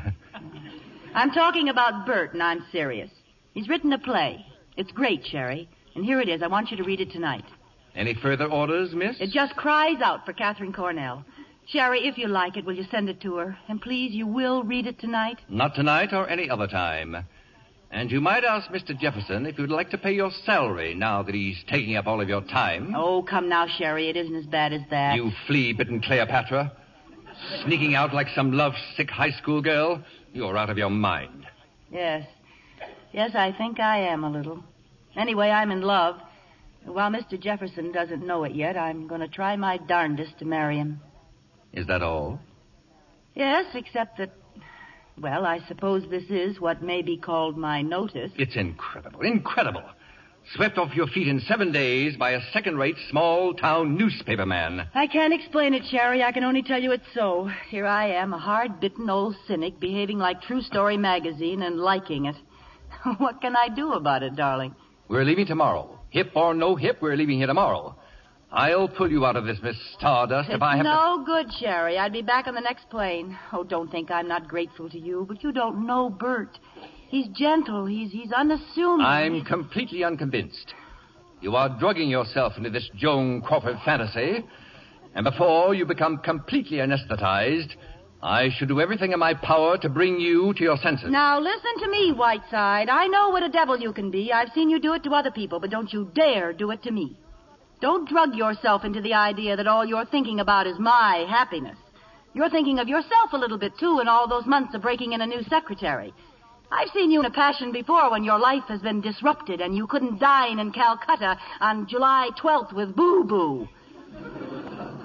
I'm 1.14 1.30
talking 1.32 1.68
about 1.68 2.06
Bert, 2.06 2.34
and 2.34 2.42
I'm 2.42 2.64
serious. 2.70 3.10
He's 3.54 3.68
written 3.68 3.92
a 3.92 3.98
play. 3.98 4.44
It's 4.76 4.92
great, 4.92 5.26
Sherry. 5.26 5.68
And 5.94 6.04
here 6.04 6.20
it 6.20 6.28
is. 6.28 6.42
I 6.42 6.46
want 6.46 6.70
you 6.70 6.76
to 6.76 6.84
read 6.84 7.00
it 7.00 7.10
tonight. 7.10 7.44
Any 7.94 8.14
further 8.14 8.46
orders, 8.46 8.92
miss? 8.94 9.20
It 9.20 9.30
just 9.30 9.56
cries 9.56 10.00
out 10.00 10.24
for 10.24 10.32
Katharine 10.32 10.72
Cornell. 10.72 11.24
Sherry, 11.66 12.06
if 12.06 12.16
you 12.16 12.28
like 12.28 12.56
it, 12.56 12.64
will 12.64 12.76
you 12.76 12.84
send 12.90 13.08
it 13.08 13.20
to 13.22 13.36
her? 13.36 13.58
And 13.68 13.80
please, 13.80 14.12
you 14.12 14.26
will 14.26 14.62
read 14.62 14.86
it 14.86 14.98
tonight? 15.00 15.38
Not 15.48 15.74
tonight 15.74 16.12
or 16.12 16.28
any 16.28 16.48
other 16.48 16.66
time. 16.66 17.16
And 17.90 18.10
you 18.10 18.20
might 18.20 18.44
ask 18.44 18.70
Mr. 18.70 18.98
Jefferson 18.98 19.46
if 19.46 19.58
you'd 19.58 19.70
like 19.70 19.90
to 19.90 19.98
pay 19.98 20.12
your 20.12 20.30
salary 20.44 20.94
now 20.94 21.22
that 21.22 21.34
he's 21.34 21.62
taking 21.68 21.96
up 21.96 22.06
all 22.06 22.20
of 22.20 22.28
your 22.28 22.42
time. 22.42 22.94
Oh, 22.94 23.22
come 23.22 23.48
now, 23.48 23.66
Sherry. 23.66 24.08
It 24.08 24.16
isn't 24.16 24.34
as 24.36 24.46
bad 24.46 24.72
as 24.72 24.82
that. 24.90 25.16
You 25.16 25.32
flea 25.46 25.72
bitten 25.72 26.00
Cleopatra. 26.00 26.72
Sneaking 27.64 27.94
out 27.94 28.14
like 28.14 28.28
some 28.34 28.52
love 28.52 28.74
sick 28.96 29.10
high 29.10 29.30
school 29.30 29.62
girl. 29.62 30.02
You're 30.32 30.56
out 30.56 30.70
of 30.70 30.78
your 30.78 30.90
mind. 30.90 31.46
Yes. 31.90 32.26
Yes, 33.12 33.30
I 33.34 33.52
think 33.52 33.80
I 33.80 33.98
am 34.08 34.24
a 34.24 34.30
little. 34.30 34.62
Anyway, 35.16 35.48
I'm 35.48 35.70
in 35.70 35.80
love. 35.80 36.16
While 36.84 37.10
Mr. 37.10 37.40
Jefferson 37.40 37.92
doesn't 37.92 38.26
know 38.26 38.44
it 38.44 38.54
yet, 38.54 38.76
I'm 38.76 39.08
going 39.08 39.20
to 39.20 39.28
try 39.28 39.56
my 39.56 39.78
darndest 39.78 40.38
to 40.38 40.44
marry 40.44 40.78
him. 40.78 41.00
Is 41.72 41.86
that 41.86 42.02
all? 42.02 42.40
Yes, 43.34 43.66
except 43.74 44.18
that, 44.18 44.32
well, 45.20 45.44
I 45.44 45.60
suppose 45.68 46.04
this 46.10 46.24
is 46.30 46.60
what 46.60 46.82
may 46.82 47.02
be 47.02 47.16
called 47.16 47.56
my 47.56 47.82
notice. 47.82 48.30
It's 48.36 48.56
incredible. 48.56 49.20
Incredible. 49.20 49.84
Swept 50.54 50.78
off 50.78 50.94
your 50.94 51.06
feet 51.08 51.28
in 51.28 51.40
seven 51.40 51.72
days 51.72 52.16
by 52.16 52.30
a 52.30 52.40
second 52.52 52.78
rate 52.78 52.96
small 53.10 53.52
town 53.52 53.98
newspaper 53.98 54.46
man. 54.46 54.88
I 54.94 55.06
can't 55.06 55.34
explain 55.34 55.74
it, 55.74 55.82
Sherry. 55.90 56.22
I 56.22 56.32
can 56.32 56.42
only 56.42 56.62
tell 56.62 56.80
you 56.80 56.92
it's 56.92 57.04
so. 57.14 57.50
Here 57.68 57.84
I 57.84 58.12
am, 58.12 58.32
a 58.32 58.38
hard 58.38 58.80
bitten 58.80 59.10
old 59.10 59.36
cynic, 59.46 59.78
behaving 59.78 60.16
like 60.16 60.40
True 60.40 60.62
Story 60.62 60.96
magazine 60.96 61.60
and 61.60 61.78
liking 61.78 62.24
it. 62.24 62.36
what 63.18 63.42
can 63.42 63.56
I 63.56 63.68
do 63.68 63.92
about 63.92 64.22
it, 64.22 64.36
darling? 64.36 64.74
We're 65.08 65.24
leaving 65.24 65.46
tomorrow. 65.46 65.98
Hip 66.10 66.30
or 66.34 66.54
no 66.54 66.76
hip, 66.76 66.98
we're 67.02 67.16
leaving 67.16 67.38
here 67.38 67.46
tomorrow. 67.46 67.94
I'll 68.50 68.88
pull 68.88 69.10
you 69.10 69.26
out 69.26 69.36
of 69.36 69.44
this, 69.44 69.58
Miss 69.62 69.76
Stardust, 69.98 70.48
it's 70.48 70.56
if 70.56 70.62
I 70.62 70.76
have 70.76 70.84
no 70.84 71.18
to... 71.18 71.24
good, 71.26 71.52
Sherry. 71.60 71.98
I'd 71.98 72.14
be 72.14 72.22
back 72.22 72.46
on 72.46 72.54
the 72.54 72.62
next 72.62 72.88
plane. 72.88 73.36
Oh, 73.52 73.64
don't 73.64 73.90
think 73.90 74.10
I'm 74.10 74.26
not 74.26 74.48
grateful 74.48 74.88
to 74.88 74.98
you, 74.98 75.26
but 75.28 75.42
you 75.42 75.52
don't 75.52 75.86
know 75.86 76.08
Bert. 76.08 76.58
He's 77.08 77.26
gentle. 77.28 77.86
He's 77.86 78.12
he's 78.12 78.32
unassuming. 78.32 79.06
I'm 79.06 79.44
completely 79.44 80.04
unconvinced. 80.04 80.74
You 81.40 81.56
are 81.56 81.68
drugging 81.78 82.10
yourself 82.10 82.54
into 82.56 82.70
this 82.70 82.88
Joan 82.96 83.40
Crawford 83.40 83.78
fantasy, 83.84 84.44
and 85.14 85.24
before 85.24 85.74
you 85.74 85.86
become 85.86 86.18
completely 86.18 86.78
anesthetized, 86.78 87.70
I 88.22 88.50
should 88.56 88.68
do 88.68 88.80
everything 88.80 89.12
in 89.12 89.20
my 89.20 89.34
power 89.34 89.78
to 89.78 89.88
bring 89.88 90.18
you 90.20 90.52
to 90.54 90.62
your 90.62 90.76
senses. 90.76 91.10
Now 91.10 91.38
listen 91.40 91.78
to 91.78 91.90
me, 91.90 92.12
Whiteside. 92.12 92.88
I 92.88 93.06
know 93.06 93.30
what 93.30 93.42
a 93.42 93.48
devil 93.48 93.78
you 93.78 93.92
can 93.92 94.10
be. 94.10 94.32
I've 94.32 94.50
seen 94.54 94.68
you 94.68 94.80
do 94.80 94.92
it 94.94 95.04
to 95.04 95.10
other 95.14 95.30
people, 95.30 95.60
but 95.60 95.70
don't 95.70 95.92
you 95.92 96.10
dare 96.14 96.52
do 96.52 96.70
it 96.72 96.82
to 96.82 96.90
me. 96.90 97.16
Don't 97.80 98.08
drug 98.08 98.34
yourself 98.34 98.84
into 98.84 99.00
the 99.00 99.14
idea 99.14 99.56
that 99.56 99.68
all 99.68 99.86
you're 99.86 100.04
thinking 100.04 100.40
about 100.40 100.66
is 100.66 100.78
my 100.80 101.24
happiness. 101.30 101.78
You're 102.34 102.50
thinking 102.50 102.80
of 102.80 102.88
yourself 102.88 103.32
a 103.32 103.38
little 103.38 103.58
bit, 103.58 103.72
too, 103.78 104.00
in 104.00 104.08
all 104.08 104.28
those 104.28 104.46
months 104.46 104.74
of 104.74 104.82
breaking 104.82 105.12
in 105.12 105.20
a 105.20 105.26
new 105.26 105.42
secretary. 105.44 106.12
I've 106.70 106.90
seen 106.92 107.10
you 107.10 107.20
in 107.20 107.26
a 107.26 107.30
passion 107.30 107.72
before 107.72 108.10
when 108.10 108.24
your 108.24 108.38
life 108.38 108.64
has 108.68 108.80
been 108.80 109.00
disrupted 109.00 109.60
and 109.60 109.74
you 109.74 109.86
couldn't 109.86 110.18
dine 110.18 110.58
in 110.58 110.70
Calcutta 110.70 111.38
on 111.60 111.86
July 111.88 112.28
12th 112.42 112.74
with 112.74 112.94
Boo 112.94 113.24
Boo. 113.24 113.68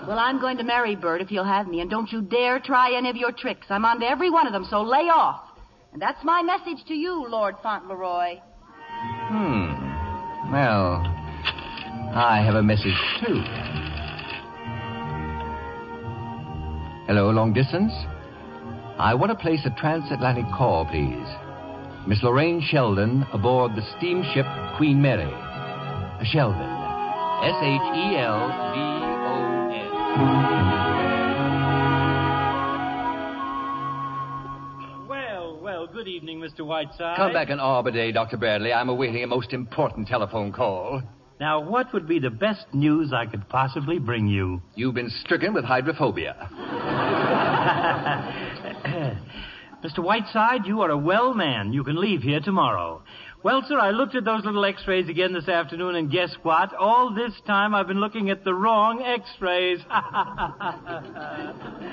Well, 0.07 0.19
I'm 0.19 0.41
going 0.41 0.57
to 0.57 0.63
marry 0.63 0.95
Bert 0.95 1.21
if 1.21 1.31
you'll 1.31 1.45
have 1.45 1.67
me, 1.67 1.79
and 1.79 1.89
don't 1.89 2.11
you 2.11 2.21
dare 2.21 2.59
try 2.59 2.93
any 2.93 3.09
of 3.09 3.15
your 3.15 3.31
tricks. 3.31 3.67
I'm 3.69 3.85
on 3.85 4.01
to 4.01 4.05
every 4.05 4.29
one 4.29 4.45
of 4.45 4.51
them, 4.51 4.65
so 4.69 4.81
lay 4.81 5.07
off. 5.07 5.41
And 5.93 6.01
that's 6.01 6.21
my 6.25 6.41
message 6.41 6.85
to 6.87 6.93
you, 6.93 7.25
Lord 7.29 7.55
Fauntleroy. 7.63 8.39
Hmm. 8.99 10.51
Well, 10.51 11.01
I 12.13 12.41
have 12.45 12.55
a 12.55 12.63
message, 12.63 12.99
too. 13.25 13.41
Hello, 17.07 17.29
long 17.29 17.53
distance? 17.53 17.93
I 18.99 19.13
want 19.13 19.31
to 19.31 19.37
place 19.37 19.61
a 19.65 19.69
transatlantic 19.79 20.45
call, 20.53 20.85
please. 20.85 21.42
Miss 22.05 22.21
Lorraine 22.21 22.61
Sheldon 22.61 23.25
aboard 23.31 23.75
the 23.75 23.81
steamship 23.97 24.45
Queen 24.75 25.01
Mary. 25.01 25.23
Uh, 25.23 26.23
Sheldon. 26.25 26.59
S 27.43 27.55
H 27.61 27.81
E 27.95 28.17
L 28.17 28.47
D 28.73 28.79
O 29.23 29.69
N. 29.71 30.93
Well, 35.07 35.59
well, 35.61 35.87
good 35.87 36.07
evening, 36.09 36.39
Mr. 36.41 36.65
Whiteside. 36.65 37.15
Come 37.15 37.31
back 37.31 37.49
in 37.49 37.59
Arbor 37.59 37.91
Day, 37.91 38.11
Dr. 38.11 38.35
Bradley. 38.37 38.73
I'm 38.73 38.89
awaiting 38.89 39.23
a 39.23 39.27
most 39.27 39.53
important 39.53 40.07
telephone 40.07 40.51
call. 40.51 41.01
Now, 41.39 41.61
what 41.61 41.91
would 41.93 42.07
be 42.07 42.19
the 42.19 42.29
best 42.29 42.65
news 42.73 43.11
I 43.13 43.25
could 43.25 43.47
possibly 43.49 43.99
bring 43.99 44.27
you? 44.27 44.61
You've 44.75 44.93
been 44.93 45.09
stricken 45.09 45.53
with 45.53 45.65
hydrophobia. 45.65 46.49
Mr. 49.83 49.99
Whiteside, 50.03 50.65
you 50.65 50.81
are 50.81 50.89
a 50.91 50.97
well 50.97 51.33
man. 51.33 51.73
You 51.73 51.83
can 51.83 51.99
leave 51.99 52.21
here 52.21 52.39
tomorrow. 52.39 53.03
Well, 53.43 53.61
sir, 53.67 53.77
I 53.77 53.89
looked 53.91 54.15
at 54.15 54.23
those 54.23 54.45
little 54.45 54.63
x-rays 54.63 55.09
again 55.09 55.33
this 55.33 55.49
afternoon, 55.49 55.95
and 55.95 56.09
guess 56.09 56.33
what? 56.43 56.73
All 56.73 57.13
this 57.13 57.33
time 57.45 57.75
I've 57.75 57.87
been 57.87 57.99
looking 57.99 58.29
at 58.29 58.45
the 58.45 58.53
wrong 58.53 59.01
x-rays. 59.01 59.79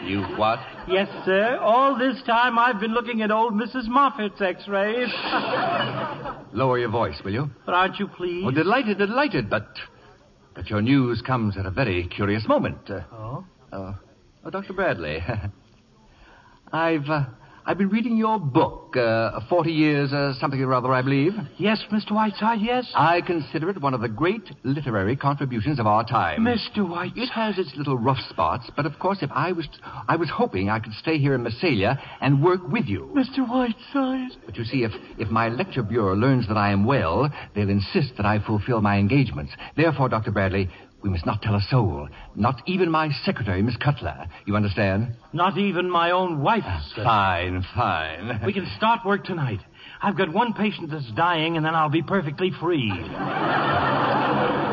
You 0.07 0.23
what? 0.39 0.59
yes, 0.89 1.09
sir. 1.25 1.59
All 1.61 1.97
this 1.99 2.21
time 2.25 2.59
I've 2.59 2.81
been 2.81 2.93
looking 2.95 3.23
at 3.23 3.31
old 3.31 3.53
Mrs. 3.55 3.87
Moffat's 3.87 4.41
x-rays. 4.41 5.09
Lower 6.53 6.79
your 6.79 6.89
voice, 6.91 7.21
will 7.25 7.33
you? 7.33 7.51
but 7.67 7.75
aren't 7.75 7.99
you 7.99 8.09
pleased? 8.09 8.47
Oh, 8.47 8.51
delighted, 8.51 8.99
delighted, 8.99 9.51
but 9.51 9.69
but 10.55 10.69
your 10.71 10.81
news 10.83 11.23
comes 11.23 11.57
at 11.57 11.67
a 11.67 11.71
very 11.71 12.07
curious 12.09 12.47
moment. 12.49 12.89
Uh, 12.91 13.01
Oh? 13.13 13.45
uh, 13.73 13.93
oh, 14.45 14.51
Dr. 14.51 14.73
Bradley, 14.73 15.19
I've 16.73 17.09
uh, 17.09 17.25
I've 17.67 17.79
been 17.79 17.91
reading 17.91 18.17
your 18.17 18.39
book, 18.39 18.97
uh, 18.97 19.41
Forty 19.49 19.73
Years, 19.73 20.13
uh, 20.13 20.33
something 20.41 20.61
or 20.61 20.73
other, 20.73 20.93
I 20.93 21.03
believe. 21.03 21.33
Yes, 21.59 21.83
Mr. 21.93 22.13
Whiteside, 22.13 22.61
yes. 22.61 22.91
I 22.95 23.21
consider 23.21 23.69
it 23.71 23.81
one 23.81 23.95
of 23.95 24.01
the 24.01 24.09
great 24.09 24.51
literary 24.65 25.15
contributions 25.15 25.79
of 25.79 25.87
our 25.87 26.05
time. 26.05 26.41
Mr. 26.41 26.89
Whiteside. 26.89 27.19
It 27.19 27.29
has 27.31 27.59
its 27.59 27.71
little 27.77 27.99
rough 27.99 28.19
spots, 28.31 28.71
but 28.77 28.87
of 28.87 28.99
course, 28.99 29.19
if 29.21 29.31
I 29.33 29.53
was 29.53 29.69
I 30.09 30.17
was 30.17 30.31
hoping 30.31 30.71
I 30.71 30.81
could 30.81 30.95
stay 30.95 31.19
here 31.19 31.35
in 31.35 31.43
Mesalia 31.45 32.01
and 32.21 32.43
work 32.43 32.67
with 32.67 32.87
you. 32.87 33.11
Mr. 33.15 33.49
Whiteside. 33.49 34.39
But 34.47 34.57
you 34.57 34.65
see, 34.65 34.85
if, 34.85 34.93
if 35.19 35.29
my 35.31 35.49
lecture 35.49 35.83
bureau 35.83 36.15
learns 36.15 36.49
that 36.49 36.57
I 36.57 36.73
am 36.73 36.85
well, 36.85 37.31
they'll 37.55 37.69
insist 37.69 38.13
that 38.17 38.27
I 38.27 38.45
fulfill 38.45 38.81
my 38.81 38.99
engagements. 38.99 39.53
Therefore, 39.77 40.09
Dr. 40.09 40.31
Bradley, 40.31 40.71
we 41.03 41.09
must 41.11 41.25
not 41.27 41.41
tell 41.43 41.55
a 41.55 41.61
soul. 41.71 42.09
Not 42.37 42.61
even 42.67 42.91
my 42.91 43.11
secretary, 43.25 43.63
Miss 43.63 43.77
Cutler. 43.77 44.27
You 44.47 44.57
understand? 44.57 45.17
Not 45.33 45.57
even 45.59 45.89
my 45.91 46.11
own 46.11 46.41
wife. 46.43 46.65
sir. 46.95 47.05
Fine, 47.05 47.65
fine. 47.75 48.41
We 48.45 48.53
can 48.53 48.67
start 48.77 49.05
work 49.07 49.25
tonight. 49.25 49.61
I've 50.03 50.17
got 50.17 50.33
one 50.33 50.53
patient 50.55 50.91
that's 50.91 51.11
dying, 51.13 51.57
and 51.57 51.65
then 51.65 51.75
I'll 51.75 51.89
be 51.91 52.03
perfectly 52.03 52.51
free. 52.61 52.91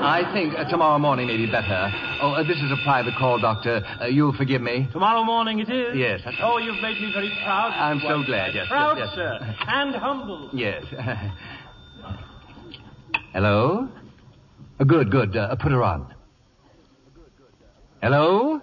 I 0.09 0.21
think 0.34 0.53
uh, 0.57 0.69
tomorrow 0.69 0.99
morning 0.99 1.28
may 1.28 1.38
be 1.38 1.47
better. 1.51 1.91
Oh, 2.21 2.32
uh, 2.34 2.43
this 2.43 2.57
is 2.57 2.71
a 2.71 2.78
private 2.84 3.13
call, 3.17 3.39
Doctor. 3.39 3.82
Uh, 4.01 4.05
you'll 4.05 4.34
forgive 4.36 4.61
me. 4.61 4.88
Tomorrow 4.93 5.23
morning 5.23 5.59
it 5.59 5.69
is? 5.69 5.95
Yes, 5.97 6.21
that's- 6.23 6.41
Oh, 6.43 6.57
you've 6.59 6.82
made 6.82 6.99
me 7.01 7.11
very 7.13 7.32
proud. 7.43 7.71
I'm 7.73 7.99
so 8.01 8.23
glad, 8.25 8.53
yes, 8.55 8.67
Proud, 8.69 8.97
yes. 8.97 9.09
sir, 9.15 9.39
and 9.67 9.95
humble. 9.95 10.49
Yes. 10.53 10.84
Hello? 13.34 13.88
Uh, 14.80 14.84
good, 14.84 15.11
good. 15.11 15.36
Uh, 15.36 15.55
put 15.55 15.71
her 15.71 15.84
on. 15.84 16.13
Hello? 18.02 18.62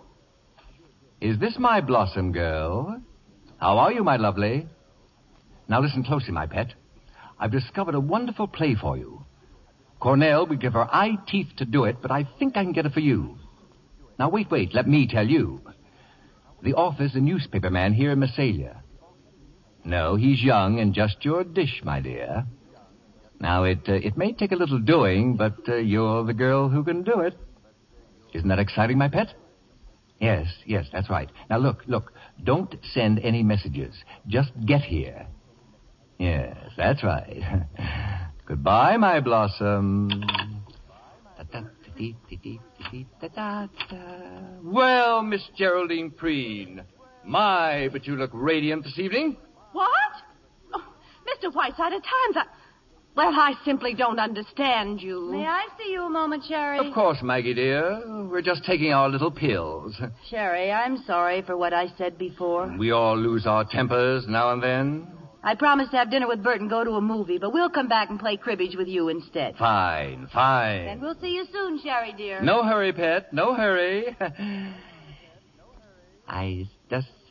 Is 1.20 1.40
this 1.40 1.56
my 1.58 1.80
blossom 1.80 2.30
girl? 2.30 3.02
How 3.58 3.78
are 3.78 3.92
you, 3.92 4.04
my 4.04 4.16
lovely? 4.16 4.68
Now 5.68 5.80
listen 5.80 6.04
closely, 6.04 6.30
my 6.30 6.46
pet. 6.46 6.72
I've 7.38 7.50
discovered 7.50 7.96
a 7.96 8.00
wonderful 8.00 8.46
play 8.46 8.76
for 8.80 8.96
you. 8.96 9.24
Cornell 9.98 10.46
would 10.46 10.60
give 10.60 10.74
her 10.74 10.84
eye 10.84 11.16
teeth 11.26 11.48
to 11.56 11.64
do 11.64 11.84
it, 11.84 11.96
but 12.00 12.12
I 12.12 12.28
think 12.38 12.56
I 12.56 12.62
can 12.62 12.72
get 12.72 12.86
it 12.86 12.92
for 12.92 13.00
you. 13.00 13.36
Now 14.20 14.28
wait, 14.28 14.52
wait. 14.52 14.72
Let 14.72 14.86
me 14.86 15.08
tell 15.08 15.26
you. 15.26 15.62
The 16.62 16.74
author's 16.74 17.16
a 17.16 17.20
newspaper 17.20 17.70
man 17.70 17.92
here 17.92 18.12
in 18.12 18.20
Mesalia. 18.20 18.82
No, 19.84 20.14
he's 20.14 20.42
young 20.42 20.78
and 20.78 20.94
just 20.94 21.24
your 21.24 21.42
dish, 21.42 21.80
my 21.82 22.00
dear. 22.00 22.46
Now, 23.40 23.64
it, 23.64 23.80
uh, 23.88 23.94
it 23.94 24.16
may 24.16 24.32
take 24.32 24.52
a 24.52 24.56
little 24.56 24.78
doing, 24.78 25.36
but 25.36 25.68
uh, 25.68 25.76
you're 25.76 26.24
the 26.24 26.32
girl 26.32 26.68
who 26.68 26.84
can 26.84 27.02
do 27.02 27.20
it. 27.20 27.34
Isn't 28.34 28.48
that 28.48 28.58
exciting, 28.58 28.98
my 28.98 29.08
pet? 29.08 29.32
Yes, 30.20 30.46
yes, 30.66 30.86
that's 30.92 31.08
right. 31.08 31.30
Now, 31.48 31.58
look, 31.58 31.82
look. 31.86 32.12
Don't 32.42 32.74
send 32.92 33.20
any 33.20 33.42
messages. 33.42 33.94
Just 34.26 34.50
get 34.66 34.82
here. 34.82 35.26
Yes, 36.18 36.56
that's 36.76 37.02
right. 37.02 37.42
Goodbye, 38.46 38.96
my 38.96 39.20
blossom. 39.20 40.10
Well, 44.62 45.22
Miss 45.22 45.42
Geraldine 45.56 46.10
Preen. 46.10 46.82
My, 47.24 47.88
but 47.92 48.06
you 48.06 48.16
look 48.16 48.30
radiant 48.32 48.84
this 48.84 48.98
evening. 48.98 49.36
What? 49.72 49.88
Oh, 50.74 50.84
Mr. 51.26 51.52
Whiteside, 51.54 51.92
at 51.92 52.02
times 52.02 52.36
I. 52.36 52.44
Well, 53.16 53.32
I 53.32 53.54
simply 53.64 53.94
don't 53.94 54.18
understand 54.18 55.00
you. 55.00 55.30
May 55.30 55.46
I 55.46 55.66
see 55.78 55.92
you 55.92 56.02
a 56.04 56.10
moment, 56.10 56.42
Sherry? 56.48 56.78
Of 56.84 56.92
course, 56.92 57.18
Maggie 57.22 57.54
dear. 57.54 58.02
We're 58.28 58.42
just 58.42 58.64
taking 58.64 58.92
our 58.92 59.08
little 59.08 59.30
pills. 59.30 59.94
Sherry, 60.28 60.72
I'm 60.72 60.96
sorry 61.06 61.42
for 61.42 61.56
what 61.56 61.72
I 61.72 61.92
said 61.96 62.18
before. 62.18 62.74
We 62.76 62.90
all 62.90 63.16
lose 63.16 63.46
our 63.46 63.64
tempers 63.64 64.24
now 64.26 64.52
and 64.52 64.60
then. 64.60 65.06
I 65.44 65.54
promised 65.54 65.92
to 65.92 65.98
have 65.98 66.10
dinner 66.10 66.26
with 66.26 66.42
Bert 66.42 66.60
and 66.60 66.68
go 66.70 66.82
to 66.82 66.92
a 66.92 67.00
movie, 67.00 67.38
but 67.38 67.52
we'll 67.52 67.70
come 67.70 67.86
back 67.86 68.10
and 68.10 68.18
play 68.18 68.36
cribbage 68.36 68.74
with 68.76 68.88
you 68.88 69.08
instead. 69.10 69.56
Fine, 69.58 70.28
fine. 70.32 70.88
And 70.88 71.00
we'll 71.00 71.20
see 71.20 71.34
you 71.34 71.44
soon, 71.52 71.80
Sherry, 71.82 72.14
dear. 72.16 72.40
No 72.40 72.64
hurry, 72.64 72.92
pet. 72.92 73.32
No 73.32 73.54
hurry. 73.54 74.16
I 76.26 76.66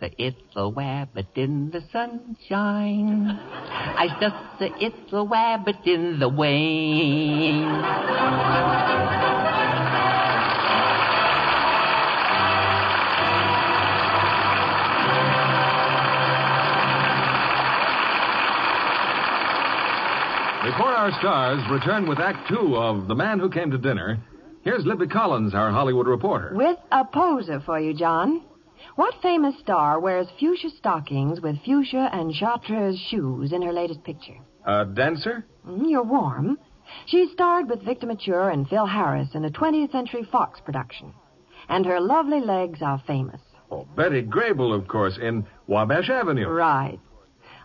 just 0.10 0.38
a 0.56 0.60
little 0.60 0.74
wabbit 0.74 1.28
in 1.36 1.72
the 1.72 1.82
sunshine. 1.92 3.28
I 3.30 4.08
just 4.20 4.60
the 4.60 4.86
it's 4.86 4.96
a 5.12 5.16
little 5.16 5.28
wabbit 5.28 5.86
in 5.86 6.20
the 6.20 6.30
rain. 6.30 7.64
Before 20.64 20.88
our 20.88 21.12
stars 21.20 21.62
return 21.70 22.08
with 22.08 22.20
Act 22.20 22.50
Two 22.50 22.78
of 22.78 23.08
The 23.08 23.16
Man 23.16 23.38
Who 23.40 23.50
Came 23.50 23.70
to 23.72 23.78
Dinner, 23.78 24.18
here's 24.64 24.86
Libby 24.86 25.08
Collins, 25.08 25.54
our 25.54 25.72
Hollywood 25.72 26.08
reporter. 26.08 26.54
With 26.56 26.78
a 26.92 27.04
poser 27.06 27.60
for 27.60 27.80
you, 27.80 27.94
John. 27.94 28.42
What 28.96 29.22
famous 29.22 29.58
star 29.60 30.00
wears 30.00 30.28
fuchsia 30.40 30.70
stockings 30.78 31.42
with 31.42 31.62
fuchsia 31.64 32.10
and 32.14 32.34
chartreuse 32.34 33.00
shoes 33.00 33.52
in 33.52 33.62
her 33.62 33.74
latest 33.74 34.04
picture? 34.04 34.38
A 34.66 34.86
dancer? 34.86 35.46
Mm, 35.68 35.90
you're 35.90 36.04
warm. 36.04 36.58
She 37.06 37.30
starred 37.34 37.70
with 37.70 37.84
Victor 37.84 38.08
Mature 38.08 38.50
and 38.50 38.68
Phil 38.68 38.86
Harris 38.86 39.34
in 39.34 39.46
a 39.46 39.50
20th 39.50 39.92
Century 39.92 40.24
Fox 40.32 40.60
production. 40.60 41.14
And 41.70 41.86
her 41.86 42.00
lovely 42.00 42.40
legs 42.40 42.82
are 42.82 43.02
famous. 43.08 43.42
Oh, 43.72 43.88
Betty 43.96 44.22
Grable, 44.22 44.74
of 44.74 44.88
course, 44.88 45.18
in 45.18 45.46
Wabash 45.68 46.10
Avenue. 46.10 46.48
Right. 46.48 47.00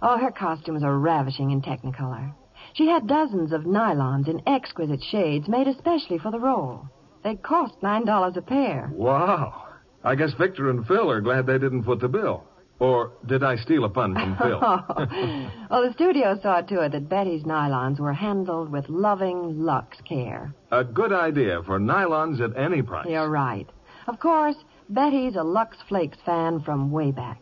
Oh, 0.00 0.16
her 0.16 0.30
costumes 0.30 0.82
are 0.82 0.98
ravishing 0.98 1.50
in 1.50 1.60
Technicolor. 1.60 2.32
She 2.74 2.86
had 2.88 3.06
dozens 3.06 3.52
of 3.52 3.62
nylons 3.62 4.28
in 4.28 4.42
exquisite 4.46 5.02
shades 5.02 5.48
made 5.48 5.66
especially 5.66 6.18
for 6.18 6.30
the 6.30 6.40
role. 6.40 6.88
They 7.24 7.34
cost 7.34 7.80
$9 7.82 8.36
a 8.36 8.42
pair. 8.42 8.90
Wow. 8.94 9.67
I 10.04 10.14
guess 10.14 10.32
Victor 10.38 10.70
and 10.70 10.86
Phil 10.86 11.10
are 11.10 11.20
glad 11.20 11.46
they 11.46 11.58
didn't 11.58 11.84
foot 11.84 12.00
the 12.00 12.08
bill. 12.08 12.44
Or 12.80 13.12
did 13.26 13.42
I 13.42 13.56
steal 13.56 13.84
a 13.84 13.88
pun 13.88 14.14
from 14.14 14.36
Phil? 14.36 14.60
well, 15.70 15.82
the 15.82 15.92
studio 15.94 16.38
saw 16.40 16.60
to 16.60 16.82
it 16.82 16.92
that 16.92 17.08
Betty's 17.08 17.42
nylons 17.42 17.98
were 17.98 18.12
handled 18.12 18.70
with 18.70 18.88
loving 18.88 19.60
Lux 19.60 19.98
care. 20.08 20.54
a 20.70 20.84
good 20.84 21.12
idea 21.12 21.60
for 21.64 21.80
nylons 21.80 22.40
at 22.40 22.56
any 22.56 22.82
price. 22.82 23.08
You're 23.08 23.28
right. 23.28 23.66
Of 24.06 24.20
course, 24.20 24.54
Betty's 24.88 25.34
a 25.34 25.42
Lux 25.42 25.76
Flakes 25.88 26.18
fan 26.24 26.62
from 26.62 26.92
way 26.92 27.10
back. 27.10 27.40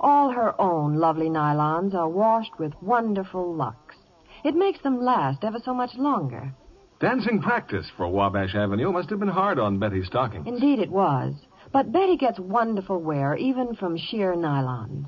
All 0.00 0.30
her 0.30 0.58
own 0.60 0.94
lovely 0.94 1.28
nylons 1.28 1.92
are 1.94 2.08
washed 2.08 2.56
with 2.60 2.72
wonderful 2.80 3.52
Lux. 3.52 3.96
It 4.44 4.54
makes 4.54 4.80
them 4.82 5.00
last 5.00 5.42
ever 5.42 5.58
so 5.64 5.74
much 5.74 5.90
longer. 5.96 6.54
Dancing 7.00 7.42
practice 7.42 7.86
for 7.96 8.06
Wabash 8.06 8.54
Avenue 8.54 8.92
must 8.92 9.10
have 9.10 9.18
been 9.18 9.28
hard 9.28 9.58
on 9.58 9.80
Betty's 9.80 10.06
stockings. 10.06 10.46
Indeed, 10.46 10.78
it 10.78 10.90
was. 10.90 11.34
But 11.72 11.92
Betty 11.92 12.16
gets 12.16 12.38
wonderful 12.38 13.00
wear 13.00 13.36
even 13.36 13.74
from 13.74 13.96
sheer 13.96 14.34
nylons. 14.34 15.06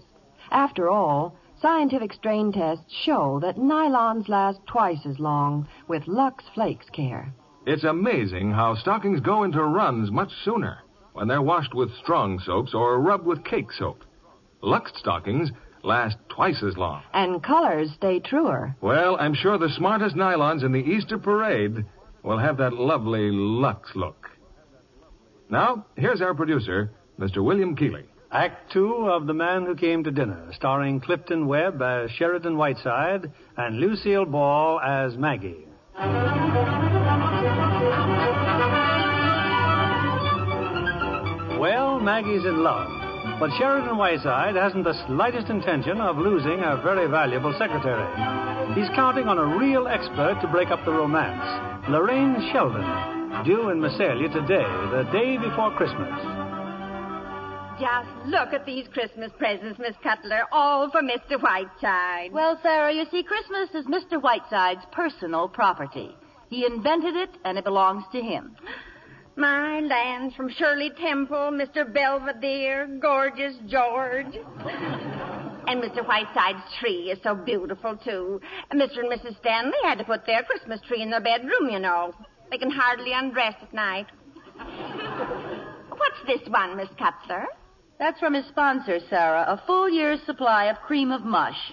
After 0.51 0.91
all, 0.91 1.37
scientific 1.61 2.13
strain 2.13 2.53
tests 2.53 2.93
show 3.05 3.39
that 3.41 3.57
nylons 3.57 4.29
last 4.29 4.61
twice 4.67 5.05
as 5.07 5.19
long 5.19 5.67
with 5.89 6.07
Lux 6.07 6.45
Flakes 6.55 6.89
care. 6.91 7.33
It's 7.67 7.85
amazing 7.85 8.53
how 8.53 8.75
stockings 8.75 9.21
go 9.21 9.43
into 9.45 9.63
runs 9.63 10.11
much 10.11 10.33
sooner 10.45 10.79
when 11.13 11.29
they're 11.29 11.43
washed 11.43 11.75
with 11.75 11.95
strong 11.97 12.39
soaps 12.39 12.75
or 12.75 13.01
rubbed 13.01 13.27
with 13.27 13.45
cake 13.45 13.73
soap. 13.73 14.05
Lux 14.63 14.93
stockings 14.99 15.51
last 15.83 16.17
twice 16.29 16.63
as 16.63 16.77
long. 16.77 17.03
And 17.13 17.43
colors 17.43 17.91
stay 17.97 18.21
truer. 18.21 18.77
Well, 18.81 19.17
I'm 19.19 19.35
sure 19.35 19.59
the 19.59 19.71
smartest 19.71 20.17
nylons 20.17 20.65
in 20.65 20.73
the 20.73 20.79
Easter 20.79 21.19
parade 21.19 21.85
will 22.23 22.39
have 22.39 22.59
that 22.59 22.75
lovely 22.75 23.31
Lux 23.31 23.91
look. 23.95 24.20
Now, 25.51 25.85
here's 25.97 26.21
our 26.21 26.33
producer, 26.33 26.93
Mr. 27.19 27.45
William 27.45 27.75
Keighley. 27.75 28.05
Act 28.31 28.73
two 28.73 29.09
of 29.11 29.27
The 29.27 29.35
Man 29.35 29.67
Who 29.67 29.75
Came 29.75 30.05
to 30.05 30.13
Dinner, 30.13 30.53
starring 30.55 31.01
Clifton 31.01 31.49
Webb 31.49 31.83
as 31.83 32.13
Sheridan 32.13 32.57
Whiteside 32.57 33.33
and 33.57 33.81
Lucille 33.81 34.25
Ball 34.27 34.79
as 34.81 35.17
Maggie. 35.17 35.67
Well, 41.59 41.99
Maggie's 41.99 42.45
in 42.45 42.63
love. 42.63 42.89
But 43.41 43.51
Sheridan 43.59 43.97
Whiteside 43.97 44.55
hasn't 44.55 44.85
the 44.85 44.95
slightest 45.09 45.49
intention 45.49 46.01
of 46.01 46.17
losing 46.17 46.61
a 46.61 46.81
very 46.85 47.09
valuable 47.09 47.53
secretary. 47.59 48.07
He's 48.75 48.89
counting 48.95 49.27
on 49.27 49.39
a 49.39 49.59
real 49.59 49.89
expert 49.89 50.39
to 50.43 50.49
break 50.49 50.71
up 50.71 50.85
the 50.85 50.93
romance, 50.93 51.89
Lorraine 51.89 52.51
Sheldon, 52.53 53.20
due 53.45 53.71
in 53.71 53.81
Mesalia 53.81 54.29
today, 54.29 54.69
the 54.91 55.09
day 55.13 55.37
before 55.37 55.75
Christmas. 55.77 56.11
Just 57.81 58.27
look 58.27 58.53
at 58.53 58.67
these 58.67 58.87
Christmas 58.93 59.31
presents, 59.39 59.79
Miss 59.79 59.97
Cutler, 60.03 60.43
all 60.53 60.91
for 60.91 61.01
Mr. 61.01 61.41
Whiteside. 61.41 62.33
Well, 62.33 62.59
Sarah, 62.63 62.93
you 62.93 63.07
see, 63.11 63.23
Christmas 63.23 63.71
is 63.75 63.87
Mr. 63.87 64.21
Whiteside's 64.21 64.85
personal 64.93 65.49
property. 65.49 66.15
He 66.51 66.67
invented 66.67 67.17
it, 67.17 67.31
and 67.45 67.57
it 67.57 67.65
belongs 67.65 68.05
to 68.13 68.21
him. 68.21 68.57
My 69.37 69.81
lands 69.81 70.35
from 70.35 70.51
Shirley 70.51 70.91
Temple, 71.01 71.53
Mr. 71.53 71.91
Belvedere, 71.91 72.87
gorgeous 73.01 73.55
George. 73.67 74.35
And 75.67 75.83
Mr. 75.83 76.07
Whiteside's 76.07 76.65
tree 76.81 77.11
is 77.11 77.19
so 77.23 77.35
beautiful, 77.35 77.97
too. 77.97 78.41
Mr. 78.75 78.99
and 78.99 79.11
Mrs. 79.11 79.39
Stanley 79.39 79.79
had 79.85 79.99
to 79.99 80.05
put 80.05 80.27
their 80.27 80.43
Christmas 80.43 80.81
tree 80.87 81.01
in 81.01 81.11
their 81.11 81.21
bedroom, 81.21 81.71
you 81.71 81.79
know. 81.79 82.13
They 82.51 82.59
can 82.59 82.71
hardly 82.71 83.13
undress 83.13 83.55
at 83.63 83.73
night. 83.73 84.07
What's 85.91 86.27
this 86.27 86.49
one, 86.49 86.77
Miss 86.77 86.89
Cutler? 86.99 87.47
That's 87.99 88.19
from 88.19 88.35
his 88.35 88.47
sponsor, 88.47 88.99
Sarah, 89.09 89.45
a 89.47 89.63
full 89.67 89.89
year's 89.89 90.21
supply 90.27 90.65
of 90.65 90.77
cream 90.79 91.13
of 91.13 91.23
mush. 91.23 91.73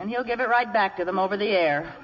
And 0.00 0.10
he'll 0.10 0.24
give 0.24 0.40
it 0.40 0.48
right 0.48 0.72
back 0.72 0.96
to 0.96 1.04
them 1.04 1.18
over 1.18 1.36
the 1.36 1.48
air. 1.48 1.94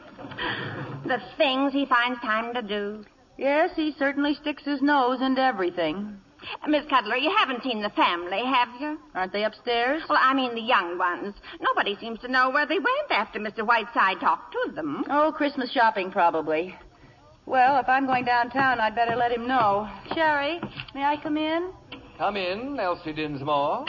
The 1.07 1.19
things 1.37 1.73
he 1.73 1.87
finds 1.87 2.21
time 2.21 2.55
to 2.55 2.63
do. 2.63 3.05
Yes, 3.39 3.71
he 3.75 3.95
certainly 3.99 4.35
sticks 4.35 4.63
his 4.65 4.83
nose 4.83 5.21
into 5.23 5.43
everything. 5.43 6.19
Miss 6.67 6.85
Cutler, 6.89 7.17
you 7.17 7.35
haven't 7.37 7.63
seen 7.63 7.83
the 7.83 7.91
family, 7.91 8.43
have 8.45 8.69
you? 8.81 8.99
Aren't 9.15 9.33
they 9.33 9.45
upstairs? 9.45 10.03
Well, 10.09 10.19
I 10.21 10.35
mean 10.35 10.55
the 10.55 10.61
young 10.61 10.99
ones. 10.99 11.35
Nobody 11.61 11.97
seems 12.01 12.19
to 12.21 12.29
know 12.29 12.51
where 12.51 12.67
they 12.67 12.79
went 12.79 13.11
after 13.11 13.39
Mr. 13.39 13.67
Whiteside 13.67 14.21
talked 14.21 14.53
to 14.53 14.73
them. 14.73 15.05
Oh, 15.11 15.33
Christmas 15.37 15.71
shopping, 15.71 16.11
probably. 16.11 16.75
Well, 17.47 17.79
if 17.81 17.89
I'm 17.89 18.07
going 18.07 18.25
downtown, 18.25 18.81
I'd 18.81 18.95
better 18.95 19.17
let 19.17 19.33
him 19.33 19.47
know. 19.47 19.89
Sherry, 20.15 20.61
may 20.95 21.05
I 21.05 21.17
come 21.23 21.37
in? 21.37 21.73
Come 22.19 22.37
in, 22.37 22.79
Elsie 22.79 23.13
Dinsmore. 23.13 23.85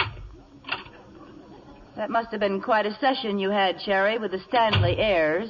That 1.97 2.09
must 2.09 2.31
have 2.31 2.39
been 2.39 2.61
quite 2.61 2.85
a 2.85 2.97
session 2.99 3.37
you 3.37 3.49
had, 3.49 3.81
Sherry, 3.81 4.17
with 4.17 4.31
the 4.31 4.39
Stanley 4.47 4.95
heirs. 4.97 5.49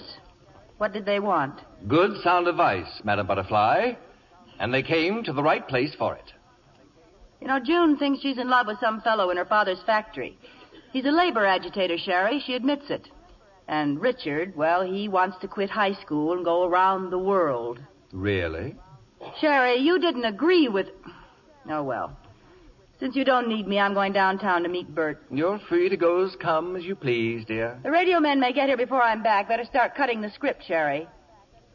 What 0.78 0.92
did 0.92 1.06
they 1.06 1.20
want? 1.20 1.62
Good 1.88 2.20
sound 2.24 2.48
advice, 2.48 3.02
Madam 3.04 3.28
Butterfly. 3.28 3.94
And 4.60 4.74
they 4.74 4.82
came 4.84 5.24
to 5.24 5.34
the 5.34 5.44
right 5.44 5.68
place 5.68 5.94
for 5.98 6.16
it. 6.16 6.34
You 7.42 7.48
know, 7.48 7.60
June 7.60 7.98
thinks 7.98 8.22
she's 8.22 8.38
in 8.38 8.50
love 8.50 8.68
with 8.68 8.80
some 8.80 9.02
fellow 9.02 9.32
in 9.32 9.38
her 9.38 9.46
father's 9.46 9.82
factory. 9.86 10.38
He's 10.94 11.06
a 11.06 11.12
labor 11.12 11.46
agitator, 11.46 11.98
Sherry. 11.98 12.42
She 12.46 12.54
admits 12.54 12.90
it. 12.90 13.08
And 13.68 14.00
Richard, 14.00 14.56
well, 14.56 14.84
he 14.84 15.08
wants 15.08 15.38
to 15.42 15.48
quit 15.48 15.70
high 15.70 15.94
school 15.94 16.34
and 16.34 16.46
go 16.46 16.66
around 16.66 17.10
the 17.10 17.18
world. 17.18 17.80
Really? 18.12 18.76
Sherry, 19.40 19.78
you 19.78 20.00
didn't 20.00 20.26
agree 20.26 20.68
with. 20.68 20.88
Oh, 21.70 21.84
well. 21.84 22.18
Since 23.00 23.16
you 23.16 23.26
don't 23.26 23.48
need 23.48 23.68
me, 23.68 23.80
I'm 23.80 23.96
going 23.96 24.14
downtown 24.14 24.62
to 24.62 24.70
meet 24.70 24.94
Bert. 24.94 25.24
You're 25.32 25.60
free 25.68 25.90
to 25.90 25.98
go 25.98 26.24
as 26.24 26.36
come 26.36 26.76
as 26.76 26.84
you 26.84 26.96
please, 26.96 27.46
dear. 27.46 27.80
The 27.82 27.90
radio 27.90 28.20
men 28.20 28.40
may 28.40 28.54
get 28.54 28.68
here 28.68 28.78
before 28.78 29.02
I'm 29.02 29.24
back. 29.24 29.48
Better 29.48 29.66
start 29.66 29.96
cutting 29.96 30.22
the 30.22 30.30
script, 30.30 30.64
Sherry. 30.68 31.08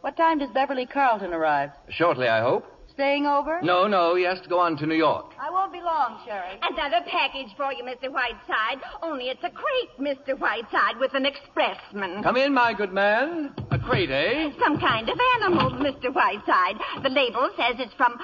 What 0.03 0.17
time 0.17 0.39
does 0.39 0.51
Beverly 0.51 0.87
Carlton 0.87 1.33
arrive? 1.33 1.71
Shortly, 1.89 2.29
I 2.29 2.41
hope. 2.41 2.65
Staying 2.97 3.27
over? 3.27 3.61
No, 3.63 3.87
no, 3.87 4.15
he 4.15 4.25
has 4.25 4.41
to 4.41 4.49
go 4.49 4.59
on 4.59 4.77
to 4.79 4.87
New 4.87 4.95
York. 4.95 5.27
I 5.39 5.51
won't 5.51 5.71
be 5.71 5.83
long, 5.83 6.19
Sherry. 6.27 6.59
Another 6.63 7.05
package 7.07 7.49
for 7.55 7.71
you, 7.71 7.85
Mr. 7.85 8.11
Whiteside. 8.11 8.81
Only 9.03 9.27
it's 9.27 9.45
a 9.45 9.51
crate, 9.51 10.01
Mr. 10.01 10.39
Whiteside, 10.39 10.97
with 10.99 11.13
an 11.13 11.27
expressman. 11.27 12.23
Come 12.23 12.39
in, 12.39 12.55
my 12.55 12.73
good 12.73 12.95
man. 12.95 13.55
A 13.71 13.79
crate, 13.79 14.11
eh? 14.11 14.51
Some 14.59 14.81
kind 14.81 15.11
of 15.11 15.19
animal, 15.37 15.73
Mr. 15.73 16.11
Whiteside. 16.15 16.77
The 17.03 17.11
label 17.11 17.51
says 17.59 17.77
it's 17.79 17.93
from. 17.99 18.17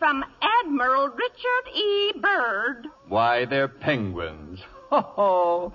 from 0.00 0.24
Admiral 0.42 1.08
Richard 1.10 1.72
E. 1.76 2.12
Byrd. 2.20 2.88
Why, 3.06 3.44
they're 3.44 3.68
penguins. 3.68 4.58
Oh, 4.96 5.72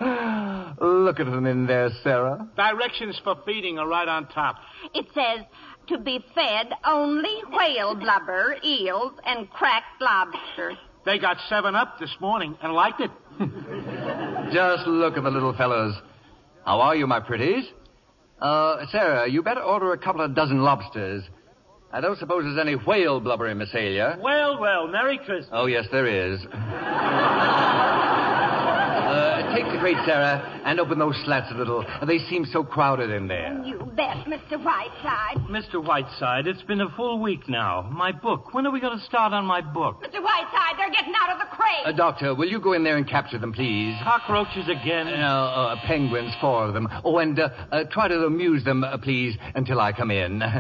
look 0.80 1.20
at 1.20 1.26
them 1.26 1.45
in 1.45 1.65
there, 1.67 1.89
Sarah. 2.03 2.47
Directions 2.55 3.20
for 3.24 3.36
feeding 3.45 3.78
are 3.78 3.88
right 3.88 4.07
on 4.07 4.28
top. 4.28 4.57
It 4.93 5.07
says 5.13 5.45
to 5.89 5.97
be 5.97 6.23
fed 6.33 6.67
only 6.85 7.41
whale 7.51 7.95
blubber, 7.95 8.55
eels, 8.63 9.13
and 9.25 9.49
cracked 9.49 10.01
lobster. 10.01 10.77
They 11.05 11.17
got 11.19 11.37
seven 11.49 11.75
up 11.75 11.99
this 11.99 12.15
morning 12.19 12.57
and 12.61 12.73
liked 12.73 13.01
it. 13.01 13.11
Just 14.53 14.87
look 14.87 15.17
at 15.17 15.23
the 15.23 15.29
little 15.29 15.55
fellows. 15.55 15.95
How 16.65 16.81
are 16.81 16.95
you, 16.95 17.07
my 17.07 17.19
pretties? 17.19 17.65
Uh, 18.39 18.85
Sarah, 18.91 19.29
you 19.29 19.41
better 19.41 19.61
order 19.61 19.91
a 19.93 19.97
couple 19.97 20.21
of 20.21 20.35
dozen 20.35 20.61
lobsters. 20.61 21.23
I 21.91 22.01
don't 22.01 22.19
suppose 22.19 22.43
there's 22.43 22.59
any 22.59 22.75
whale 22.75 23.19
blubber 23.19 23.47
in 23.47 23.57
Mesalia. 23.57 24.19
Well, 24.21 24.59
well, 24.59 24.87
Merry 24.87 25.17
Christmas. 25.17 25.49
Oh, 25.51 25.65
yes, 25.65 25.85
there 25.91 26.05
is. 26.05 26.39
uh, 29.49 29.55
take 29.55 29.65
the 29.65 29.79
crate, 29.79 29.97
Sarah, 30.05 30.61
and 30.65 30.79
open 30.79 30.99
those 30.99 31.15
slats 31.25 31.51
a 31.51 31.55
little. 31.55 31.85
They 32.05 32.19
seem 32.29 32.45
so 32.45 32.63
crowded 32.63 33.09
in 33.09 33.27
there. 33.27 33.61
You 33.65 33.79
bet, 33.95 34.25
Mr. 34.25 34.63
Whiteside. 34.63 35.37
Mr. 35.49 35.83
Whiteside, 35.83 36.47
it's 36.47 36.61
been 36.63 36.81
a 36.81 36.89
full 36.95 37.19
week 37.19 37.47
now. 37.49 37.81
My 37.91 38.11
book. 38.11 38.53
When 38.53 38.65
are 38.65 38.71
we 38.71 38.79
going 38.79 38.97
to 38.97 39.05
start 39.05 39.33
on 39.33 39.45
my 39.45 39.61
book? 39.61 40.03
Mr. 40.03 40.21
Whiteside, 40.21 40.75
they're 40.77 40.91
getting 40.91 41.13
out 41.19 41.31
of 41.33 41.39
the 41.39 41.55
crate. 41.55 41.85
Uh, 41.85 41.91
doctor, 41.91 42.35
will 42.35 42.47
you 42.47 42.59
go 42.59 42.73
in 42.73 42.83
there 42.83 42.97
and 42.97 43.07
capture 43.07 43.37
them, 43.39 43.53
please? 43.53 43.95
Cockroaches 44.03 44.67
again? 44.69 45.07
No, 45.07 45.11
uh, 45.11 45.75
penguins, 45.85 46.33
four 46.39 46.65
of 46.65 46.73
them. 46.73 46.87
Oh, 47.03 47.17
and 47.17 47.39
uh, 47.39 47.49
uh, 47.71 47.83
try 47.91 48.07
to 48.07 48.25
amuse 48.25 48.63
them, 48.63 48.83
uh, 48.83 48.97
please, 48.97 49.37
until 49.55 49.79
I 49.79 49.93
come 49.93 50.11
in. 50.11 50.41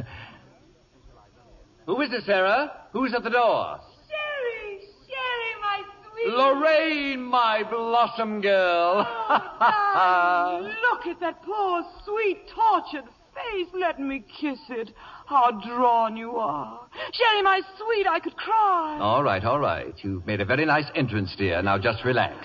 Who 1.85 2.01
is 2.01 2.13
it, 2.13 2.23
Sarah? 2.25 2.71
Who's 2.93 3.13
at 3.15 3.23
the 3.23 3.31
door? 3.31 3.79
Sherry, 4.07 4.79
Sherry, 5.07 5.53
my 5.59 5.81
sweet. 6.11 6.18
Lorraine, 6.29 7.23
my 7.23 7.63
blossom 7.69 8.41
girl. 8.41 9.03
Darling, 9.59 10.73
look 10.91 11.07
at 11.07 11.19
that 11.19 11.41
poor, 11.43 11.83
sweet, 12.05 12.39
tortured 12.53 13.05
face. 13.33 13.67
Let 13.73 13.99
me 13.99 14.23
kiss 14.39 14.59
it. 14.69 14.91
How 15.25 15.51
drawn 15.51 16.17
you 16.17 16.35
are. 16.37 16.81
Sherry, 17.13 17.41
my 17.41 17.61
sweet, 17.77 18.07
I 18.07 18.19
could 18.19 18.35
cry. 18.35 18.97
all 18.99 19.23
right, 19.23 19.43
all 19.43 19.59
right. 19.59 19.93
You've 20.03 20.25
made 20.25 20.41
a 20.41 20.45
very 20.45 20.65
nice 20.65 20.85
entrance, 20.95 21.33
dear. 21.37 21.61
Now 21.61 21.77
just 21.77 22.03
relax. 22.03 22.35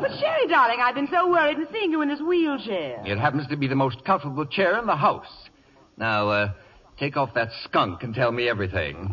But, 0.00 0.10
Sherry, 0.20 0.46
darling, 0.48 0.78
I've 0.82 0.94
been 0.94 1.08
so 1.10 1.28
worried 1.30 1.58
in 1.58 1.66
seeing 1.72 1.90
you 1.92 2.02
in 2.02 2.08
this 2.08 2.20
wheelchair. 2.20 3.02
It 3.06 3.18
happens 3.18 3.46
to 3.48 3.56
be 3.56 3.66
the 3.68 3.74
most 3.76 4.04
comfortable 4.04 4.46
chair 4.46 4.78
in 4.78 4.86
the 4.86 4.96
house. 4.96 5.48
Now, 5.96 6.28
uh, 6.28 6.52
take 6.98 7.16
off 7.16 7.34
that 7.34 7.48
skunk 7.64 8.02
and 8.02 8.14
tell 8.14 8.32
me 8.32 8.48
everything. 8.48 9.12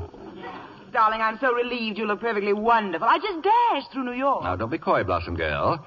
Darling, 0.92 1.22
I'm 1.22 1.38
so 1.40 1.54
relieved 1.54 1.98
you 1.98 2.06
look 2.06 2.22
perfectly 2.22 2.54
wonderful. 2.54 3.08
I 3.08 3.18
just 3.20 3.42
dashed 3.44 3.92
through 3.94 4.06
New 4.06 4.14
York. 4.14 4.44
Now, 4.44 4.56
don't 4.56 4.70
be 4.72 4.78
coy, 4.78 5.04
Blossom 5.04 5.36
Girl. 5.36 5.86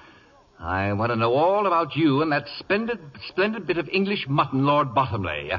I 0.58 0.92
want 0.92 1.10
to 1.10 1.16
know 1.16 1.34
all 1.34 1.66
about 1.66 1.96
you 1.96 2.22
and 2.22 2.30
that 2.32 2.44
splendid, 2.58 3.00
splendid 3.28 3.66
bit 3.66 3.78
of 3.78 3.88
English 3.88 4.26
mutton, 4.28 4.64
Lord 4.64 4.94
Bottomley. 4.94 5.50
Uh, 5.52 5.58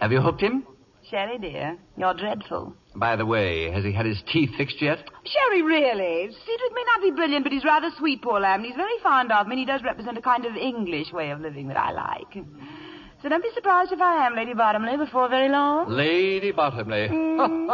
Have 0.00 0.12
you 0.12 0.20
hooked 0.20 0.42
him? 0.42 0.66
Sherry, 1.10 1.38
dear, 1.38 1.78
you're 1.96 2.14
dreadful. 2.14 2.74
By 2.96 3.14
the 3.16 3.24
way, 3.24 3.70
has 3.70 3.84
he 3.84 3.92
had 3.92 4.06
his 4.06 4.20
teeth 4.32 4.50
fixed 4.58 4.82
yet? 4.82 4.98
Sherry, 5.24 5.62
really. 5.62 6.26
Cedric 6.32 6.74
may 6.74 6.84
not 6.94 7.00
be 7.02 7.12
brilliant, 7.12 7.44
but 7.44 7.52
he's 7.52 7.64
rather 7.64 7.90
sweet, 7.96 8.22
poor 8.22 8.40
lamb. 8.40 8.60
and 8.60 8.66
He's 8.66 8.74
very 8.76 8.98
fond 9.02 9.30
of 9.30 9.46
me, 9.46 9.52
and 9.52 9.60
he 9.60 9.64
does 9.66 9.82
represent 9.84 10.18
a 10.18 10.22
kind 10.22 10.44
of 10.44 10.56
English 10.56 11.12
way 11.12 11.30
of 11.30 11.40
living 11.40 11.68
that 11.68 11.76
I 11.78 11.92
like. 11.92 12.44
So 13.26 13.30
don't 13.30 13.42
be 13.42 13.50
surprised 13.54 13.90
if 13.90 14.00
I 14.00 14.24
am 14.24 14.36
Lady 14.36 14.54
Bottomley 14.54 14.96
before 14.96 15.28
very 15.28 15.48
long. 15.48 15.90
Lady 15.90 16.52
Bottomley. 16.52 17.08
Hmm. 17.08 17.66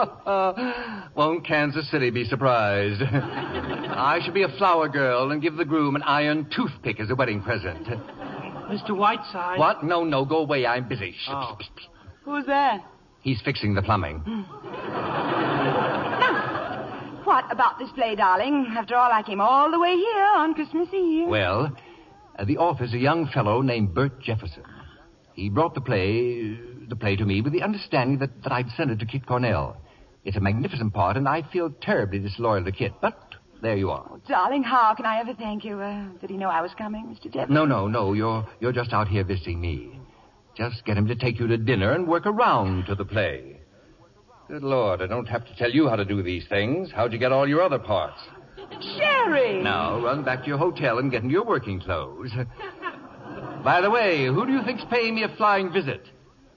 Won't 1.14 1.46
Kansas 1.46 1.90
City 1.90 2.09
be 2.09 2.24
surprised? 2.24 3.03
I 3.12 4.18
should 4.24 4.32
be 4.32 4.44
a 4.44 4.48
flower 4.57 4.88
girl 4.88 5.30
and 5.30 5.42
give 5.42 5.57
the 5.57 5.66
groom 5.66 5.94
an 5.94 6.03
iron 6.05 6.48
toothpick 6.57 7.00
as 7.00 7.11
a 7.11 7.14
wedding 7.14 7.42
present. 7.42 7.84
Mr. 7.86 8.96
Whiteside. 8.96 9.59
What? 9.59 9.84
No, 9.84 10.05
no, 10.05 10.24
go 10.24 10.38
away. 10.38 10.64
I'm 10.64 10.88
busy. 10.88 11.14
Oh. 11.28 11.59
shh, 11.61 11.66
shh. 11.66 11.86
Who's 12.24 12.46
that? 12.46 12.82
He's 13.20 13.42
fixing 13.42 13.74
the 13.74 13.82
plumbing. 13.82 14.20
Hmm. 14.20 14.44
Now, 16.18 17.20
what 17.24 17.44
about 17.53 17.78
this 17.78 17.90
play, 17.90 18.14
darling? 18.14 18.68
After 18.70 18.96
all, 18.96 19.12
I 19.12 19.22
came 19.22 19.42
all 19.42 19.70
the 19.70 19.78
way 19.78 19.96
here 19.96 20.24
on 20.34 20.55
Christmas 20.55 20.88
Eve. 20.94 21.28
Well, 21.28 21.76
at 22.36 22.46
the 22.46 22.57
office, 22.57 22.94
a 22.94 22.98
young 22.98 23.26
fellow 23.26 23.61
named 23.61 23.92
Bert 23.92 24.18
Jefferson. 24.22 24.62
He 25.34 25.48
brought 25.48 25.74
the 25.74 25.80
play, 25.80 26.58
the 26.88 26.96
play 26.96 27.16
to 27.16 27.24
me 27.24 27.40
with 27.40 27.52
the 27.52 27.62
understanding 27.62 28.18
that, 28.18 28.42
that 28.42 28.52
I'd 28.52 28.68
send 28.76 28.90
it 28.90 28.98
to 29.00 29.06
Kit 29.06 29.26
Cornell. 29.26 29.76
It's 30.24 30.36
a 30.36 30.40
magnificent 30.40 30.92
part, 30.92 31.16
and 31.16 31.26
I 31.28 31.42
feel 31.52 31.70
terribly 31.80 32.18
disloyal 32.18 32.64
to 32.64 32.72
Kit, 32.72 32.92
but 33.00 33.18
there 33.62 33.76
you 33.76 33.90
are. 33.90 34.20
Darling, 34.28 34.62
how 34.62 34.94
can 34.94 35.06
I 35.06 35.20
ever 35.20 35.34
thank 35.34 35.64
you? 35.64 35.80
Uh, 35.80 36.04
did 36.20 36.30
he 36.30 36.36
know 36.36 36.48
I 36.48 36.60
was 36.60 36.72
coming, 36.76 37.06
Mr. 37.06 37.32
Jefferson? 37.32 37.54
No, 37.54 37.64
no, 37.64 37.88
no, 37.88 38.12
you're, 38.12 38.46
you're 38.60 38.72
just 38.72 38.92
out 38.92 39.08
here 39.08 39.24
visiting 39.24 39.60
me. 39.60 39.98
Just 40.56 40.84
get 40.84 40.96
him 40.96 41.06
to 41.08 41.14
take 41.14 41.40
you 41.40 41.46
to 41.46 41.56
dinner 41.56 41.92
and 41.92 42.06
work 42.06 42.26
around 42.26 42.86
to 42.86 42.94
the 42.94 43.04
play. 43.04 43.60
Good 44.48 44.62
Lord, 44.62 45.00
I 45.00 45.06
don't 45.06 45.26
have 45.28 45.46
to 45.46 45.56
tell 45.56 45.70
you 45.70 45.88
how 45.88 45.96
to 45.96 46.04
do 46.04 46.22
these 46.22 46.46
things. 46.48 46.90
How'd 46.94 47.12
you 47.12 47.18
get 47.18 47.32
all 47.32 47.48
your 47.48 47.62
other 47.62 47.78
parts? 47.78 48.20
Sherry! 48.96 49.62
Now, 49.62 49.98
run 50.02 50.24
back 50.24 50.42
to 50.42 50.48
your 50.48 50.58
hotel 50.58 50.98
and 50.98 51.10
get 51.10 51.22
into 51.22 51.32
your 51.32 51.44
working 51.44 51.80
clothes. 51.80 52.30
By 53.64 53.80
the 53.80 53.90
way, 53.90 54.26
who 54.26 54.44
do 54.44 54.52
you 54.52 54.62
think's 54.64 54.84
paying 54.90 55.14
me 55.14 55.22
a 55.22 55.28
flying 55.36 55.72
visit? 55.72 56.02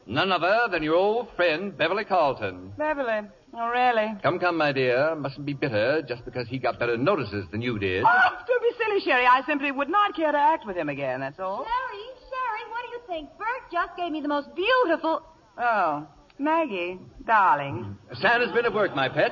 None 0.07 0.31
other 0.31 0.67
than 0.71 0.81
your 0.81 0.95
old 0.95 1.27
friend, 1.35 1.77
Beverly 1.77 2.03
Carlton. 2.03 2.73
Beverly. 2.77 3.27
Oh, 3.53 3.69
really? 3.69 4.13
Come, 4.23 4.39
come, 4.39 4.57
my 4.57 4.71
dear. 4.71 5.15
Mustn't 5.15 5.45
be 5.45 5.53
bitter 5.53 6.01
just 6.07 6.25
because 6.25 6.47
he 6.47 6.57
got 6.57 6.79
better 6.79 6.97
notices 6.97 7.45
than 7.51 7.61
you 7.61 7.77
did. 7.79 8.03
Oh, 8.05 8.29
don't 8.47 8.61
be 8.61 8.71
silly, 8.83 8.99
Sherry. 9.01 9.25
I 9.25 9.41
simply 9.45 9.71
would 9.71 9.89
not 9.89 10.15
care 10.15 10.31
to 10.31 10.37
act 10.37 10.65
with 10.65 10.75
him 10.75 10.89
again, 10.89 11.19
that's 11.19 11.39
all. 11.39 11.57
Sherry, 11.63 12.03
Sherry, 12.19 12.71
what 12.71 12.81
do 12.85 12.91
you 12.91 13.01
think? 13.07 13.29
Bert 13.37 13.71
just 13.71 13.95
gave 13.97 14.11
me 14.11 14.21
the 14.21 14.27
most 14.27 14.53
beautiful. 14.55 15.21
Oh, 15.57 16.07
Maggie, 16.39 16.99
darling. 17.25 17.97
Santa's 18.19 18.51
been 18.51 18.65
at 18.65 18.73
work, 18.73 18.95
my 18.95 19.09
pet. 19.09 19.31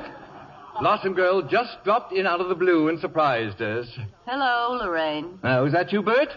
Blossom 0.80 1.14
Girl 1.14 1.42
just 1.42 1.84
dropped 1.84 2.14
in 2.14 2.26
out 2.26 2.40
of 2.40 2.50
the 2.50 2.56
blue 2.56 2.88
and 2.90 3.00
surprised 3.00 3.62
us. 3.62 3.88
Hello, 4.26 4.78
Lorraine. 4.82 5.38
Uh, 5.44 5.62
was 5.64 5.74
that 5.74 5.92
you, 5.92 6.02
Bert? 6.02 6.30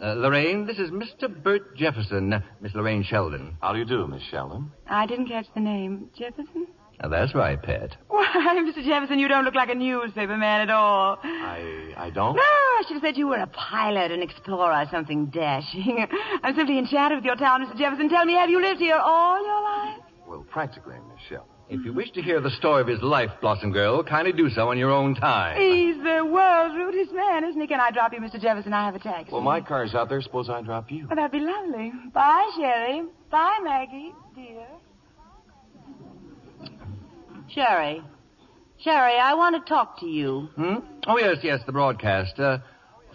Uh, 0.00 0.14
Lorraine, 0.14 0.64
this 0.64 0.78
is 0.78 0.90
Mr. 0.90 1.28
Bert 1.42 1.76
Jefferson, 1.76 2.32
uh, 2.32 2.40
Miss 2.60 2.72
Lorraine 2.74 3.02
Sheldon. 3.02 3.56
How 3.60 3.72
do 3.72 3.80
you 3.80 3.84
do, 3.84 4.06
Miss 4.06 4.22
Sheldon? 4.30 4.70
I 4.86 5.06
didn't 5.06 5.26
catch 5.26 5.46
the 5.54 5.60
name. 5.60 6.08
Jefferson? 6.16 6.68
Uh, 7.00 7.08
that's 7.08 7.34
right, 7.34 7.60
pet. 7.60 7.96
Why, 8.08 8.26
Mr. 8.76 8.84
Jefferson, 8.84 9.18
you 9.18 9.26
don't 9.26 9.44
look 9.44 9.54
like 9.56 9.70
a 9.70 9.74
newspaper 9.74 10.36
man 10.36 10.60
at 10.60 10.70
all. 10.70 11.18
I 11.22 11.94
I 11.96 12.10
don't. 12.10 12.36
No, 12.36 12.42
I 12.42 12.82
should 12.86 12.94
have 12.94 13.02
said 13.02 13.16
you 13.16 13.26
were 13.26 13.38
a 13.38 13.46
pilot, 13.48 14.12
an 14.12 14.22
explorer, 14.22 14.84
something 14.90 15.26
dashing. 15.26 16.06
I'm 16.44 16.54
simply 16.56 16.78
enchanted 16.78 17.18
with 17.18 17.24
your 17.24 17.36
town, 17.36 17.64
Mr. 17.66 17.76
Jefferson. 17.76 18.08
Tell 18.08 18.24
me, 18.24 18.34
have 18.34 18.50
you 18.50 18.60
lived 18.60 18.80
here 18.80 18.96
all 18.96 19.44
your 19.44 19.62
life? 19.62 19.98
Well, 20.28 20.46
practically, 20.48 20.94
Miss 21.12 21.20
Sheldon. 21.28 21.46
If 21.70 21.84
you 21.84 21.92
wish 21.92 22.10
to 22.12 22.22
hear 22.22 22.40
the 22.40 22.50
story 22.50 22.80
of 22.80 22.86
his 22.86 23.02
life, 23.02 23.30
Blossom 23.42 23.72
Girl, 23.72 24.02
kindly 24.02 24.32
do 24.32 24.48
so 24.48 24.70
in 24.70 24.78
your 24.78 24.90
own 24.90 25.14
time. 25.14 25.60
He's 25.60 25.96
the 26.02 26.24
world's 26.24 26.74
rudest 26.74 27.12
man, 27.12 27.44
isn't 27.44 27.60
he? 27.60 27.66
Can 27.66 27.78
I 27.78 27.90
drop 27.90 28.12
you, 28.14 28.20
Mr. 28.20 28.40
Jefferson? 28.40 28.72
I 28.72 28.86
have 28.86 28.94
a 28.94 28.98
taxi. 28.98 29.30
Well, 29.30 29.42
my 29.42 29.60
car's 29.60 29.94
out 29.94 30.08
there. 30.08 30.22
Suppose 30.22 30.48
I 30.48 30.62
drop 30.62 30.90
you. 30.90 31.06
Well, 31.06 31.16
that'd 31.16 31.30
be 31.30 31.40
lovely. 31.40 31.92
Bye, 32.14 32.50
Sherry. 32.56 33.02
Bye, 33.30 33.58
Maggie, 33.62 34.14
dear. 34.34 34.66
Sherry. 37.50 38.02
Sherry, 38.78 39.18
I 39.18 39.34
want 39.34 39.56
to 39.56 39.68
talk 39.68 40.00
to 40.00 40.06
you. 40.06 40.48
Hmm? 40.56 40.76
Oh, 41.06 41.18
yes, 41.18 41.38
yes, 41.42 41.60
the 41.66 41.72
broadcast. 41.72 42.38
Uh, 42.38 42.58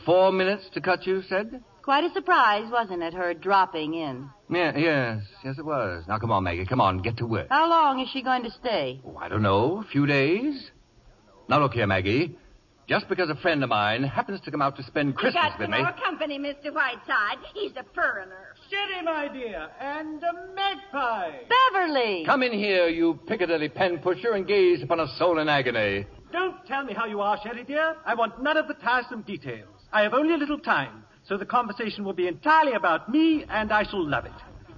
four 0.05 0.31
minutes 0.31 0.65
to 0.73 0.81
cut, 0.81 1.07
you 1.07 1.23
said? 1.27 1.63
Quite 1.83 2.05
a 2.05 2.13
surprise, 2.13 2.71
wasn't 2.71 3.03
it, 3.03 3.13
her 3.13 3.33
dropping 3.33 3.93
in? 3.93 4.29
Yeah, 4.49 4.77
yes, 4.77 5.23
yes, 5.43 5.57
it 5.57 5.65
was. 5.65 6.05
Now, 6.07 6.17
come 6.17 6.31
on, 6.31 6.43
Maggie. 6.43 6.65
Come 6.65 6.79
on, 6.79 6.99
get 6.99 7.17
to 7.17 7.25
work. 7.25 7.47
How 7.49 7.69
long 7.69 7.99
is 7.99 8.07
she 8.13 8.21
going 8.21 8.43
to 8.43 8.51
stay? 8.51 9.01
Oh, 9.05 9.17
I 9.17 9.27
don't 9.27 9.41
know. 9.41 9.83
A 9.85 9.91
few 9.91 10.05
days. 10.05 10.71
Now, 11.49 11.59
look 11.59 11.73
here, 11.73 11.85
Maggie. 11.85 12.37
Just 12.87 13.07
because 13.09 13.29
a 13.29 13.35
friend 13.35 13.63
of 13.63 13.69
mine 13.69 14.03
happens 14.03 14.39
to 14.41 14.51
come 14.51 14.61
out 14.61 14.77
to 14.77 14.83
spend 14.83 15.15
Christmas 15.15 15.41
got 15.43 15.59
with 15.59 15.65
some 15.65 15.71
me. 15.71 15.81
more 15.83 15.93
company, 15.93 16.39
Mr. 16.39 16.73
Whiteside. 16.73 17.37
He's 17.53 17.71
a 17.77 17.83
foreigner. 17.93 18.55
Steady, 18.67 19.03
my 19.03 19.27
dear, 19.27 19.69
and 19.79 20.21
a 20.23 20.53
magpie. 20.53 21.31
Beverly! 21.71 22.23
Come 22.25 22.43
in 22.43 22.53
here, 22.53 22.87
you 22.87 23.19
Piccadilly 23.27 23.69
pen 23.69 23.99
pusher, 23.99 24.33
and 24.33 24.45
gaze 24.47 24.81
upon 24.83 24.99
a 25.01 25.07
soul 25.17 25.39
in 25.39 25.47
agony. 25.49 26.05
Don't 26.31 26.65
tell 26.65 26.83
me 26.83 26.93
how 26.93 27.05
you 27.05 27.21
are, 27.21 27.37
Sherry, 27.43 27.63
dear. 27.63 27.95
I 28.05 28.15
want 28.15 28.41
none 28.41 28.57
of 28.57 28.67
the 28.67 28.73
tiresome 28.73 29.21
details. 29.21 29.69
I 29.93 30.01
have 30.01 30.13
only 30.13 30.33
a 30.33 30.37
little 30.37 30.59
time, 30.59 31.03
so 31.33 31.37
the 31.37 31.45
conversation 31.45 32.03
will 32.03 32.13
be 32.13 32.27
entirely 32.27 32.73
about 32.73 33.09
me, 33.09 33.43
and 33.49 33.71
I 33.71 33.85
shall 33.85 34.07
love 34.07 34.25
it. 34.25 34.31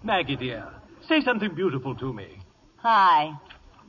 Maggie, 0.03 0.37
dear, 0.37 0.65
say 1.05 1.19
something 1.19 1.53
beautiful 1.53 1.93
to 1.95 2.13
me. 2.13 2.39
Hi. 2.77 3.33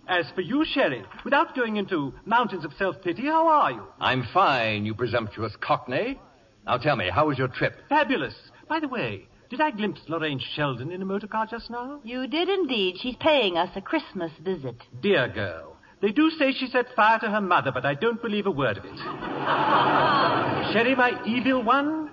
As 0.08 0.26
for 0.34 0.40
you, 0.40 0.64
Sherry, 0.64 1.04
without 1.24 1.54
going 1.54 1.76
into 1.76 2.12
mountains 2.24 2.64
of 2.64 2.72
self-pity, 2.76 3.22
how 3.22 3.46
are 3.46 3.70
you? 3.70 3.82
I'm 4.00 4.26
fine, 4.34 4.84
you 4.84 4.96
presumptuous 4.96 5.52
cockney. 5.60 6.18
Now 6.66 6.78
tell 6.78 6.96
me, 6.96 7.08
how 7.08 7.28
was 7.28 7.38
your 7.38 7.46
trip? 7.46 7.76
Fabulous. 7.88 8.34
By 8.68 8.80
the 8.80 8.88
way, 8.88 9.28
did 9.48 9.60
I 9.60 9.70
glimpse 9.70 10.00
Lorraine 10.08 10.40
Sheldon 10.56 10.90
in 10.90 11.00
a 11.00 11.04
motor 11.04 11.28
car 11.28 11.46
just 11.48 11.70
now? 11.70 12.00
You 12.02 12.26
did 12.26 12.48
indeed. 12.48 12.96
She's 13.00 13.14
paying 13.20 13.56
us 13.56 13.70
a 13.76 13.80
Christmas 13.80 14.32
visit. 14.42 14.82
Dear 15.00 15.28
girl. 15.28 15.76
They 16.02 16.10
do 16.10 16.30
say 16.30 16.52
she 16.52 16.66
set 16.66 16.86
fire 16.96 17.20
to 17.20 17.30
her 17.30 17.40
mother, 17.40 17.70
but 17.72 17.86
I 17.86 17.94
don't 17.94 18.20
believe 18.20 18.46
a 18.46 18.50
word 18.50 18.76
of 18.76 18.84
it. 18.84 18.98
Sherry, 20.72 20.94
my 20.96 21.12
evil 21.24 21.62
one, 21.62 22.05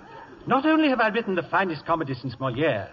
not 0.45 0.65
only 0.65 0.89
have 0.89 0.99
I 0.99 1.07
written 1.07 1.35
the 1.35 1.43
finest 1.43 1.85
comedy 1.85 2.13
since 2.13 2.39
Moliere, 2.39 2.89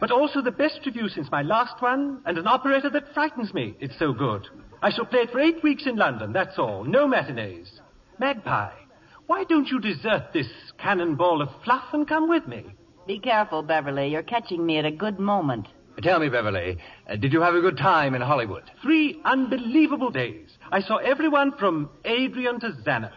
but 0.00 0.10
also 0.10 0.42
the 0.42 0.50
best 0.50 0.80
review 0.86 1.08
since 1.08 1.30
my 1.30 1.42
last 1.42 1.80
one, 1.80 2.20
and 2.26 2.38
an 2.38 2.46
operetta 2.46 2.90
that 2.90 3.12
frightens 3.14 3.52
me. 3.54 3.74
It's 3.80 3.98
so 3.98 4.12
good. 4.12 4.46
I 4.82 4.90
shall 4.90 5.06
play 5.06 5.20
it 5.20 5.30
for 5.30 5.40
eight 5.40 5.62
weeks 5.62 5.86
in 5.86 5.96
London, 5.96 6.32
that's 6.32 6.58
all. 6.58 6.84
No 6.84 7.06
matinees. 7.06 7.80
Magpie, 8.18 8.72
why 9.26 9.44
don't 9.44 9.68
you 9.68 9.80
desert 9.80 10.32
this 10.32 10.48
cannonball 10.78 11.42
of 11.42 11.48
fluff 11.64 11.84
and 11.92 12.06
come 12.06 12.28
with 12.28 12.46
me? 12.46 12.64
Be 13.06 13.18
careful, 13.18 13.62
Beverly. 13.62 14.08
You're 14.08 14.22
catching 14.22 14.64
me 14.64 14.78
at 14.78 14.84
a 14.84 14.90
good 14.90 15.18
moment. 15.18 15.68
Tell 16.02 16.18
me, 16.18 16.28
Beverly, 16.28 16.78
uh, 17.08 17.16
did 17.16 17.32
you 17.32 17.40
have 17.40 17.54
a 17.54 17.60
good 17.60 17.76
time 17.76 18.14
in 18.14 18.20
Hollywood? 18.20 18.64
Three 18.82 19.20
unbelievable 19.24 20.10
days. 20.10 20.48
I 20.72 20.80
saw 20.80 20.96
everyone 20.96 21.52
from 21.56 21.88
Adrian 22.04 22.58
to 22.60 22.72
Zanuck. 22.84 23.12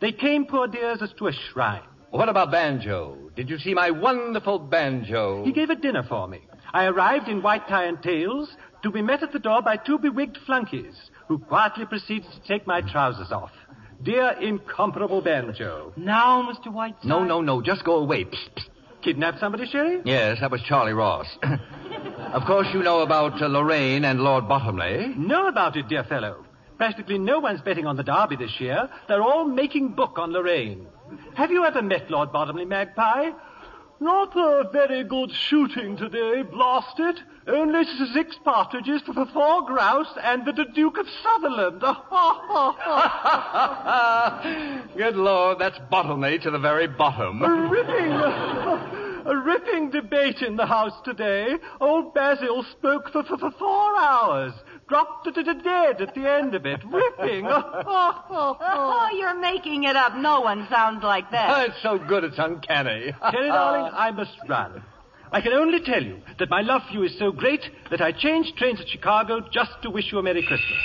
They 0.00 0.12
came, 0.12 0.46
poor 0.46 0.66
dears, 0.66 1.02
as 1.02 1.12
to 1.18 1.26
a 1.26 1.32
shrine. 1.32 1.82
What 2.12 2.28
about 2.28 2.50
Banjo? 2.50 3.16
Did 3.34 3.48
you 3.48 3.58
see 3.58 3.72
my 3.72 3.90
wonderful 3.90 4.58
banjo? 4.58 5.46
He 5.46 5.52
gave 5.52 5.70
a 5.70 5.74
dinner 5.74 6.02
for 6.06 6.28
me. 6.28 6.40
I 6.74 6.84
arrived 6.84 7.26
in 7.26 7.40
white 7.40 7.66
tie 7.68 7.86
and 7.86 8.02
tails 8.02 8.50
to 8.82 8.90
be 8.90 9.00
met 9.00 9.22
at 9.22 9.32
the 9.32 9.38
door 9.38 9.62
by 9.62 9.78
two 9.78 9.98
bewigged 9.98 10.36
flunkies 10.44 10.94
who 11.26 11.38
quietly 11.38 11.86
proceeded 11.86 12.30
to 12.30 12.46
take 12.46 12.66
my 12.66 12.82
trousers 12.82 13.32
off. 13.32 13.50
Dear 14.02 14.32
incomparable 14.42 15.22
Banjo. 15.22 15.94
Now, 15.96 16.42
Mr. 16.52 16.70
Whiteside. 16.70 17.08
No, 17.08 17.24
no, 17.24 17.40
no. 17.40 17.62
Just 17.62 17.82
go 17.82 17.96
away. 17.96 18.24
Psst, 18.26 18.50
psst. 18.56 18.68
Kidnap 19.02 19.38
somebody, 19.38 19.66
Sherry? 19.66 20.02
Yes, 20.04 20.38
that 20.40 20.50
was 20.50 20.60
Charlie 20.68 20.92
Ross. 20.92 21.26
of 21.42 22.42
course, 22.46 22.66
you 22.74 22.82
know 22.82 23.00
about 23.00 23.40
uh, 23.40 23.46
Lorraine 23.46 24.04
and 24.04 24.20
Lord 24.20 24.46
Bottomley. 24.46 25.14
Know 25.16 25.48
about 25.48 25.78
it, 25.78 25.88
dear 25.88 26.04
fellow. 26.04 26.44
Practically 26.76 27.18
no 27.18 27.38
one's 27.40 27.62
betting 27.62 27.86
on 27.86 27.96
the 27.96 28.02
Derby 28.02 28.36
this 28.36 28.60
year. 28.60 28.90
They're 29.08 29.22
all 29.22 29.46
making 29.46 29.94
book 29.94 30.18
on 30.18 30.32
Lorraine. 30.32 30.86
Have 31.34 31.50
you 31.50 31.64
ever 31.64 31.82
met 31.82 32.10
Lord 32.10 32.32
Bottomley, 32.32 32.64
Magpie? 32.64 33.30
Not 34.02 34.36
a 34.36 34.68
very 34.72 35.04
good 35.04 35.30
shooting 35.30 35.96
today, 35.96 36.42
blast 36.42 36.98
it. 36.98 37.20
Only 37.46 37.84
six 38.12 38.36
partridges 38.44 39.00
for 39.02 39.24
four 39.26 39.64
grouse 39.64 40.12
and 40.22 40.44
the 40.44 40.52
Duke 40.74 40.98
of 40.98 41.06
Sutherland. 41.22 41.80
Good 44.96 45.16
Lord, 45.16 45.60
that's 45.60 45.78
Bottomley 45.88 46.40
to 46.40 46.50
the 46.50 46.58
very 46.58 46.88
bottom. 46.88 47.42
a 47.42 47.68
ripping, 47.68 48.12
a 49.24 49.36
ripping 49.44 49.90
debate 49.90 50.42
in 50.42 50.56
the 50.56 50.66
House 50.66 51.00
today. 51.04 51.58
Old 51.80 52.12
Basil 52.12 52.64
spoke 52.72 53.08
for, 53.12 53.22
for, 53.22 53.38
for 53.38 53.52
four 53.52 53.96
hours. 53.96 54.52
Dropped 54.88 55.24
to, 55.24 55.32
to, 55.32 55.44
to 55.44 55.54
dead 55.54 56.00
at 56.02 56.14
the 56.14 56.28
end 56.30 56.54
of 56.54 56.66
it. 56.66 56.80
Ripping. 56.84 57.46
Oh, 58.34 59.08
you're 59.16 59.38
making 59.38 59.84
it 59.84 59.96
up. 59.96 60.14
No 60.16 60.40
one 60.40 60.66
sounds 60.70 61.02
like 61.02 61.24
Oh, 61.28 61.32
that. 61.32 61.68
it's 61.68 61.82
so 61.82 61.98
good 61.98 62.24
it's 62.24 62.38
uncanny. 62.38 63.12
Terry, 63.30 63.48
darling, 63.48 63.92
I 63.94 64.10
must 64.10 64.36
run. 64.48 64.82
I 65.30 65.40
can 65.40 65.52
only 65.52 65.80
tell 65.80 66.02
you 66.02 66.20
that 66.38 66.50
my 66.50 66.60
love 66.60 66.82
for 66.88 66.94
you 66.94 67.02
is 67.04 67.18
so 67.18 67.32
great 67.32 67.60
that 67.90 68.00
I 68.02 68.12
changed 68.12 68.56
trains 68.56 68.80
at 68.80 68.88
Chicago 68.88 69.40
just 69.52 69.70
to 69.82 69.90
wish 69.90 70.12
you 70.12 70.18
a 70.18 70.22
Merry 70.22 70.42
Christmas. 70.46 70.78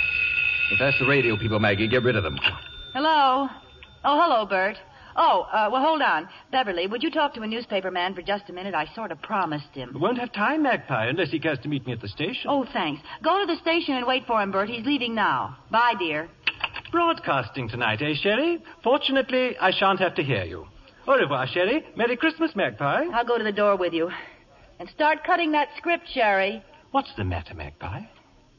If 0.72 0.78
that's 0.78 0.98
the 0.98 1.06
radio 1.06 1.36
people, 1.36 1.58
Maggie, 1.58 1.88
get 1.88 2.02
rid 2.02 2.16
of 2.16 2.22
them. 2.22 2.38
Hello. 2.94 3.48
Oh, 4.04 4.20
hello, 4.22 4.46
Bert. 4.46 4.76
Oh, 5.20 5.48
uh, 5.52 5.68
well, 5.72 5.82
hold 5.82 6.00
on. 6.00 6.28
Beverly, 6.52 6.86
would 6.86 7.02
you 7.02 7.10
talk 7.10 7.34
to 7.34 7.42
a 7.42 7.46
newspaper 7.46 7.90
man 7.90 8.14
for 8.14 8.22
just 8.22 8.48
a 8.48 8.52
minute? 8.52 8.72
I 8.72 8.86
sort 8.94 9.10
of 9.10 9.20
promised 9.20 9.74
him. 9.74 9.90
Won't 9.98 10.18
have 10.18 10.32
time, 10.32 10.62
Magpie, 10.62 11.06
unless 11.06 11.32
he 11.32 11.40
cares 11.40 11.58
to 11.64 11.68
meet 11.68 11.84
me 11.86 11.92
at 11.92 12.00
the 12.00 12.06
station. 12.08 12.46
Oh, 12.48 12.64
thanks. 12.72 13.02
Go 13.22 13.40
to 13.40 13.46
the 13.52 13.60
station 13.60 13.94
and 13.96 14.06
wait 14.06 14.26
for 14.28 14.40
him, 14.40 14.52
Bert. 14.52 14.68
He's 14.68 14.86
leaving 14.86 15.16
now. 15.16 15.56
Bye, 15.72 15.94
dear. 15.98 16.28
Broadcasting 16.92 17.68
tonight, 17.68 18.00
eh, 18.00 18.14
Sherry? 18.14 18.62
Fortunately, 18.84 19.58
I 19.60 19.72
shan't 19.72 19.98
have 19.98 20.14
to 20.14 20.22
hear 20.22 20.44
you. 20.44 20.66
Au 21.08 21.16
revoir, 21.16 21.48
Sherry. 21.48 21.84
Merry 21.96 22.16
Christmas, 22.16 22.54
Magpie. 22.54 23.06
I'll 23.12 23.24
go 23.24 23.38
to 23.38 23.44
the 23.44 23.52
door 23.52 23.76
with 23.76 23.92
you. 23.92 24.10
And 24.78 24.88
start 24.90 25.24
cutting 25.24 25.50
that 25.52 25.68
script, 25.76 26.04
Sherry. 26.14 26.62
What's 26.92 27.10
the 27.16 27.24
matter, 27.24 27.54
Magpie? 27.54 28.02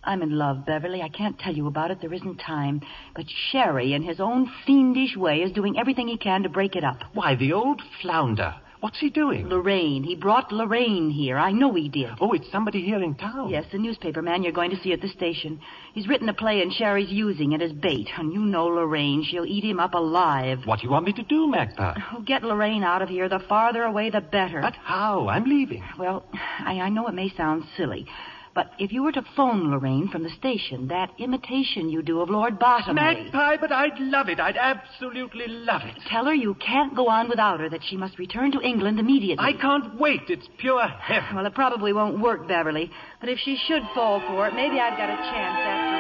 I'm 0.10 0.24
in 0.24 0.36
love, 0.36 0.66
Beverly. 0.66 1.03
I 1.03 1.10
can't 1.10 1.38
tell 1.38 1.53
you 1.53 1.68
about 1.68 1.91
it. 1.91 1.99
There 2.01 2.12
isn't 2.12 2.38
time. 2.38 2.82
But 3.16 3.26
Sherry, 3.51 3.93
in 3.93 4.01
his 4.01 4.20
own 4.20 4.51
fiendish 4.66 5.16
way, 5.16 5.43
is 5.43 5.51
doing 5.51 5.78
everything 5.78 6.07
he 6.07 6.18
can 6.18 6.41
to 6.41 6.49
break 6.49 6.76
it 6.76 6.84
up. 6.84 6.97
Why, 7.14 7.36
the 7.36 7.53
old 7.53 7.80
flounder. 8.01 8.55
What's 8.80 8.99
he 8.99 9.12
doing? 9.12 9.47
Lorraine. 9.47 10.03
He 10.03 10.16
brought 10.16 10.51
Lorraine 10.51 11.12
here. 11.12 11.38
I 11.38 11.51
know 11.51 11.76
he 11.76 11.89
did. 11.89 12.10
Oh, 12.20 12.32
it's 12.32 12.51
somebody 12.51 12.82
here 12.82 13.03
in 13.03 13.14
town. 13.14 13.49
Yes, 13.49 13.66
the 13.72 13.78
newspaper 13.78 14.24
man 14.24 14.41
you're 14.41 14.51
going 14.51 14.72
to 14.72 14.82
see 14.82 14.93
at 14.93 15.01
the 15.01 15.10
station. 15.10 15.60
He's 15.93 16.07
written 16.07 16.28
a 16.28 16.34
play 16.34 16.62
and 16.62 16.74
Sherry's 16.74 17.12
using 17.12 17.51
it 17.51 17.62
as 17.62 17.72
bait. 17.74 18.07
And 18.18 18.34
you 18.34 18.39
know 18.39 18.66
Lorraine. 18.66 19.24
She'll 19.30 19.45
eat 19.45 19.64
him 19.64 19.80
up 19.80 19.93
alive. 19.93 20.60
What 20.66 20.80
do 20.80 20.88
you 20.88 20.91
want 20.91 21.05
me 21.05 21.14
to 21.14 21.24
do, 21.24 21.47
Magpie? 21.47 21.99
Oh, 22.14 22.22
get 22.22 22.41
Lorraine 22.41 22.84
out 22.84 23.03
of 23.03 23.10
here. 23.10 23.30
The 23.30 23.43
farther 23.47 23.84
away, 23.84 24.10
the 24.10 24.22
better. 24.22 24.62
But 24.62 24.76
how? 24.76 25.28
I'm 25.28 25.43
leaving. 25.43 25.84
Well, 25.99 26.26
I, 26.34 26.80
I 26.80 26.89
know 26.89 27.07
it 27.07 27.14
may 27.14 27.30
sound 27.36 27.66
silly, 27.78 28.07
but 28.60 28.72
if 28.78 28.91
you 28.91 29.03
were 29.03 29.14
to 29.14 29.24
phone 29.38 29.72
Lorraine 29.72 30.10
from 30.10 30.22
the 30.22 30.30
station, 30.32 30.89
that 30.89 31.12
imitation 31.18 31.88
you 31.88 32.01
do 32.01 32.20
of 32.20 32.30
Lord 32.30 32.60
Bottomley. 32.60 33.01
Magpie, 33.01 33.55
but 33.55 33.72
I'd 33.72 33.97
love 33.99 34.28
it. 34.28 34.38
I'd 34.38 34.57
absolutely 34.57 35.47
love 35.47 35.84
it. 35.86 35.95
Tell 36.10 36.26
her 36.26 36.34
you 36.34 36.55
can't 36.55 36.93
go 36.93 37.07
on 37.07 37.30
without 37.30 37.62
her, 37.62 37.70
that 37.70 37.80
she 37.88 37.95
must 37.95 38.20
return 38.20 38.51
to 38.51 38.60
England 38.60 38.99
immediately. 38.99 39.45
I 39.45 39.53
can't 39.53 39.97
wait. 39.97 40.24
It's 40.28 40.45
pure 40.57 40.86
heaven. 40.86 41.38
Well, 41.38 41.45
it 41.45 41.55
probably 41.55 41.93
won't 41.93 42.20
work, 42.20 42.49
Beverly. 42.49 42.91
But 43.22 43.30
if 43.30 43.39
she 43.39 43.57
should 43.66 43.84
fall 43.95 44.20
for 44.28 44.45
it, 44.49 44.53
maybe 44.53 44.78
I've 44.78 44.97
got 44.97 45.10
a 45.10 45.16
chance 45.16 45.57
after 45.64 45.95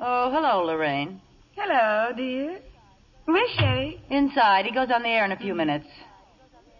all. 0.00 0.28
Oh, 0.28 0.30
hello, 0.32 0.64
Lorraine. 0.64 1.20
Hello, 1.70 2.12
dear. 2.16 2.60
Where's 3.26 3.50
Sherry? 3.58 4.00
Inside. 4.08 4.64
He 4.64 4.72
goes 4.72 4.88
on 4.90 5.02
the 5.02 5.08
air 5.10 5.26
in 5.26 5.32
a 5.32 5.36
few 5.36 5.54
minutes. 5.54 5.84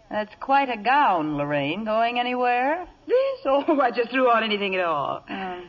That's 0.09 0.33
quite 0.39 0.67
a 0.67 0.77
gown, 0.81 1.37
Lorraine. 1.37 1.85
Going 1.85 2.19
anywhere? 2.19 2.87
This? 3.07 3.15
Oh, 3.45 3.79
I 3.79 3.91
just 3.91 4.09
threw 4.09 4.27
on 4.31 4.43
anything 4.43 4.73
at 4.75 4.81
all. 4.83 5.23
Uh, 5.29 5.59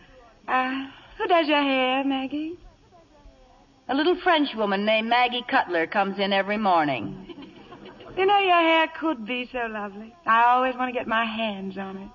Uh, 0.49 0.87
who 1.18 1.27
does 1.29 1.47
your 1.49 1.62
hair, 1.62 2.03
Maggie? 2.03 2.55
a 3.91 3.95
little 3.95 4.16
French 4.25 4.49
woman 4.57 4.87
named 4.87 5.09
Maggie 5.11 5.45
Cutler 5.51 5.87
comes 5.87 6.18
in 6.18 6.33
every 6.33 6.57
morning. 6.57 7.27
You 8.16 8.25
know, 8.25 8.39
your 8.39 8.57
hair 8.57 8.87
could 8.99 9.27
be 9.27 9.51
so 9.53 9.66
lovely. 9.68 10.14
I 10.27 10.45
always 10.47 10.75
want 10.77 10.89
to 10.95 10.99
get 10.99 11.07
my 11.07 11.25
hands 11.27 11.77
on 11.77 11.97
it. 11.99 12.09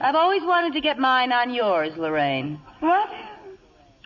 I've 0.00 0.14
always 0.14 0.42
wanted 0.42 0.72
to 0.74 0.80
get 0.80 0.98
mine 1.00 1.32
on 1.32 1.52
yours, 1.52 1.92
Lorraine. 1.96 2.60
What? 2.80 3.08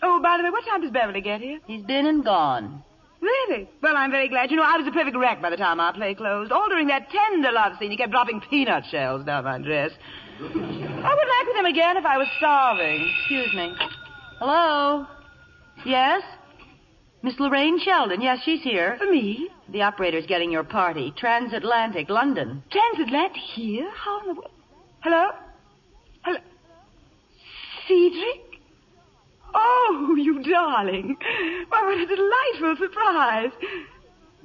Oh, 0.08 0.20
by 0.22 0.36
the 0.38 0.44
way, 0.44 0.50
what 0.50 0.64
time 0.64 0.82
does 0.82 0.92
Beverly 0.92 1.20
get 1.20 1.40
here? 1.40 1.58
He's 1.66 1.82
been 1.82 2.06
and 2.06 2.24
gone. 2.24 2.84
Really? 3.20 3.68
Well, 3.82 3.96
I'm 3.96 4.12
very 4.12 4.28
glad. 4.28 4.52
You 4.52 4.56
know, 4.56 4.62
I 4.62 4.76
was 4.76 4.86
a 4.86 4.92
perfect 4.92 5.16
wreck 5.16 5.42
by 5.42 5.50
the 5.50 5.56
time 5.56 5.80
our 5.80 5.92
play 5.92 6.14
closed. 6.14 6.52
All 6.52 6.68
during 6.68 6.86
that 6.86 7.10
tender 7.10 7.50
love 7.50 7.72
scene, 7.78 7.90
he 7.90 7.96
kept 7.96 8.12
dropping 8.12 8.40
peanut 8.48 8.84
shells 8.88 9.24
down 9.24 9.42
my 9.42 9.58
dress. 9.58 9.90
I 10.38 10.44
would 10.44 10.54
like 10.54 11.46
with 11.48 11.56
him 11.56 11.66
again 11.66 11.96
if 11.96 12.04
I 12.04 12.18
was 12.18 12.28
starving. 12.36 13.12
Excuse 13.18 13.52
me. 13.54 13.74
Hello? 14.38 15.06
Yes? 15.84 16.22
Miss 17.22 17.34
Lorraine 17.40 17.80
Sheldon. 17.80 18.20
Yes, 18.20 18.38
she's 18.44 18.62
here. 18.62 18.96
For 18.98 19.10
me? 19.10 19.48
The 19.70 19.82
operator's 19.82 20.26
getting 20.26 20.52
your 20.52 20.62
party. 20.62 21.12
Transatlantic, 21.16 22.08
London. 22.08 22.62
Transatlantic 22.70 23.42
here? 23.54 23.90
How 23.92 24.20
in 24.20 24.28
the 24.28 24.34
world? 24.34 24.50
Hello? 25.00 25.30
Hello? 26.22 26.38
Cedric? 27.88 28.45
Oh, 29.58 30.14
you 30.18 30.42
darling. 30.42 31.16
Why, 31.68 31.82
what 31.82 31.98
a 31.98 32.06
delightful 32.06 32.86
surprise. 32.86 33.50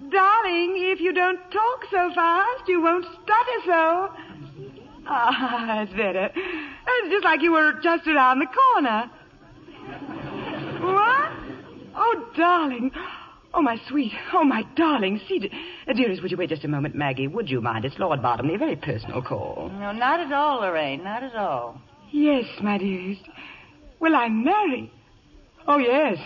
Darling, 0.10 0.76
if 0.78 1.00
you 1.00 1.14
don't 1.14 1.40
talk 1.52 1.86
so 1.92 2.12
fast, 2.16 2.68
you 2.68 2.82
won't 2.82 3.06
stutter 3.06 3.60
so. 3.66 4.10
Ah, 5.08 5.66
that's 5.68 5.92
better. 5.92 6.30
It's 6.34 7.12
just 7.12 7.26
like 7.26 7.42
you 7.42 7.52
were 7.52 7.74
just 7.84 8.08
around 8.08 8.40
the 8.40 8.48
corner. 8.48 9.12
What? 10.82 11.32
Oh, 11.96 12.26
darling. 12.38 12.92
Oh, 13.54 13.62
my 13.62 13.78
sweet. 13.90 14.14
Oh, 14.34 14.46
my 14.46 14.64
darling. 14.76 15.20
See, 15.28 15.52
uh, 15.88 15.94
dearest, 15.94 16.22
would 16.22 16.32
you 16.32 16.38
wait 16.38 16.50
just 16.50 16.64
a 16.64 16.70
moment, 16.70 16.96
Maggie? 16.96 17.28
Would 17.28 17.50
you 17.50 17.60
mind? 17.60 17.84
It's 17.84 18.00
Lord 18.00 18.22
Bottomley. 18.22 18.56
A 18.56 18.58
very 18.58 18.78
personal 18.78 19.22
call. 19.22 19.70
No, 19.74 19.92
not 19.92 20.22
at 20.22 20.32
all, 20.32 20.62
Lorraine. 20.62 21.04
Not 21.04 21.22
at 21.22 21.36
all. 21.36 21.82
Yes, 22.12 22.46
my 22.64 22.78
dearest. 22.78 23.22
Will 24.00 24.16
I 24.16 24.30
marry? 24.30 24.92
Oh, 25.68 25.78
yes. 25.78 26.18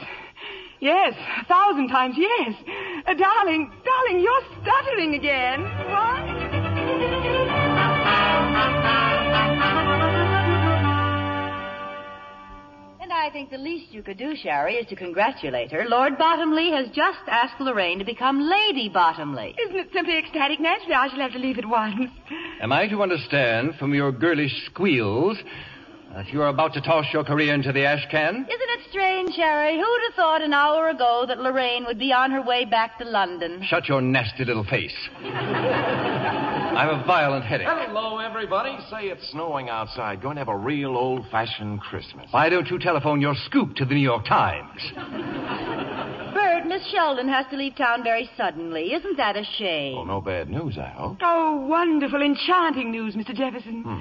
Yes, 0.80 1.14
a 1.42 1.46
thousand 1.46 1.88
times 1.88 2.16
yes. 2.18 2.54
Uh, 3.08 3.14
darling, 3.14 3.72
darling, 3.84 4.22
you're 4.22 4.42
stuttering 4.62 5.16
again. 5.16 5.64
What? 5.64 7.36
And 13.02 13.14
I 13.14 13.30
think 13.32 13.50
the 13.50 13.58
least 13.58 13.94
you 13.94 14.04
could 14.04 14.18
do, 14.18 14.36
Sherry, 14.36 14.76
is 14.76 14.88
to 14.88 14.96
congratulate 14.96 15.72
her. 15.72 15.86
Lord 15.88 16.18
Bottomley 16.18 16.72
has 16.72 16.88
just 16.88 17.20
asked 17.28 17.60
Lorraine 17.60 18.00
to 18.00 18.06
become 18.06 18.42
Lady 18.42 18.90
Bottomley. 18.90 19.56
Isn't 19.66 19.78
it 19.78 19.90
simply 19.94 20.18
ecstatic? 20.18 20.60
Naturally, 20.60 20.94
I 20.96 21.08
shall 21.10 21.20
have 21.20 21.34
to 21.34 21.40
leave 21.40 21.58
at 21.58 21.66
once. 21.68 22.12
Am 22.62 22.72
I 22.72 22.88
to 22.88 23.02
understand 23.02 23.76
from 23.80 23.94
your 23.94 24.12
girlish 24.12 24.66
squeals 24.66 25.38
that 26.16 26.30
you're 26.30 26.48
about 26.48 26.74
to 26.74 26.80
toss 26.80 27.06
your 27.12 27.26
career 27.26 27.54
into 27.54 27.74
the 27.74 27.86
ash 27.86 28.08
can? 28.10 28.36
Isn't 28.36 28.50
it 28.50 28.80
strange, 28.90 29.36
Harry? 29.36 29.76
Who'd 29.76 30.02
have 30.08 30.16
thought 30.16 30.42
an 30.42 30.54
hour 30.54 30.88
ago 30.88 31.26
that 31.28 31.40
Lorraine 31.40 31.84
would 31.86 32.00
be 32.00 32.14
on 32.14 32.32
her 32.32 32.42
way 32.42 32.64
back 32.64 32.98
to 33.00 33.04
London? 33.04 33.62
Shut 33.68 33.90
your 33.90 34.02
nasty 34.02 34.46
little 34.46 34.64
face. 34.64 34.96
I 35.22 36.88
have 36.90 37.02
a 37.02 37.06
violent 37.06 37.44
headache. 37.44 37.68
Hello, 37.70 38.20
everybody. 38.20 38.78
Say 38.90 39.08
it's 39.08 39.30
snowing 39.32 39.70
outside. 39.70 40.22
Going 40.22 40.36
to 40.36 40.42
have 40.42 40.48
a 40.48 40.58
real 40.58 40.96
old-fashioned 40.96 41.82
Christmas. 41.82 42.28
Why 42.32 42.48
don't 42.48 42.70
you 42.70 42.80
telephone 42.80 43.20
your 43.20 43.36
scoop 43.46 43.76
to 43.76 43.86
the 43.86 43.94
New 43.94 44.02
York 44.02 44.26
Times? 44.26 44.82
Bert, 46.34 46.66
Miss 46.66 46.86
Sheldon 46.92 47.28
has 47.28 47.46
to 47.52 47.58
leave 47.58 47.76
town 47.76 48.04
very 48.04 48.30
suddenly. 48.38 48.94
Isn't 48.94 49.18
that 49.18 49.36
a 49.36 49.44
shame? 49.58 49.98
Oh, 49.98 50.06
no 50.06 50.22
bad 50.22 50.50
news, 50.50 50.78
I 50.78 50.88
hope. 50.88 51.18
Oh, 51.22 51.66
wonderful, 51.68 52.22
enchanting 52.22 52.92
news, 52.92 53.16
Mr. 53.16 53.36
Jefferson. 53.36 53.84
Hmm. 53.84 54.00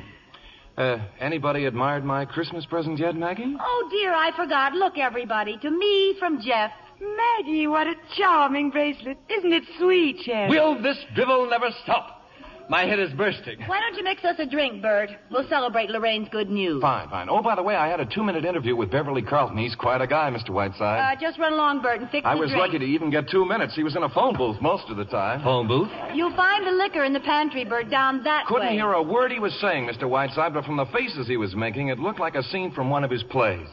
Uh, 0.76 0.98
anybody 1.20 1.66
admired 1.66 2.04
my 2.04 2.24
Christmas 2.24 2.66
present 2.66 2.98
yet, 2.98 3.14
Maggie? 3.14 3.56
Oh, 3.60 3.88
dear, 3.90 4.12
I 4.12 4.32
forgot. 4.36 4.72
Look, 4.72 4.98
everybody, 4.98 5.56
to 5.58 5.70
me 5.70 6.16
from 6.18 6.40
Jeff. 6.40 6.72
Maggie, 7.00 7.66
what 7.66 7.86
a 7.86 7.94
charming 8.16 8.70
bracelet. 8.70 9.18
Isn't 9.28 9.52
it 9.52 9.64
sweet, 9.78 10.18
Sherry? 10.24 10.48
Will 10.48 10.80
this 10.80 10.98
drivel 11.14 11.48
never 11.48 11.68
stop? 11.82 12.23
My 12.68 12.86
head 12.86 12.98
is 12.98 13.12
bursting. 13.12 13.58
Why 13.66 13.78
don't 13.80 13.94
you 13.96 14.02
mix 14.04 14.24
us 14.24 14.36
a 14.38 14.46
drink, 14.46 14.80
Bert? 14.80 15.10
We'll 15.30 15.46
celebrate 15.48 15.90
Lorraine's 15.90 16.28
good 16.30 16.48
news. 16.48 16.80
Fine, 16.80 17.10
fine. 17.10 17.28
Oh, 17.28 17.42
by 17.42 17.54
the 17.54 17.62
way, 17.62 17.74
I 17.76 17.88
had 17.88 18.00
a 18.00 18.06
two-minute 18.06 18.44
interview 18.44 18.74
with 18.74 18.90
Beverly 18.90 19.20
Carlton. 19.20 19.58
He's 19.58 19.74
quite 19.74 20.00
a 20.00 20.06
guy, 20.06 20.30
Mr. 20.30 20.50
Whiteside. 20.50 21.16
Uh, 21.16 21.20
just 21.20 21.38
run 21.38 21.52
along, 21.52 21.82
Bert, 21.82 22.00
and 22.00 22.08
fix 22.10 22.26
I 22.26 22.34
the 22.34 22.40
was 22.40 22.50
drink. 22.50 22.60
lucky 22.66 22.78
to 22.78 22.84
even 22.84 23.10
get 23.10 23.28
two 23.28 23.44
minutes. 23.44 23.74
He 23.74 23.82
was 23.82 23.96
in 23.96 24.02
a 24.02 24.08
phone 24.08 24.34
booth 24.36 24.60
most 24.62 24.88
of 24.88 24.96
the 24.96 25.04
time. 25.04 25.42
Phone 25.42 25.68
booth? 25.68 25.90
You'll 26.14 26.34
find 26.34 26.66
the 26.66 26.72
liquor 26.72 27.04
in 27.04 27.12
the 27.12 27.20
pantry, 27.20 27.64
Bert, 27.64 27.90
down 27.90 28.22
that 28.24 28.44
way. 28.50 28.60
Couldn't 28.60 28.72
hear 28.72 28.92
a 28.92 29.02
word 29.02 29.30
he 29.30 29.38
was 29.40 29.54
saying, 29.60 29.86
Mr. 29.86 30.08
Whiteside, 30.08 30.54
but 30.54 30.64
from 30.64 30.76
the 30.78 30.86
faces 30.86 31.26
he 31.28 31.36
was 31.36 31.54
making, 31.54 31.88
it 31.88 31.98
looked 31.98 32.20
like 32.20 32.34
a 32.34 32.42
scene 32.44 32.72
from 32.72 32.88
one 32.88 33.04
of 33.04 33.10
his 33.10 33.22
plays. 33.24 33.68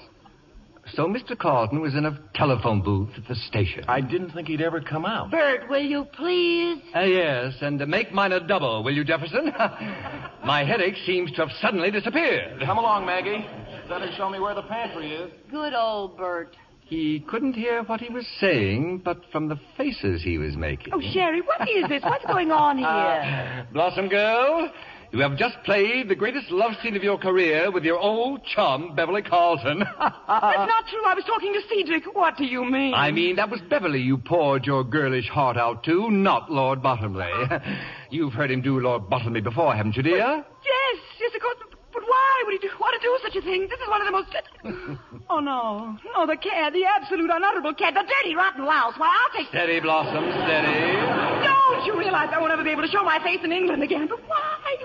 So 0.95 1.05
Mr. 1.07 1.37
Carlton 1.37 1.79
was 1.79 1.95
in 1.95 2.05
a 2.05 2.19
telephone 2.35 2.81
booth 2.81 3.09
at 3.17 3.27
the 3.27 3.35
station. 3.35 3.85
I 3.87 4.01
didn't 4.01 4.31
think 4.31 4.47
he'd 4.49 4.61
ever 4.61 4.81
come 4.81 5.05
out. 5.05 5.31
Bert, 5.31 5.69
will 5.69 5.81
you 5.83 6.05
please? 6.13 6.81
Uh, 6.95 7.01
yes, 7.01 7.53
and 7.61 7.81
uh, 7.81 7.85
make 7.85 8.11
mine 8.11 8.33
a 8.33 8.39
double, 8.45 8.83
will 8.83 8.93
you, 8.93 9.03
Jefferson? 9.03 9.53
My 10.45 10.65
headache 10.65 10.95
seems 11.05 11.31
to 11.31 11.37
have 11.45 11.49
suddenly 11.61 11.91
disappeared. 11.91 12.61
Come 12.65 12.77
along, 12.77 13.05
Maggie. 13.05 13.45
Better 13.87 14.09
show 14.17 14.29
me 14.29 14.39
where 14.39 14.53
the 14.55 14.63
pantry 14.63 15.13
is. 15.13 15.31
Good 15.49 15.73
old 15.73 16.17
Bert. 16.17 16.55
He 16.81 17.21
couldn't 17.29 17.53
hear 17.53 17.83
what 17.83 18.01
he 18.01 18.11
was 18.11 18.27
saying, 18.41 19.01
but 19.05 19.21
from 19.31 19.47
the 19.47 19.57
faces 19.77 20.21
he 20.23 20.37
was 20.37 20.57
making. 20.57 20.93
Oh, 20.93 20.99
Sherry, 21.13 21.39
what 21.41 21.61
is 21.69 21.87
this? 21.87 22.03
What's 22.03 22.25
going 22.25 22.51
on 22.51 22.77
here? 22.79 23.65
Blossom 23.71 24.09
girl, 24.09 24.69
you 25.11 25.19
have 25.19 25.37
just 25.37 25.55
played 25.63 26.07
the 26.07 26.15
greatest 26.15 26.49
love 26.51 26.71
scene 26.81 26.95
of 26.95 27.03
your 27.03 27.17
career 27.17 27.69
with 27.69 27.83
your 27.83 27.97
old 27.97 28.45
chum, 28.45 28.95
Beverly 28.95 29.21
Carlton. 29.21 29.79
That's 29.99 30.17
not 30.27 30.85
true. 30.89 31.03
I 31.05 31.13
was 31.13 31.23
talking 31.25 31.53
to 31.53 31.61
Cedric. 31.67 32.15
What 32.15 32.37
do 32.37 32.45
you 32.45 32.63
mean? 32.63 32.93
I 32.93 33.11
mean, 33.11 33.35
that 33.35 33.49
was 33.49 33.59
Beverly 33.69 33.99
you 33.99 34.17
poured 34.17 34.65
your 34.65 34.83
girlish 34.83 35.27
heart 35.27 35.57
out 35.57 35.83
to, 35.83 36.09
not 36.09 36.51
Lord 36.51 36.81
Bottomley. 36.81 37.29
You've 38.09 38.33
heard 38.33 38.51
him 38.51 38.61
do 38.61 38.79
Lord 38.79 39.09
Bottomley 39.09 39.41
before, 39.41 39.75
haven't 39.75 39.97
you, 39.97 40.03
dear? 40.03 40.17
Yes, 40.63 40.97
yes, 41.19 41.31
of 41.35 41.41
course. 41.41 41.57
But 41.93 42.03
why 42.03 42.43
would 42.45 42.53
he 42.53 42.59
do, 42.59 42.69
want 42.79 42.95
to 43.01 43.05
do 43.05 43.19
such 43.21 43.35
a 43.35 43.41
thing? 43.41 43.67
This 43.67 43.79
is 43.81 43.87
one 43.89 43.99
of 43.99 44.07
the 44.07 44.11
most. 44.13 44.99
oh, 45.29 45.39
no. 45.41 45.97
No, 46.15 46.25
the 46.25 46.37
cad, 46.37 46.73
the 46.73 46.85
absolute 46.85 47.29
unutterable 47.29 47.73
cad, 47.73 47.95
the 47.95 48.03
dirty, 48.07 48.33
rotten 48.33 48.63
louse. 48.63 48.93
Why, 48.95 49.11
I'll 49.11 49.37
take. 49.37 49.49
Steady, 49.49 49.81
Blossom, 49.81 50.23
steady. 50.47 51.41
Don't 51.81 51.95
you 51.95 51.99
realize 51.99 52.29
I 52.31 52.39
won't 52.39 52.51
ever 52.53 52.63
be 52.63 52.69
able 52.69 52.83
to 52.83 52.87
show 52.89 53.03
my 53.03 53.17
face 53.23 53.39
in 53.43 53.51
England 53.51 53.81
again? 53.81 54.05
But 54.07 54.19
why? 54.27 54.37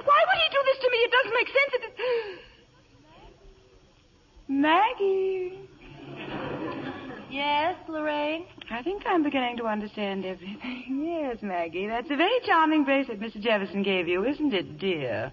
Why 0.03 0.21
would 0.27 0.39
he 0.41 0.49
do 0.51 0.63
this 0.65 0.79
to 0.81 0.91
me? 0.91 0.97
It 0.97 1.13
doesn't 1.13 1.35
make 1.35 1.49
sense. 1.49 1.73
It... 1.75 2.41
Maggie. 4.49 5.59
Yes, 7.29 7.77
Lorraine? 7.87 8.47
I 8.71 8.83
think 8.83 9.03
I'm 9.05 9.23
beginning 9.23 9.59
to 9.59 9.67
understand 9.67 10.25
everything. 10.25 10.85
Yes, 11.07 11.39
Maggie. 11.43 11.87
That's 11.87 12.11
a 12.11 12.17
very 12.17 12.41
charming 12.47 12.85
bracelet 12.85 13.21
Mr. 13.21 13.41
Jefferson 13.41 13.83
gave 13.83 14.09
you, 14.09 14.25
isn't 14.25 14.55
it, 14.55 14.79
dear? 14.79 15.33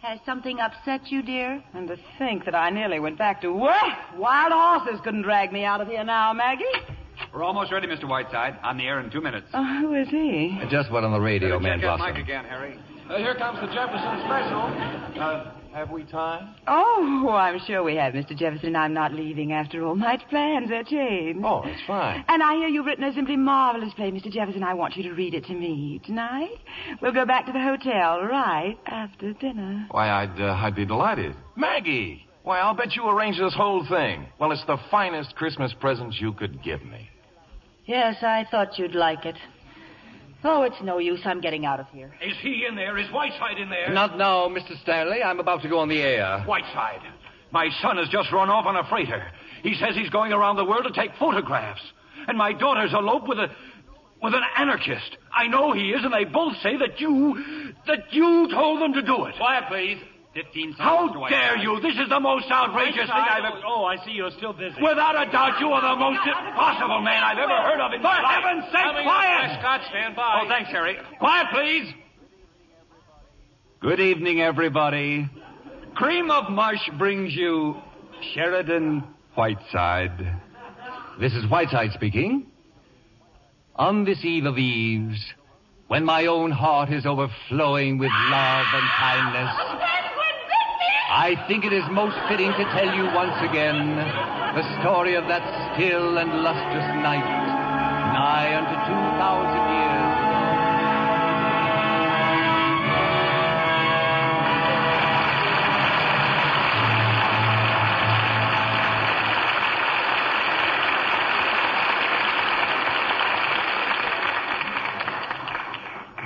Has 0.00 0.18
something 0.24 0.60
upset 0.60 1.10
you, 1.10 1.20
dear? 1.22 1.62
And 1.74 1.88
to 1.88 1.96
think 2.18 2.44
that 2.46 2.54
I 2.54 2.70
nearly 2.70 3.00
went 3.00 3.18
back 3.18 3.42
to 3.42 3.52
work. 3.52 3.74
Wild 4.16 4.52
horses 4.52 5.00
couldn't 5.04 5.22
drag 5.22 5.52
me 5.52 5.64
out 5.64 5.80
of 5.80 5.88
here 5.88 6.04
now, 6.04 6.32
Maggie. 6.32 6.64
We're 7.34 7.42
almost 7.44 7.72
ready, 7.72 7.86
Mr. 7.86 8.08
Whiteside. 8.08 8.58
On 8.62 8.76
the 8.76 8.84
air 8.84 9.00
in 9.00 9.10
two 9.10 9.20
minutes. 9.20 9.46
Oh, 9.54 9.64
who 9.80 9.94
is 9.94 10.08
he? 10.08 10.58
Just 10.70 10.90
what 10.90 11.04
on 11.04 11.12
the 11.12 11.20
radio, 11.20 11.58
Better 11.58 11.60
man, 11.60 11.78
check 11.78 11.82
that 11.88 11.96
Blossom. 11.98 12.14
mic 12.14 12.24
again, 12.24 12.44
Harry. 12.44 12.78
Uh, 13.08 13.18
here 13.18 13.34
comes 13.36 13.60
the 13.60 13.66
Jefferson 13.72 14.20
special. 14.26 15.22
Uh, 15.22 15.52
Have 15.72 15.90
we 15.90 16.02
time? 16.04 16.54
Oh, 16.66 17.28
I'm 17.30 17.60
sure 17.66 17.82
we 17.84 17.94
have, 17.96 18.14
Mr. 18.14 18.36
Jefferson. 18.36 18.74
I'm 18.74 18.92
not 18.94 19.12
leaving 19.12 19.52
after 19.52 19.84
all. 19.86 19.94
My 19.94 20.16
plans 20.28 20.70
are 20.72 20.82
changed. 20.82 21.40
Oh, 21.44 21.62
it's 21.64 21.80
fine. 21.86 22.24
And 22.28 22.42
I 22.42 22.54
hear 22.56 22.66
you've 22.68 22.86
written 22.86 23.04
a 23.04 23.12
simply 23.14 23.36
marvelous 23.36 23.92
play, 23.94 24.10
Mr. 24.10 24.30
Jefferson. 24.32 24.62
I 24.64 24.74
want 24.74 24.96
you 24.96 25.02
to 25.04 25.12
read 25.12 25.34
it 25.34 25.44
to 25.44 25.54
me 25.54 26.00
tonight. 26.04 26.56
We'll 27.00 27.12
go 27.12 27.24
back 27.26 27.46
to 27.46 27.52
the 27.52 27.60
hotel 27.60 28.22
right 28.22 28.76
after 28.86 29.32
dinner. 29.34 29.86
Why, 29.90 30.08
I'd, 30.10 30.40
uh, 30.40 30.54
I'd 30.54 30.74
be 30.74 30.84
delighted. 30.86 31.36
Maggie! 31.54 32.25
Why, 32.46 32.60
I'll 32.60 32.74
bet 32.74 32.94
you 32.94 33.08
arranged 33.08 33.40
this 33.40 33.54
whole 33.54 33.84
thing. 33.88 34.24
Well, 34.38 34.52
it's 34.52 34.64
the 34.66 34.76
finest 34.88 35.34
Christmas 35.34 35.74
present 35.80 36.14
you 36.20 36.32
could 36.32 36.62
give 36.62 36.80
me. 36.84 37.10
Yes, 37.86 38.22
I 38.22 38.46
thought 38.48 38.78
you'd 38.78 38.94
like 38.94 39.24
it. 39.24 39.34
Oh, 40.44 40.62
it's 40.62 40.80
no 40.80 40.98
use. 40.98 41.18
I'm 41.24 41.40
getting 41.40 41.66
out 41.66 41.80
of 41.80 41.88
here. 41.88 42.14
Is 42.24 42.36
he 42.42 42.64
in 42.68 42.76
there? 42.76 42.96
Is 42.98 43.10
Whiteside 43.10 43.58
in 43.58 43.68
there? 43.68 43.92
Not 43.92 44.16
now, 44.16 44.46
Mr. 44.46 44.80
Stanley. 44.82 45.24
I'm 45.24 45.40
about 45.40 45.62
to 45.62 45.68
go 45.68 45.80
on 45.80 45.88
the 45.88 46.00
air. 46.00 46.44
Whiteside. 46.46 47.00
My 47.50 47.68
son 47.82 47.96
has 47.96 48.08
just 48.10 48.30
run 48.30 48.48
off 48.48 48.64
on 48.64 48.76
a 48.76 48.88
freighter. 48.88 49.26
He 49.64 49.74
says 49.74 49.96
he's 49.96 50.10
going 50.10 50.32
around 50.32 50.54
the 50.54 50.64
world 50.64 50.84
to 50.86 50.92
take 50.92 51.16
photographs. 51.18 51.82
And 52.28 52.38
my 52.38 52.52
daughter's 52.52 52.94
eloped 52.94 53.26
with 53.26 53.38
a 53.38 53.48
with 54.22 54.34
an 54.34 54.42
anarchist. 54.56 55.16
I 55.34 55.48
know 55.48 55.72
he 55.72 55.90
is, 55.90 56.04
and 56.04 56.14
they 56.14 56.24
both 56.24 56.54
say 56.62 56.76
that 56.76 57.00
you 57.00 57.74
that 57.88 58.12
you 58.12 58.48
told 58.52 58.80
them 58.80 58.92
to 58.92 59.02
do 59.02 59.24
it. 59.24 59.34
Quiet, 59.36 59.64
please. 59.68 59.98
Fifteen 60.36 60.76
seconds. 60.76 60.84
How 60.84 61.08
Mr. 61.08 61.30
dare 61.32 61.56
Whiteside. 61.56 61.62
you? 61.64 61.80
This 61.80 61.96
is 61.96 62.08
the 62.12 62.20
most 62.20 62.44
outrageous 62.52 63.08
thing 63.08 63.24
I've 63.24 63.40
ever. 63.44 63.56
Oh, 63.64 63.84
I 63.88 63.96
see 64.04 64.12
you're 64.12 64.30
still 64.36 64.52
busy. 64.52 64.76
Without 64.82 65.16
a 65.16 65.24
doubt, 65.32 65.58
you 65.60 65.68
are 65.72 65.80
the 65.80 65.96
most 65.98 66.20
impossible 66.28 67.00
man 67.00 67.24
I've 67.24 67.38
ever 67.40 67.56
heard 67.64 67.80
of 67.80 67.92
in 67.96 68.02
my 68.02 68.16
For 68.16 68.22
life. 68.22 68.44
heaven's 68.44 68.64
sake, 68.68 68.84
Coming 68.84 69.04
quiet! 69.08 69.58
Scott, 69.60 69.80
stand 69.88 70.14
by. 70.14 70.42
Oh, 70.44 70.48
thanks, 70.48 70.70
Harry. 70.70 70.96
Quiet, 71.18 71.46
please. 71.52 71.94
Good 73.80 74.00
evening, 74.00 74.42
everybody. 74.42 75.28
Cream 75.94 76.30
of 76.30 76.50
Mush 76.50 76.86
brings 76.98 77.34
you 77.34 77.76
Sheridan 78.34 79.04
Whiteside. 79.36 80.18
This 81.18 81.32
is 81.32 81.48
Whiteside 81.50 81.92
speaking. 81.94 82.46
On 83.76 84.04
this 84.04 84.22
eve 84.24 84.44
of 84.44 84.58
eves, 84.58 85.18
when 85.88 86.04
my 86.04 86.26
own 86.26 86.50
heart 86.50 86.90
is 86.90 87.06
overflowing 87.06 87.96
with 87.98 88.10
love 88.30 88.66
and 88.74 88.88
kindness, 88.98 89.54
oh, 89.60 89.78
I 91.08 91.36
think 91.46 91.64
it 91.64 91.72
is 91.72 91.84
most 91.92 92.16
fitting 92.26 92.50
to 92.50 92.64
tell 92.74 92.92
you 92.92 93.04
once 93.14 93.38
again 93.38 93.94
the 93.94 94.80
story 94.80 95.14
of 95.14 95.28
that 95.28 95.42
still 95.74 96.18
and 96.18 96.42
lustrous 96.42 96.88
night, 96.98 97.22
nigh 98.12 98.56
unto 98.56 98.74
two 98.90 99.04
thousand 99.14 99.70
years 99.70 99.86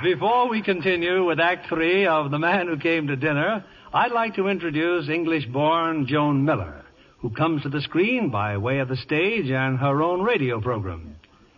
Before 0.01 0.49
we 0.49 0.63
continue 0.63 1.23
with 1.23 1.39
Act 1.39 1.67
Three 1.69 2.07
of 2.07 2.31
The 2.31 2.39
Man 2.39 2.67
Who 2.67 2.77
Came 2.77 3.05
to 3.05 3.15
Dinner, 3.15 3.63
I'd 3.93 4.13
like 4.13 4.35
to 4.35 4.47
introduce 4.47 5.09
English 5.09 5.45
born 5.47 6.07
Joan 6.07 6.45
Miller, 6.45 6.85
who 7.19 7.29
comes 7.29 7.63
to 7.63 7.69
the 7.69 7.81
screen 7.81 8.29
by 8.29 8.55
way 8.57 8.79
of 8.79 8.87
the 8.87 8.95
stage 8.95 9.49
and 9.49 9.77
her 9.79 10.01
own 10.01 10.21
radio 10.21 10.61
program. 10.61 11.17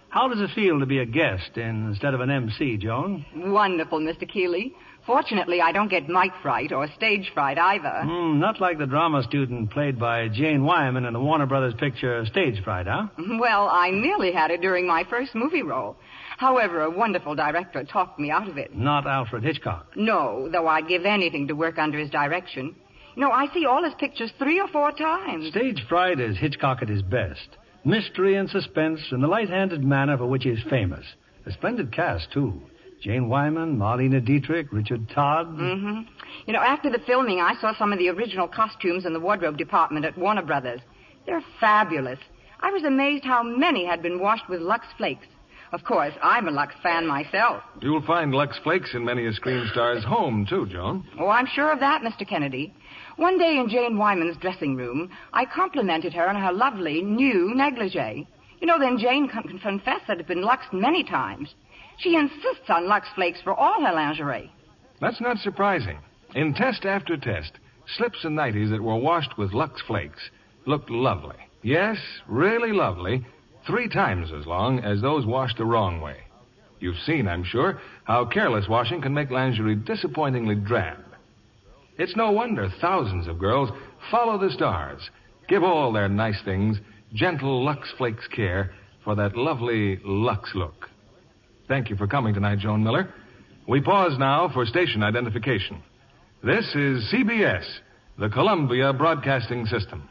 How 0.10 0.28
does 0.28 0.40
it 0.42 0.50
feel 0.56 0.80
to 0.80 0.86
be 0.88 0.98
a 1.00 1.06
guest 1.06 1.58
instead 1.58 2.14
of 2.16 2.22
an 2.22 2.32
MC, 2.32 2.78
Joan? 2.78 3.24
Wonderful, 3.36 4.00
Mr. 4.00 4.28
Keighley. 4.28 4.74
Fortunately, 5.06 5.60
I 5.62 5.72
don't 5.72 5.90
get 5.90 6.08
mic 6.10 6.32
fright 6.42 6.72
or 6.72 6.88
stage 6.96 7.30
fright 7.34 7.58
either. 7.60 8.02
Hmm, 8.04 8.40
not 8.40 8.60
like 8.62 8.78
the 8.80 8.86
drama 8.88 9.22
student 9.24 9.70
played 9.70 10.00
by 10.00 10.28
Jane 10.30 10.64
Wyman 10.64 11.06
in 11.06 11.14
the 11.14 11.20
Warner 11.20 11.46
Brothers 11.46 11.74
picture 11.78 12.26
Stage 12.26 12.64
Fright, 12.64 12.88
huh? 12.88 13.08
Well, 13.40 13.68
I 13.70 13.92
nearly 13.92 14.32
had 14.32 14.50
it 14.50 14.62
during 14.62 14.88
my 14.88 15.04
first 15.10 15.36
movie 15.36 15.62
role. 15.62 15.98
However, 16.38 16.82
a 16.82 16.90
wonderful 16.90 17.36
director 17.36 17.84
talked 17.84 18.20
me 18.20 18.32
out 18.32 18.48
of 18.48 18.58
it. 18.58 18.76
Not 18.76 19.08
Alfred 19.08 19.44
Hitchcock. 19.44 19.88
No, 19.96 20.50
though 20.52 20.68
I'd 20.68 20.88
give 20.88 21.06
anything 21.06 21.48
to 21.48 21.54
work 21.54 21.78
under 21.78 21.98
his 21.98 22.10
direction. 22.10 22.76
You 23.16 23.22
know, 23.22 23.32
I 23.32 23.48
see 23.54 23.66
all 23.66 23.84
his 23.84 23.94
pictures 23.96 24.32
three 24.40 24.60
or 24.60 24.68
four 24.68 24.92
times. 24.92 25.50
Stage 25.50 25.84
Fright 25.88 26.20
is 26.20 26.38
Hitchcock 26.38 26.80
at 26.82 26.90
his 26.90 27.04
best. 27.04 27.58
Mystery 27.86 28.36
and 28.36 28.50
suspense 28.50 29.02
and 29.12 29.22
the 29.22 29.28
light-handed 29.28 29.84
manner 29.84 30.18
for 30.18 30.26
which 30.26 30.44
he 30.44 30.50
is 30.50 30.64
famous. 30.70 31.06
A 31.46 31.52
splendid 31.52 31.92
cast, 31.92 32.32
too. 32.32 32.62
Jane 33.02 33.28
Wyman, 33.28 33.78
Marlene 33.78 34.24
Dietrich, 34.26 34.72
Richard 34.72 35.10
Todd. 35.10 35.48
Mm-hmm. 35.48 36.02
You 36.48 36.54
know, 36.54 36.62
after 36.62 36.90
the 36.90 37.00
filming, 37.06 37.42
I 37.42 37.54
saw 37.60 37.78
some 37.78 37.92
of 37.92 38.00
the 38.00 38.08
original 38.10 38.48
costumes 38.48 39.06
in 39.06 39.12
the 39.12 39.20
wardrobe 39.20 39.58
department 39.58 40.06
at 40.06 40.18
Warner 40.18 40.42
Brothers. 40.42 40.80
They're 41.26 41.44
fabulous. 41.60 42.20
I 42.62 42.72
was 42.72 42.84
amazed 42.84 43.26
how 43.26 43.44
many 43.44 43.86
had 43.86 44.02
been 44.02 44.20
washed 44.20 44.48
with 44.48 44.62
Lux 44.62 44.88
Flakes. 44.98 45.28
Of 45.74 45.84
course, 45.84 46.14
I'm 46.22 46.48
a 46.48 46.52
Lux 46.52 46.76
fan 46.84 47.08
myself. 47.08 47.64
You'll 47.82 48.04
find 48.04 48.32
Lux 48.32 48.60
Flakes 48.60 48.94
in 48.94 49.04
many 49.04 49.26
a 49.26 49.34
screen 49.34 49.68
star's 49.72 50.04
home, 50.04 50.46
too, 50.48 50.68
Joan. 50.68 51.04
Oh, 51.20 51.30
I'm 51.30 51.48
sure 51.48 51.72
of 51.72 51.80
that, 51.80 52.04
Mr. 52.04 52.28
Kennedy. 52.28 52.72
One 53.16 53.40
day 53.40 53.58
in 53.58 53.68
Jane 53.70 53.98
Wyman's 53.98 54.38
dressing 54.38 54.76
room, 54.76 55.10
I 55.34 55.46
complimented 55.46 56.14
her 56.14 56.30
on 56.30 56.36
her 56.36 56.54
lovely 56.54 57.02
new 57.02 57.56
negligee. 57.56 58.28
You 58.60 58.68
know, 58.68 58.78
then 58.78 59.00
Jane 59.00 59.28
con- 59.28 59.44
con- 59.48 59.58
confessed 59.60 60.04
that 60.08 60.14
it 60.14 60.20
had 60.20 60.28
been 60.28 60.44
luxed 60.44 60.72
many 60.74 61.04
times. 61.04 61.56
She 61.98 62.16
insists 62.16 62.70
on 62.70 62.88
Lux 62.88 63.08
Flakes 63.16 63.42
for 63.44 63.56
all 63.56 63.84
her 63.84 63.94
lingerie. 63.94 64.52
That's 65.02 65.22
not 65.22 65.40
surprising. 65.40 65.98
In 66.36 66.54
test 66.54 66.86
after 66.86 67.18
test, 67.18 67.54
slips 67.98 68.24
and 68.24 68.38
nighties 68.38 68.70
that 68.70 68.82
were 68.82 68.96
washed 68.96 69.40
with 69.40 69.54
Lux 69.54 69.82
Flakes 69.82 70.30
looked 70.68 70.92
lovely. 70.92 71.36
Yes, 71.64 71.98
really 72.28 72.72
lovely, 72.74 73.26
three 73.68 73.88
times 73.88 74.30
as 74.38 74.46
long 74.46 74.80
as 74.80 75.02
those 75.02 75.26
washed 75.26 75.58
the 75.58 75.66
wrong 75.66 76.02
way. 76.02 76.18
You've 76.80 77.00
seen, 77.06 77.28
I'm 77.28 77.44
sure, 77.44 77.80
how 78.04 78.26
careless 78.26 78.68
washing 78.68 79.02
can 79.02 79.14
make 79.14 79.32
lingerie 79.32 79.76
disappointingly 79.76 80.56
drab. 80.56 80.98
It's 81.98 82.16
no 82.16 82.32
wonder 82.32 82.68
thousands 82.82 83.28
of 83.28 83.40
girls 83.40 83.70
follow 84.12 84.38
the 84.38 84.54
stars, 84.54 85.00
give 85.48 85.64
all 85.64 85.94
their 85.94 86.10
nice 86.10 86.42
things 86.44 86.78
gentle 87.14 87.64
Lux 87.64 87.88
Flakes 87.98 88.28
care 88.36 88.74
for 89.04 89.16
that 89.16 89.38
lovely 89.38 90.00
Lux 90.04 90.50
look. 90.56 90.90
Thank 91.68 91.90
you 91.90 91.96
for 91.96 92.08
coming 92.08 92.34
tonight, 92.34 92.60
Joan 92.60 92.84
Miller. 92.84 93.14
We 93.68 93.80
pause 93.80 94.18
now 94.18 94.50
for 94.54 94.66
station 94.66 95.04
identification. 95.04 95.82
This 96.44 96.66
is 96.76 97.10
CBS, 97.14 97.64
the 98.20 98.30
Columbia 98.30 98.92
Broadcasting 98.92 99.66
System. 99.68 100.10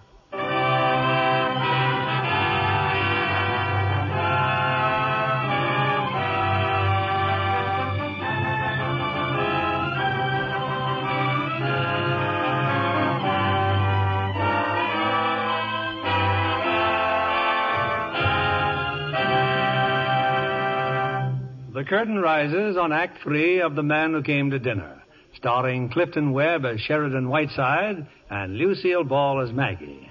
Curtain 21.93 22.19
rises 22.19 22.79
on 22.79 22.91
Act 22.91 23.19
Three 23.23 23.61
of 23.61 23.75
The 23.75 23.83
Man 23.83 24.15
Who 24.15 24.23
Came 24.23 24.51
to 24.51 24.59
Dinner, 24.59 25.03
starring 25.37 25.91
Clifton 25.91 26.33
Webb 26.33 26.65
as 26.65 26.81
Sheridan 26.81 27.29
Whiteside 27.29 28.07
and 28.31 28.57
Lucille 28.57 29.05
Ball 29.05 29.43
as 29.43 29.53
Maggie. 29.53 30.09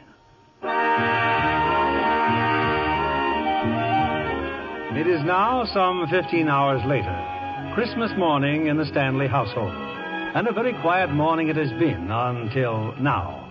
It 4.93 5.07
is 5.07 5.23
now 5.25 5.65
some 5.73 6.05
15 6.11 6.47
hours 6.47 6.81
later, 6.85 7.71
Christmas 7.73 8.11
morning 8.15 8.67
in 8.67 8.77
the 8.77 8.85
Stanley 8.85 9.25
household. 9.27 9.73
And 9.73 10.47
a 10.47 10.53
very 10.53 10.73
quiet 10.83 11.09
morning 11.09 11.47
it 11.47 11.55
has 11.55 11.71
been 11.79 12.11
until 12.11 12.93
now. 13.01 13.49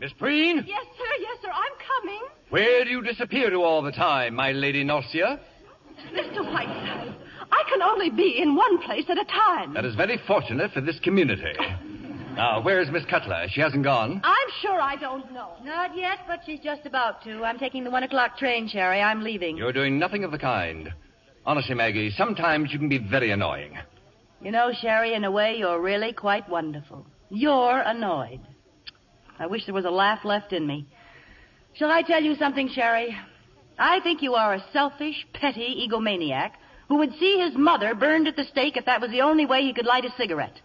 Miss 0.00 0.12
Preen, 0.14 0.56
Yes, 0.66 0.84
sir, 0.98 1.20
yes, 1.20 1.38
sir, 1.42 1.50
I'm 1.54 2.00
coming. 2.00 2.22
where 2.50 2.84
do 2.84 2.90
you 2.90 3.02
disappear 3.02 3.50
to 3.50 3.62
all 3.62 3.82
the 3.82 3.92
time, 3.92 4.34
my 4.34 4.50
Lady 4.50 4.84
Norcia? 4.84 5.38
Mr. 6.12 6.44
Whiteside, 6.52 7.14
I 7.50 7.62
can 7.68 7.82
only 7.82 8.10
be 8.10 8.38
in 8.40 8.56
one 8.56 8.82
place 8.82 9.04
at 9.08 9.18
a 9.18 9.24
time. 9.24 9.74
That 9.74 9.84
is 9.84 9.94
very 9.94 10.18
fortunate 10.26 10.72
for 10.72 10.80
this 10.80 10.98
community. 11.00 11.52
Now, 12.36 12.60
where 12.62 12.80
is 12.80 12.90
Miss 12.90 13.04
Cutler? 13.04 13.46
She 13.48 13.60
hasn't 13.60 13.84
gone. 13.84 14.20
I'm 14.24 14.48
sure 14.60 14.80
I 14.80 14.96
don't 14.96 15.32
know. 15.32 15.52
Not 15.62 15.96
yet, 15.96 16.18
but 16.26 16.40
she's 16.44 16.58
just 16.58 16.84
about 16.84 17.22
to. 17.24 17.44
I'm 17.44 17.58
taking 17.58 17.84
the 17.84 17.90
one 17.90 18.02
o'clock 18.02 18.36
train, 18.38 18.68
Sherry. 18.68 19.00
I'm 19.00 19.22
leaving. 19.22 19.56
You're 19.56 19.72
doing 19.72 20.00
nothing 20.00 20.24
of 20.24 20.32
the 20.32 20.38
kind. 20.38 20.92
Honestly, 21.46 21.76
Maggie, 21.76 22.10
sometimes 22.10 22.72
you 22.72 22.78
can 22.80 22.88
be 22.88 22.98
very 22.98 23.30
annoying. 23.30 23.78
You 24.42 24.50
know, 24.50 24.72
Sherry, 24.80 25.14
in 25.14 25.24
a 25.24 25.30
way, 25.30 25.56
you're 25.56 25.80
really 25.80 26.12
quite 26.12 26.48
wonderful. 26.48 27.06
You're 27.30 27.80
annoyed. 27.80 28.40
I 29.38 29.46
wish 29.46 29.64
there 29.66 29.74
was 29.74 29.84
a 29.84 29.90
laugh 29.90 30.24
left 30.24 30.52
in 30.52 30.66
me. 30.66 30.86
Shall 31.74 31.90
I 31.90 32.02
tell 32.02 32.22
you 32.22 32.34
something, 32.34 32.68
Sherry? 32.68 33.16
I 33.78 34.00
think 34.00 34.22
you 34.22 34.34
are 34.34 34.54
a 34.54 34.64
selfish, 34.72 35.26
petty 35.32 35.88
egomaniac 35.88 36.52
who 36.88 36.96
would 36.96 37.14
see 37.18 37.38
his 37.38 37.56
mother 37.56 37.94
burned 37.94 38.28
at 38.28 38.36
the 38.36 38.44
stake 38.44 38.76
if 38.76 38.84
that 38.84 39.00
was 39.00 39.10
the 39.10 39.22
only 39.22 39.46
way 39.46 39.62
he 39.62 39.72
could 39.72 39.86
light 39.86 40.04
a 40.04 40.14
cigarette. 40.16 40.60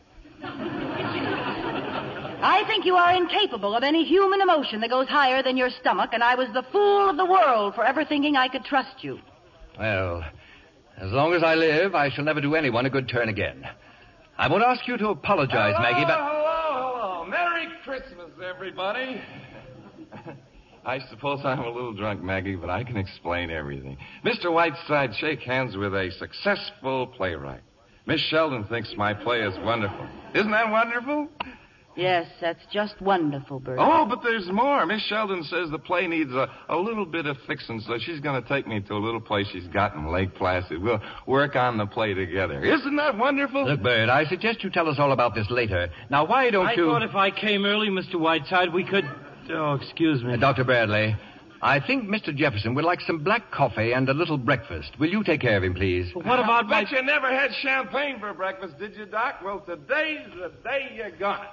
I 2.41 2.63
think 2.67 2.85
you 2.85 2.95
are 2.95 3.13
incapable 3.13 3.75
of 3.75 3.83
any 3.83 4.05
human 4.05 4.41
emotion 4.41 4.79
that 4.81 4.89
goes 4.89 5.07
higher 5.07 5.43
than 5.43 5.57
your 5.57 5.69
stomach, 5.81 6.11
and 6.13 6.23
I 6.23 6.35
was 6.35 6.47
the 6.53 6.63
fool 6.71 7.09
of 7.09 7.17
the 7.17 7.25
world 7.25 7.75
for 7.75 7.83
ever 7.83 8.05
thinking 8.05 8.37
I 8.37 8.47
could 8.47 8.63
trust 8.63 9.03
you. 9.03 9.19
Well, 9.77 10.23
as 10.97 11.11
long 11.11 11.33
as 11.33 11.43
I 11.43 11.55
live, 11.55 11.95
I 11.95 12.09
shall 12.09 12.23
never 12.23 12.41
do 12.41 12.55
anyone 12.55 12.85
a 12.85 12.89
good 12.89 13.09
turn 13.09 13.27
again. 13.29 13.65
I 14.37 14.47
won't 14.47 14.63
ask 14.63 14.87
you 14.87 14.97
to 14.97 15.09
apologize, 15.09 15.75
Maggie, 15.79 16.05
but. 16.05 16.17
Hello, 16.17 16.93
hello. 16.95 17.25
Merry 17.25 17.67
Christmas, 17.83 18.31
everybody. 18.41 19.21
I 20.89 20.97
suppose 21.11 21.41
I'm 21.45 21.59
a 21.59 21.69
little 21.69 21.93
drunk, 21.93 22.23
Maggie, 22.23 22.55
but 22.55 22.71
I 22.71 22.83
can 22.83 22.97
explain 22.97 23.51
everything. 23.51 23.95
Mr. 24.25 24.51
Whiteside, 24.51 25.13
shake 25.17 25.41
hands 25.41 25.77
with 25.77 25.93
a 25.93 26.09
successful 26.17 27.05
playwright. 27.05 27.61
Miss 28.07 28.19
Sheldon 28.21 28.63
thinks 28.63 28.91
my 28.97 29.13
play 29.13 29.41
is 29.41 29.55
wonderful. 29.59 30.07
Isn't 30.33 30.49
that 30.49 30.71
wonderful? 30.71 31.29
Yes, 31.95 32.27
that's 32.41 32.65
just 32.73 32.99
wonderful, 33.01 33.59
Bert. 33.59 33.77
Oh, 33.79 34.07
but 34.07 34.23
there's 34.23 34.49
more. 34.49 34.83
Miss 34.87 35.03
Sheldon 35.03 35.43
says 35.43 35.69
the 35.69 35.77
play 35.77 36.07
needs 36.07 36.31
a, 36.31 36.49
a 36.69 36.77
little 36.77 37.05
bit 37.05 37.27
of 37.27 37.37
fixing, 37.45 37.81
so 37.81 37.99
she's 37.99 38.19
going 38.19 38.41
to 38.41 38.49
take 38.49 38.65
me 38.65 38.79
to 38.79 38.93
a 38.95 38.97
little 38.97 39.21
place 39.21 39.45
she's 39.51 39.67
got 39.67 39.93
in 39.93 40.11
Lake 40.11 40.33
Placid. 40.33 40.81
We'll 40.81 41.01
work 41.27 41.55
on 41.55 41.77
the 41.77 41.85
play 41.85 42.15
together. 42.15 42.63
Isn't 42.63 42.95
that 42.95 43.15
wonderful? 43.15 43.65
Look, 43.65 43.83
Bert, 43.83 44.09
I 44.09 44.25
suggest 44.25 44.63
you 44.63 44.71
tell 44.71 44.89
us 44.89 44.97
all 44.97 45.11
about 45.11 45.35
this 45.35 45.51
later. 45.51 45.89
Now, 46.09 46.25
why 46.25 46.49
don't 46.49 46.65
I 46.65 46.73
you. 46.73 46.89
I 46.89 46.93
thought 46.93 47.03
if 47.03 47.15
I 47.15 47.29
came 47.29 47.63
early, 47.63 47.89
Mr. 47.89 48.15
Whiteside, 48.19 48.73
we 48.73 48.83
could. 48.83 49.05
Oh, 49.51 49.73
excuse 49.73 50.23
me. 50.23 50.33
Uh, 50.33 50.37
Dr. 50.37 50.63
Bradley, 50.63 51.15
I 51.61 51.79
think 51.79 52.05
Mr. 52.05 52.35
Jefferson 52.35 52.75
would 52.75 52.85
like 52.85 53.01
some 53.01 53.23
black 53.23 53.51
coffee 53.51 53.93
and 53.93 54.07
a 54.07 54.13
little 54.13 54.37
breakfast. 54.37 54.91
Will 54.99 55.09
you 55.09 55.23
take 55.23 55.41
care 55.41 55.57
of 55.57 55.63
him, 55.63 55.73
please? 55.73 56.13
What 56.13 56.39
about 56.39 56.67
my. 56.67 56.83
Bet 56.83 56.91
you 56.91 57.01
never 57.01 57.29
had 57.29 57.51
champagne 57.61 58.19
for 58.19 58.33
breakfast, 58.33 58.77
did 58.77 58.95
you, 58.95 59.05
Doc? 59.05 59.41
Well, 59.43 59.59
today's 59.61 60.27
the 60.35 60.51
day 60.63 60.95
you 60.95 61.11
got 61.17 61.43
it. 61.43 61.49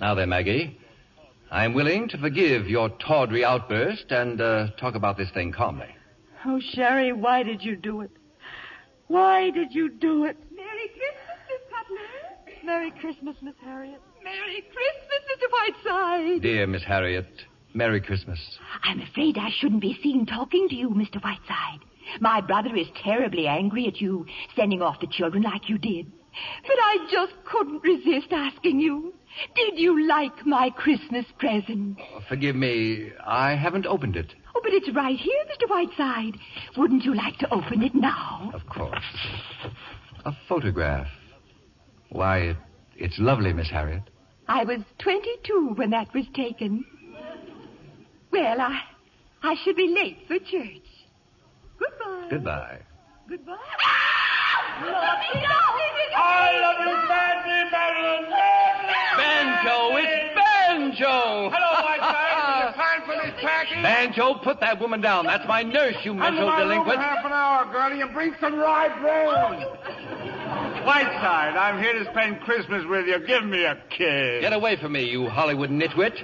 Now 0.00 0.14
then, 0.14 0.30
Maggie, 0.30 0.78
I'm 1.50 1.74
willing 1.74 2.08
to 2.08 2.18
forgive 2.18 2.66
your 2.66 2.88
tawdry 2.88 3.44
outburst 3.44 4.10
and 4.10 4.40
uh, 4.40 4.68
talk 4.78 4.94
about 4.94 5.16
this 5.16 5.30
thing 5.30 5.52
calmly. 5.52 5.94
Oh, 6.44 6.60
Sherry, 6.72 7.12
why 7.12 7.42
did 7.42 7.62
you 7.62 7.76
do 7.76 8.00
it? 8.00 8.10
Why 9.08 9.50
did 9.50 9.72
you 9.72 9.90
do 9.90 10.24
it? 10.24 10.36
Merry 10.54 10.88
Christmas, 10.88 11.38
Miss 11.48 11.60
Cutler. 11.70 12.64
Merry 12.64 12.90
Christmas, 12.92 13.36
Miss 13.42 13.54
Harriet. 13.62 14.00
Merry 14.30 14.62
Christmas, 14.62 15.22
Mr. 15.30 15.46
Whiteside. 15.52 16.42
Dear 16.42 16.66
Miss 16.68 16.84
Harriet, 16.84 17.26
Merry 17.74 18.00
Christmas. 18.00 18.38
I'm 18.84 19.00
afraid 19.00 19.36
I 19.36 19.50
shouldn't 19.58 19.80
be 19.80 19.98
seen 20.02 20.24
talking 20.24 20.68
to 20.68 20.74
you, 20.74 20.90
Mr. 20.90 21.20
Whiteside. 21.22 21.80
My 22.20 22.40
brother 22.40 22.76
is 22.76 22.86
terribly 23.02 23.48
angry 23.48 23.86
at 23.88 24.00
you 24.00 24.26
sending 24.54 24.82
off 24.82 25.00
the 25.00 25.08
children 25.08 25.42
like 25.42 25.68
you 25.68 25.78
did. 25.78 26.06
But 26.62 26.76
I 26.80 27.08
just 27.10 27.32
couldn't 27.44 27.82
resist 27.82 28.28
asking 28.30 28.78
you. 28.78 29.14
Did 29.56 29.78
you 29.78 30.06
like 30.06 30.46
my 30.46 30.70
Christmas 30.70 31.24
present? 31.38 31.98
Oh, 32.14 32.20
forgive 32.28 32.54
me, 32.54 33.10
I 33.26 33.56
haven't 33.56 33.86
opened 33.86 34.14
it. 34.16 34.32
Oh, 34.54 34.60
but 34.62 34.72
it's 34.72 34.94
right 34.94 35.16
here, 35.18 35.44
Mr. 35.50 35.68
Whiteside. 35.68 36.38
Wouldn't 36.76 37.04
you 37.04 37.14
like 37.14 37.38
to 37.38 37.52
open 37.52 37.82
it 37.82 37.94
now? 37.96 38.50
Of 38.54 38.66
course. 38.68 39.02
A 40.24 40.32
photograph. 40.48 41.08
Why, 42.10 42.38
it, 42.38 42.56
it's 42.96 43.18
lovely, 43.18 43.52
Miss 43.52 43.70
Harriet. 43.70 44.02
I 44.50 44.64
was 44.64 44.80
22 44.98 45.74
when 45.76 45.90
that 45.90 46.12
was 46.12 46.24
taken. 46.34 46.84
Well, 48.32 48.60
I, 48.60 48.80
I 49.44 49.54
should 49.62 49.76
be 49.76 49.86
late 49.94 50.18
for 50.26 50.38
church. 50.40 50.82
Goodbye. 51.78 52.26
Goodbye. 52.30 52.78
Goodbye. 53.28 53.56
I 56.16 56.58
love 56.60 56.78
you 56.80 56.96
badly, 57.06 57.60
Marilyn. 57.70 58.24
Banjo, 59.16 59.96
it's 59.98 60.34
Banjo! 60.34 61.50
Hello, 61.52 61.72
Whiteside. 61.84 62.30
Is 62.50 62.74
it 62.74 62.76
time 62.76 63.02
for 63.06 63.14
this 63.14 63.34
packing? 63.42 63.82
Banjo, 63.82 64.34
put 64.42 64.58
that 64.60 64.80
woman 64.80 65.00
down. 65.00 65.26
That's 65.26 65.46
my 65.46 65.62
nurse, 65.62 65.94
you 66.04 66.10
Under 66.12 66.22
mental 66.24 66.46
my 66.46 66.58
room 66.60 66.68
delinquent. 66.68 66.98
for 66.98 67.02
half 67.04 67.24
an 67.24 67.32
hour, 67.32 67.70
girlie, 67.72 68.00
and 68.02 68.12
bring 68.12 68.34
some 68.40 68.56
rye 68.58 68.88
bread. 69.00 69.28
Oh, 69.28 69.99
Whiteside, 70.84 71.56
I'm 71.56 71.82
here 71.82 71.92
to 71.92 72.10
spend 72.10 72.40
Christmas 72.40 72.84
with 72.88 73.06
you. 73.06 73.18
Give 73.26 73.44
me 73.44 73.64
a 73.64 73.76
kiss. 73.90 74.40
Get 74.40 74.52
away 74.52 74.76
from 74.76 74.92
me, 74.92 75.04
you 75.04 75.28
Hollywood 75.28 75.70
nitwit. 75.70 76.16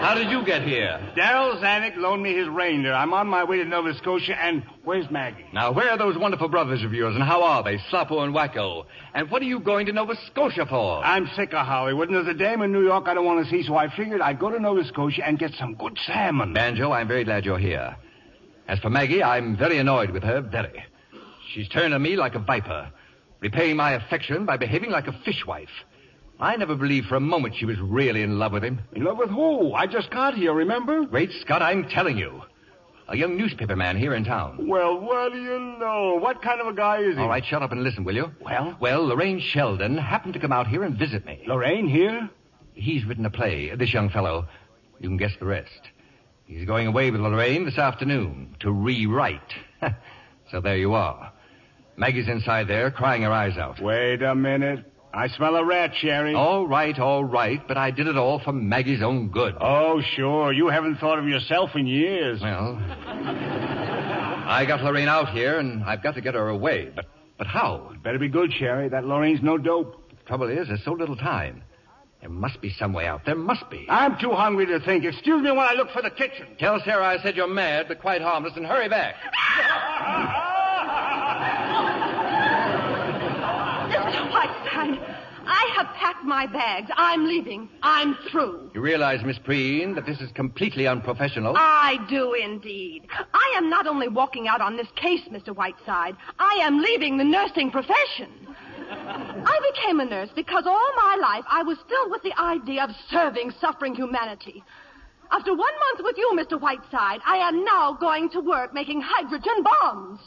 How 0.00 0.14
did 0.14 0.30
you 0.30 0.44
get 0.44 0.62
here? 0.62 1.00
Darryl 1.16 1.60
Zanuck 1.60 1.96
loaned 1.96 2.22
me 2.22 2.34
his 2.34 2.48
reindeer. 2.48 2.92
I'm 2.92 3.12
on 3.12 3.26
my 3.26 3.42
way 3.42 3.56
to 3.56 3.64
Nova 3.64 3.92
Scotia, 3.94 4.40
and 4.40 4.62
where's 4.84 5.10
Maggie? 5.10 5.46
Now, 5.52 5.72
where 5.72 5.90
are 5.90 5.98
those 5.98 6.16
wonderful 6.16 6.48
brothers 6.48 6.84
of 6.84 6.92
yours, 6.92 7.16
and 7.16 7.24
how 7.24 7.42
are 7.42 7.64
they, 7.64 7.78
Sloppo 7.90 8.22
and 8.22 8.32
Wacko? 8.32 8.84
And 9.14 9.28
what 9.30 9.42
are 9.42 9.46
you 9.46 9.58
going 9.58 9.86
to 9.86 9.92
Nova 9.92 10.14
Scotia 10.30 10.64
for? 10.66 11.02
I'm 11.04 11.28
sick 11.34 11.52
of 11.54 11.66
Hollywood, 11.66 12.08
and 12.08 12.16
there's 12.16 12.28
a 12.28 12.38
dame 12.38 12.62
in 12.62 12.72
New 12.72 12.84
York 12.84 13.08
I 13.08 13.14
don't 13.14 13.24
want 13.24 13.44
to 13.44 13.50
see, 13.50 13.66
so 13.66 13.76
I 13.76 13.88
figured 13.96 14.20
I'd 14.20 14.38
go 14.38 14.50
to 14.50 14.60
Nova 14.60 14.84
Scotia 14.84 15.26
and 15.26 15.38
get 15.38 15.52
some 15.58 15.74
good 15.74 15.98
salmon. 16.06 16.52
Banjo, 16.52 16.92
I'm 16.92 17.08
very 17.08 17.24
glad 17.24 17.44
you're 17.44 17.58
here. 17.58 17.96
As 18.68 18.78
for 18.78 18.90
Maggie, 18.90 19.24
I'm 19.24 19.56
very 19.56 19.78
annoyed 19.78 20.10
with 20.10 20.22
her, 20.22 20.40
very. 20.40 20.84
She's 21.56 21.68
turned 21.70 21.94
on 21.94 22.02
me 22.02 22.16
like 22.16 22.34
a 22.34 22.38
viper, 22.38 22.90
repaying 23.40 23.76
my 23.76 23.92
affection 23.92 24.44
by 24.44 24.58
behaving 24.58 24.90
like 24.90 25.06
a 25.06 25.18
fishwife. 25.24 25.70
I 26.38 26.54
never 26.56 26.74
believed 26.74 27.06
for 27.06 27.16
a 27.16 27.20
moment 27.20 27.54
she 27.56 27.64
was 27.64 27.80
really 27.80 28.20
in 28.20 28.38
love 28.38 28.52
with 28.52 28.62
him. 28.62 28.82
In 28.92 29.04
love 29.04 29.16
with 29.16 29.30
who? 29.30 29.72
I 29.72 29.86
just 29.86 30.10
got 30.10 30.34
here, 30.34 30.52
remember? 30.52 31.06
Great 31.06 31.30
Scott, 31.40 31.62
I'm 31.62 31.88
telling 31.88 32.18
you. 32.18 32.42
A 33.08 33.16
young 33.16 33.38
newspaper 33.38 33.74
man 33.74 33.96
here 33.96 34.14
in 34.14 34.22
town. 34.22 34.68
Well, 34.68 35.00
what 35.00 35.32
do 35.32 35.40
you 35.40 35.58
know? 35.78 36.18
What 36.20 36.42
kind 36.42 36.60
of 36.60 36.66
a 36.66 36.74
guy 36.74 36.98
is 36.98 37.14
he? 37.14 37.22
All 37.22 37.28
right, 37.28 37.42
shut 37.42 37.62
up 37.62 37.72
and 37.72 37.82
listen, 37.82 38.04
will 38.04 38.16
you? 38.16 38.30
Well? 38.44 38.76
Well, 38.78 39.06
Lorraine 39.06 39.40
Sheldon 39.40 39.96
happened 39.96 40.34
to 40.34 40.40
come 40.40 40.52
out 40.52 40.66
here 40.66 40.82
and 40.82 40.98
visit 40.98 41.24
me. 41.24 41.42
Lorraine 41.46 41.88
here? 41.88 42.28
He's 42.74 43.06
written 43.06 43.24
a 43.24 43.30
play, 43.30 43.74
this 43.74 43.94
young 43.94 44.10
fellow. 44.10 44.46
You 45.00 45.08
can 45.08 45.16
guess 45.16 45.32
the 45.40 45.46
rest. 45.46 45.80
He's 46.44 46.66
going 46.66 46.86
away 46.86 47.10
with 47.10 47.22
Lorraine 47.22 47.64
this 47.64 47.78
afternoon 47.78 48.56
to 48.60 48.70
rewrite. 48.70 49.54
so 50.50 50.60
there 50.60 50.76
you 50.76 50.92
are. 50.92 51.32
Maggie's 51.96 52.28
inside 52.28 52.68
there, 52.68 52.90
crying 52.90 53.22
her 53.22 53.32
eyes 53.32 53.56
out. 53.56 53.80
Wait 53.80 54.22
a 54.22 54.34
minute. 54.34 54.84
I 55.14 55.28
smell 55.28 55.56
a 55.56 55.64
rat, 55.64 55.92
Sherry. 55.96 56.34
All 56.34 56.66
right, 56.66 56.98
all 56.98 57.24
right, 57.24 57.66
but 57.66 57.78
I 57.78 57.90
did 57.90 58.06
it 58.06 58.18
all 58.18 58.38
for 58.38 58.52
Maggie's 58.52 59.02
own 59.02 59.28
good. 59.30 59.54
Oh, 59.58 60.02
sure. 60.14 60.52
You 60.52 60.68
haven't 60.68 60.96
thought 60.96 61.18
of 61.18 61.26
yourself 61.26 61.70
in 61.74 61.86
years. 61.86 62.42
Well, 62.42 62.78
I 64.46 64.66
got 64.68 64.82
Lorraine 64.82 65.08
out 65.08 65.30
here, 65.30 65.58
and 65.58 65.82
I've 65.84 66.02
got 66.02 66.16
to 66.16 66.20
get 66.20 66.34
her 66.34 66.48
away. 66.48 66.90
But, 66.94 67.06
but 67.38 67.46
how? 67.46 67.92
Better 68.04 68.18
be 68.18 68.28
good, 68.28 68.52
Sherry. 68.52 68.90
That 68.90 69.06
Lorraine's 69.06 69.42
no 69.42 69.56
dope. 69.56 70.02
Trouble 70.26 70.50
is, 70.50 70.68
there's 70.68 70.84
so 70.84 70.92
little 70.92 71.16
time. 71.16 71.62
There 72.20 72.28
must 72.28 72.60
be 72.60 72.70
some 72.70 72.92
way 72.92 73.06
out. 73.06 73.24
There 73.24 73.34
must 73.36 73.70
be. 73.70 73.86
I'm 73.88 74.18
too 74.18 74.32
hungry 74.32 74.66
to 74.66 74.80
think. 74.80 75.04
Excuse 75.04 75.42
me 75.42 75.50
while 75.50 75.68
I 75.70 75.74
look 75.74 75.90
for 75.92 76.02
the 76.02 76.10
kitchen. 76.10 76.56
Tell 76.58 76.78
Sarah 76.84 77.06
I 77.06 77.22
said 77.22 77.36
you're 77.36 77.46
mad, 77.48 77.86
but 77.88 78.00
quite 78.00 78.20
harmless, 78.20 78.54
and 78.56 78.66
hurry 78.66 78.88
back. 78.90 79.14
Mr. 84.06 84.30
Whiteside, 84.30 84.98
I 85.56 85.72
have 85.76 85.86
packed 85.94 86.22
my 86.22 86.46
bags. 86.46 86.90
I'm 86.96 87.26
leaving. 87.26 87.70
I'm 87.82 88.14
through. 88.30 88.70
You 88.74 88.82
realize, 88.82 89.24
Miss 89.24 89.38
Preen, 89.38 89.94
that 89.94 90.04
this 90.04 90.20
is 90.20 90.30
completely 90.32 90.86
unprofessional? 90.86 91.54
I 91.56 91.96
do 92.10 92.34
indeed. 92.34 93.06
I 93.32 93.54
am 93.56 93.70
not 93.70 93.86
only 93.86 94.06
walking 94.06 94.48
out 94.48 94.60
on 94.60 94.76
this 94.76 94.88
case, 94.96 95.22
Mr. 95.30 95.56
Whiteside, 95.56 96.14
I 96.38 96.58
am 96.60 96.80
leaving 96.80 97.16
the 97.16 97.24
nursing 97.24 97.70
profession. 97.70 98.28
I 98.90 99.72
became 99.72 100.00
a 100.00 100.04
nurse 100.04 100.28
because 100.36 100.64
all 100.66 100.90
my 100.94 101.16
life 101.20 101.44
I 101.48 101.62
was 101.62 101.78
filled 101.88 102.10
with 102.10 102.22
the 102.22 102.38
idea 102.38 102.84
of 102.84 102.90
serving 103.10 103.52
suffering 103.58 103.94
humanity. 103.94 104.62
After 105.30 105.50
one 105.52 105.74
month 105.88 106.00
with 106.04 106.16
you, 106.16 106.30
Mr. 106.38 106.60
Whiteside, 106.60 107.20
I 107.26 107.36
am 107.36 107.64
now 107.64 107.96
going 107.98 108.30
to 108.30 108.40
work 108.40 108.72
making 108.72 109.02
hydrogen 109.04 109.62
bombs. 109.62 110.20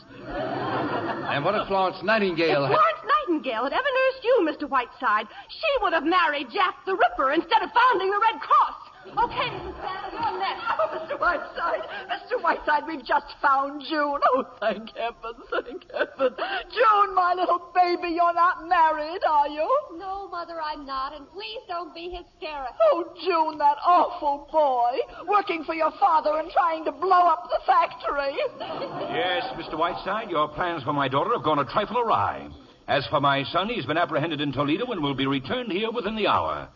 And 1.29 1.45
what 1.45 1.55
if 1.55 1.67
Florence 1.67 1.97
Nightingale 2.03 2.65
If 2.65 2.71
had... 2.71 2.77
Florence 2.77 3.03
Nightingale 3.27 3.63
had 3.63 3.73
ever 3.73 3.87
nursed 3.87 4.23
you, 4.23 4.47
Mr. 4.49 4.69
Whiteside, 4.69 5.27
she 5.47 5.83
would 5.83 5.93
have 5.93 6.03
married 6.03 6.47
Jack 6.51 6.85
the 6.85 6.95
Ripper 6.95 7.31
instead 7.31 7.61
of 7.61 7.69
founding 7.71 8.11
the 8.11 8.19
Red 8.19 8.41
Cross. 8.41 8.88
Okay, 9.07 9.47
Mrs. 9.55 9.75
Sanders, 9.79 10.13
you're 10.13 10.39
next. 10.39 10.63
Oh, 10.79 10.87
Mr. 10.95 11.19
Whiteside, 11.19 11.81
Mr. 12.07 12.41
Whiteside, 12.41 12.83
we've 12.87 13.03
just 13.05 13.25
found 13.41 13.83
June. 13.89 14.19
Oh, 14.31 14.45
thank 14.61 14.89
heaven, 14.95 15.35
thank 15.51 15.83
heaven. 15.91 16.35
June, 16.71 17.15
my 17.15 17.33
little 17.35 17.71
baby, 17.75 18.13
you're 18.15 18.33
not 18.33 18.67
married, 18.67 19.19
are 19.27 19.47
you? 19.49 19.67
No, 19.97 20.29
Mother, 20.29 20.55
I'm 20.63 20.85
not, 20.85 21.13
and 21.15 21.29
please 21.31 21.59
don't 21.67 21.93
be 21.93 22.09
hysterical. 22.15 22.75
Oh, 22.93 23.13
June, 23.25 23.57
that 23.57 23.75
awful 23.85 24.47
boy, 24.51 24.99
working 25.27 25.63
for 25.65 25.75
your 25.75 25.91
father 25.99 26.39
and 26.39 26.49
trying 26.51 26.85
to 26.85 26.91
blow 26.93 27.27
up 27.27 27.49
the 27.49 27.59
factory. 27.65 28.35
Yes, 29.09 29.43
Mr. 29.57 29.77
Whiteside, 29.77 30.29
your 30.29 30.47
plans 30.49 30.83
for 30.83 30.93
my 30.93 31.07
daughter 31.09 31.31
have 31.33 31.43
gone 31.43 31.59
a 31.59 31.65
trifle 31.65 31.97
awry. 31.97 32.47
As 32.87 33.05
for 33.07 33.19
my 33.19 33.43
son, 33.51 33.67
he's 33.69 33.85
been 33.85 33.97
apprehended 33.97 34.39
in 34.39 34.51
Toledo 34.53 34.85
and 34.91 35.01
will 35.03 35.13
be 35.13 35.27
returned 35.27 35.71
here 35.71 35.91
within 35.91 36.15
the 36.15 36.27
hour. 36.27 36.69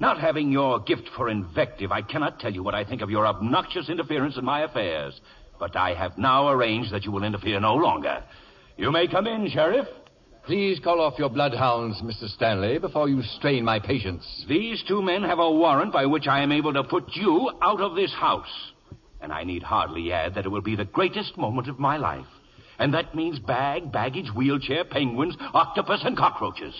Not 0.00 0.20
having 0.20 0.52
your 0.52 0.78
gift 0.80 1.08
for 1.16 1.28
invective, 1.28 1.90
I 1.90 2.02
cannot 2.02 2.38
tell 2.38 2.52
you 2.52 2.62
what 2.62 2.74
I 2.74 2.84
think 2.84 3.02
of 3.02 3.10
your 3.10 3.26
obnoxious 3.26 3.88
interference 3.88 4.36
in 4.36 4.44
my 4.44 4.62
affairs. 4.62 5.20
But 5.58 5.74
I 5.74 5.94
have 5.94 6.16
now 6.16 6.48
arranged 6.48 6.92
that 6.92 7.04
you 7.04 7.10
will 7.10 7.24
interfere 7.24 7.58
no 7.58 7.74
longer. 7.74 8.22
You 8.76 8.92
may 8.92 9.08
come 9.08 9.26
in, 9.26 9.50
Sheriff. 9.50 9.88
Please 10.46 10.78
call 10.82 11.00
off 11.00 11.18
your 11.18 11.28
bloodhounds, 11.28 12.00
Mr. 12.00 12.28
Stanley, 12.28 12.78
before 12.78 13.08
you 13.08 13.22
strain 13.22 13.64
my 13.64 13.80
patience. 13.80 14.24
These 14.48 14.84
two 14.86 15.02
men 15.02 15.24
have 15.24 15.40
a 15.40 15.50
warrant 15.50 15.92
by 15.92 16.06
which 16.06 16.28
I 16.28 16.42
am 16.42 16.52
able 16.52 16.72
to 16.72 16.84
put 16.84 17.04
you 17.14 17.50
out 17.60 17.80
of 17.80 17.96
this 17.96 18.14
house. 18.14 18.72
And 19.20 19.32
I 19.32 19.42
need 19.42 19.64
hardly 19.64 20.12
add 20.12 20.36
that 20.36 20.46
it 20.46 20.48
will 20.48 20.62
be 20.62 20.76
the 20.76 20.84
greatest 20.84 21.36
moment 21.36 21.68
of 21.68 21.80
my 21.80 21.96
life. 21.96 22.24
And 22.78 22.94
that 22.94 23.16
means 23.16 23.40
bag, 23.40 23.90
baggage, 23.90 24.30
wheelchair, 24.34 24.84
penguins, 24.84 25.36
octopus, 25.52 26.02
and 26.04 26.16
cockroaches. 26.16 26.72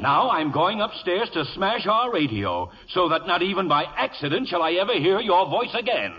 Now 0.00 0.30
I'm 0.30 0.52
going 0.52 0.80
upstairs 0.80 1.28
to 1.34 1.44
smash 1.54 1.86
our 1.86 2.12
radio, 2.12 2.70
so 2.90 3.08
that 3.08 3.26
not 3.26 3.42
even 3.42 3.68
by 3.68 3.84
accident 3.96 4.48
shall 4.48 4.62
I 4.62 4.72
ever 4.72 4.94
hear 4.94 5.20
your 5.20 5.48
voice 5.48 5.74
again. 5.78 6.12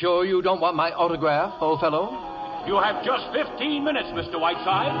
Sure 0.00 0.24
you 0.24 0.42
don't 0.42 0.60
want 0.60 0.76
my 0.76 0.92
autograph, 0.92 1.54
old 1.60 1.80
fellow? 1.80 2.64
You 2.66 2.80
have 2.80 3.04
just 3.04 3.24
15 3.32 3.84
minutes, 3.84 4.08
Mr. 4.08 4.40
Whiteside. 4.40 4.92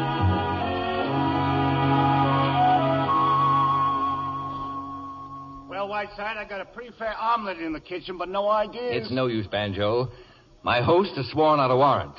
Well, 5.68 5.88
Whiteside, 5.88 6.36
I 6.36 6.44
got 6.48 6.60
a 6.60 6.66
pretty 6.66 6.92
fair 6.98 7.14
omelet 7.18 7.58
in 7.58 7.72
the 7.72 7.80
kitchen, 7.80 8.18
but 8.18 8.28
no 8.28 8.48
ideas. 8.48 9.04
It's 9.04 9.10
no 9.10 9.26
use, 9.26 9.46
Banjo. 9.46 10.10
My 10.62 10.82
host 10.82 11.12
has 11.16 11.26
sworn 11.30 11.58
out 11.60 11.70
a 11.70 11.76
warrant. 11.76 12.14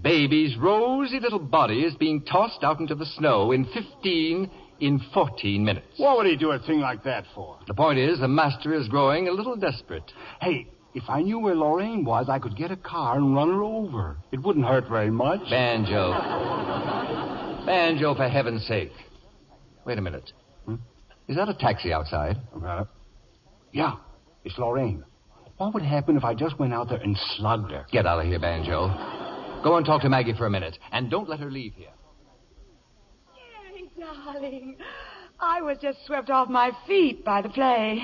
Baby's 0.00 0.56
rosy 0.56 1.20
little 1.20 1.38
body 1.38 1.82
is 1.82 1.94
being 1.94 2.22
tossed 2.22 2.64
out 2.64 2.80
into 2.80 2.94
the 2.94 3.04
snow 3.04 3.52
in 3.52 3.66
15, 3.66 4.50
in 4.82 5.00
14 5.14 5.64
minutes. 5.64 5.86
What 5.96 6.16
would 6.16 6.26
he 6.26 6.36
do 6.36 6.50
a 6.50 6.58
thing 6.58 6.80
like 6.80 7.04
that 7.04 7.24
for? 7.36 7.56
The 7.68 7.74
point 7.74 7.98
is, 8.00 8.18
the 8.18 8.26
master 8.26 8.74
is 8.74 8.88
growing 8.88 9.28
a 9.28 9.32
little 9.32 9.54
desperate. 9.54 10.10
Hey, 10.40 10.66
if 10.92 11.04
I 11.08 11.22
knew 11.22 11.38
where 11.38 11.54
Lorraine 11.54 12.04
was, 12.04 12.28
I 12.28 12.40
could 12.40 12.56
get 12.56 12.72
a 12.72 12.76
car 12.76 13.16
and 13.16 13.34
run 13.34 13.48
her 13.48 13.62
over. 13.62 14.16
It 14.32 14.42
wouldn't 14.42 14.66
hurt 14.66 14.88
very 14.88 15.10
much. 15.10 15.40
Banjo. 15.48 16.10
Banjo, 17.64 18.14
for 18.16 18.28
heaven's 18.28 18.66
sake. 18.66 18.90
Wait 19.86 19.98
a 19.98 20.02
minute. 20.02 20.32
Hmm? 20.66 20.74
Is 21.28 21.36
that 21.36 21.48
a 21.48 21.54
taxi 21.54 21.92
outside? 21.92 22.38
Uh, 22.64 22.84
yeah, 23.70 23.94
it's 24.44 24.58
Lorraine. 24.58 25.04
What 25.58 25.74
would 25.74 25.84
happen 25.84 26.16
if 26.16 26.24
I 26.24 26.34
just 26.34 26.58
went 26.58 26.74
out 26.74 26.88
there 26.88 26.98
and 26.98 27.16
slugged 27.36 27.70
her? 27.70 27.86
Get 27.92 28.04
out 28.04 28.18
of 28.18 28.26
here, 28.26 28.40
Banjo. 28.40 28.88
Go 29.62 29.76
and 29.76 29.86
talk 29.86 30.02
to 30.02 30.08
Maggie 30.08 30.34
for 30.36 30.46
a 30.46 30.50
minute, 30.50 30.76
and 30.90 31.08
don't 31.08 31.28
let 31.28 31.38
her 31.38 31.52
leave 31.52 31.74
here. 31.74 31.90
Darling, 34.02 34.76
I 35.38 35.62
was 35.62 35.78
just 35.80 36.04
swept 36.06 36.28
off 36.30 36.48
my 36.48 36.72
feet 36.86 37.24
by 37.24 37.40
the 37.40 37.48
play. 37.48 38.02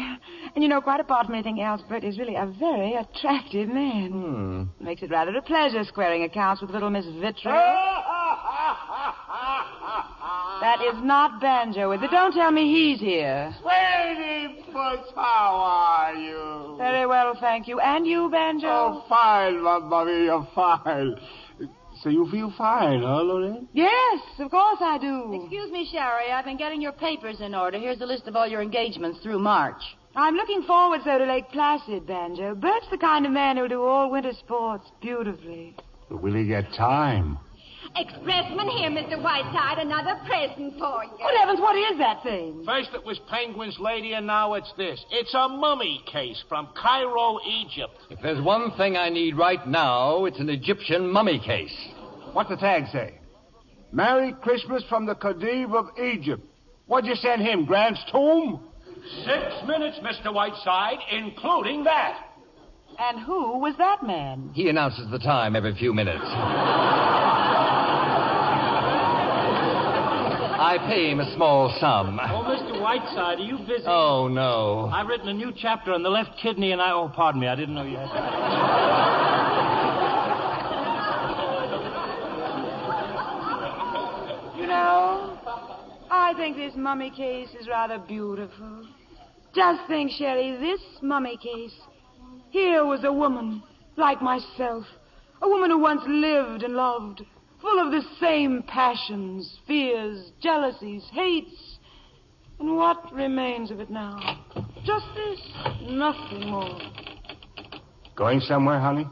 And 0.55 0.62
you 0.62 0.69
know, 0.69 0.81
quite 0.81 1.01
apart 1.01 1.27
from 1.27 1.35
anything 1.35 1.61
else, 1.61 1.83
Bert 1.89 2.05
is 2.05 2.19
really 2.19 2.37
a 2.37 2.47
very 2.47 2.95
attractive 2.95 3.69
man. 3.69 4.11
Hmm. 4.11 4.85
Makes 4.85 5.03
it 5.03 5.11
rather 5.11 5.37
a 5.37 5.43
pleasure 5.43 5.83
squaring 5.85 6.23
accounts 6.23 6.62
with 6.62 6.70
little 6.70 6.91
Miss 6.91 7.05
Vitriol. 7.07 7.35
that 10.61 10.81
is 10.83 11.03
not 11.03 11.41
Banjo, 11.41 11.91
is 11.93 12.01
it? 12.03 12.11
Don't 12.11 12.33
tell 12.33 12.53
me 12.53 12.73
he's 12.73 13.01
here. 13.01 13.55
Sweetie 13.61 14.62
Puss, 14.73 15.12
how 15.16 15.55
are 15.57 16.15
you? 16.15 16.77
Very 16.79 17.07
well, 17.07 17.37
thank 17.41 17.66
you. 17.66 17.81
And 17.81 18.07
you, 18.07 18.29
Banjo? 18.31 18.69
Oh, 18.69 19.05
fine, 19.09 19.61
my 19.62 19.81
baby, 19.81 20.25
you're 20.25 20.47
fine. 20.55 21.16
So 22.03 22.11
you 22.11 22.29
feel 22.31 22.53
fine, 22.57 23.03
huh, 23.03 23.23
Lorraine? 23.23 23.69
Yes, 23.73 24.20
of 24.39 24.51
course 24.51 24.79
I 24.81 24.99
do. 24.99 25.41
Excuse 25.43 25.73
me, 25.73 25.89
Sherry. 25.91 26.31
I've 26.31 26.45
been 26.45 26.57
getting 26.57 26.81
your 26.81 26.93
papers 26.93 27.41
in 27.41 27.55
order. 27.55 27.79
Here's 27.79 28.01
a 28.01 28.07
list 28.07 28.29
of 28.29 28.37
all 28.37 28.47
your 28.47 28.62
engagements 28.62 29.19
through 29.20 29.41
March. 29.41 29.83
I'm 30.15 30.35
looking 30.35 30.62
forward 30.62 31.01
so 31.05 31.19
to 31.19 31.25
Lake 31.27 31.49
Placid, 31.53 32.07
Banjo. 32.07 32.55
Bert's 32.55 32.87
the 32.91 32.99
kind 32.99 33.27
of 33.27 33.33
man 33.33 33.57
who'll 33.57 33.69
do 33.69 33.83
all 33.83 34.11
winter 34.11 34.33
sports 34.33 34.87
beautifully. 35.01 35.75
But 36.09 36.23
will 36.23 36.35
he 36.35 36.47
get 36.47 36.73
time? 36.73 37.39
Expressman 37.97 38.69
here, 38.70 38.90
Mr. 38.90 39.20
Whiteside. 39.23 39.78
Another 39.78 40.20
present 40.27 40.78
for 40.78 41.05
you. 41.05 41.10
Good 41.10 41.39
heavens, 41.39 41.60
what 41.60 41.77
is 41.77 41.98
that 41.98 42.23
thing? 42.23 42.62
First 42.65 42.90
it 42.94 43.05
was 43.05 43.19
Penguin's 43.28 43.78
Lady, 43.78 44.12
and 44.12 44.27
now 44.27 44.55
it's 44.55 44.73
this. 44.77 45.05
It's 45.10 45.35
a 45.35 45.48
mummy 45.48 46.02
case 46.10 46.43
from 46.48 46.69
Cairo, 46.81 47.39
Egypt. 47.47 47.94
If 48.10 48.20
there's 48.20 48.43
one 48.43 48.70
thing 48.77 48.97
I 48.97 49.09
need 49.09 49.36
right 49.36 49.66
now, 49.66 50.24
it's 50.27 50.39
an 50.39 50.48
Egyptian 50.51 51.10
mummy 51.10 51.40
case. 51.44 51.74
What's 52.32 52.51
the 52.51 52.56
tag 52.56 52.85
say? 52.93 53.15
Merry 53.90 54.35
Christmas 54.43 54.85
from 54.89 55.06
the 55.06 55.15
Khedive 55.15 55.74
of 55.74 55.98
Egypt. 55.98 56.44
What'd 56.86 57.09
you 57.09 57.16
send 57.16 57.43
him, 57.43 57.65
Grant's 57.65 58.01
tomb? 58.12 58.60
Six 59.24 59.66
minutes, 59.66 59.98
Mr. 59.98 60.32
Whiteside, 60.32 60.98
including 61.10 61.85
that. 61.85 62.24
And 62.98 63.20
who 63.20 63.59
was 63.59 63.74
that 63.78 64.02
man? 64.02 64.51
He 64.55 64.69
announces 64.69 65.10
the 65.10 65.19
time 65.19 65.55
every 65.55 65.74
few 65.74 65.94
minutes. 65.94 66.24
I 70.60 70.76
pay 70.78 71.10
him 71.10 71.20
a 71.20 71.35
small 71.36 71.72
sum. 71.78 72.18
Oh, 72.20 72.43
Mr. 72.43 72.80
Whiteside, 72.80 73.39
are 73.39 73.43
you 73.43 73.59
busy? 73.59 73.85
Oh, 73.86 74.26
no. 74.26 74.90
I've 74.93 75.06
written 75.06 75.28
a 75.28 75.32
new 75.32 75.52
chapter 75.56 75.93
on 75.93 76.02
the 76.02 76.09
left 76.09 76.30
kidney, 76.43 76.72
and 76.72 76.82
I. 76.82 76.90
Oh, 76.90 77.09
pardon 77.14 77.40
me, 77.40 77.47
I 77.47 77.55
didn't 77.55 77.76
know 77.76 77.85
you 77.85 77.97
had. 77.97 78.09
You 84.59 84.66
know, 84.66 85.39
I 86.10 86.35
think 86.36 86.56
this 86.56 86.74
mummy 86.76 87.10
case 87.10 87.51
is 87.60 87.68
rather 87.68 87.98
beautiful. 88.01 88.85
Just 89.55 89.80
think, 89.86 90.10
Sherry, 90.10 90.56
this 90.59 90.80
mummy 91.02 91.36
case. 91.36 91.74
Here 92.51 92.85
was 92.85 93.05
a 93.05 93.12
woman, 93.12 93.62
like 93.97 94.20
myself, 94.20 94.85
a 95.40 95.48
woman 95.48 95.70
who 95.70 95.78
once 95.78 96.02
lived 96.09 96.64
and 96.64 96.74
loved, 96.74 97.22
full 97.60 97.85
of 97.85 97.90
the 97.93 98.02
same 98.20 98.62
passions, 98.62 99.59
fears, 99.66 100.32
jealousies, 100.40 101.05
hates. 101.12 101.78
And 102.59 102.76
what 102.76 103.12
remains 103.12 103.70
of 103.70 103.80
it 103.80 103.90
now? 103.90 104.18
Just 104.85 105.06
this, 105.14 105.40
nothing 105.82 106.51
more. 106.51 106.78
Going 108.16 108.40
somewhere, 108.40 108.80
honey? 108.80 109.06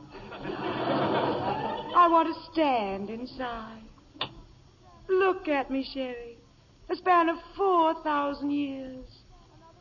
I 0.44 2.08
want 2.10 2.28
to 2.28 2.52
stand 2.52 3.10
inside. 3.10 3.82
Look 5.08 5.48
at 5.48 5.70
me, 5.70 5.88
Sherry. 5.94 6.38
A 6.88 6.96
span 6.96 7.28
of 7.28 7.36
4,000 7.56 8.50
years. 8.50 9.06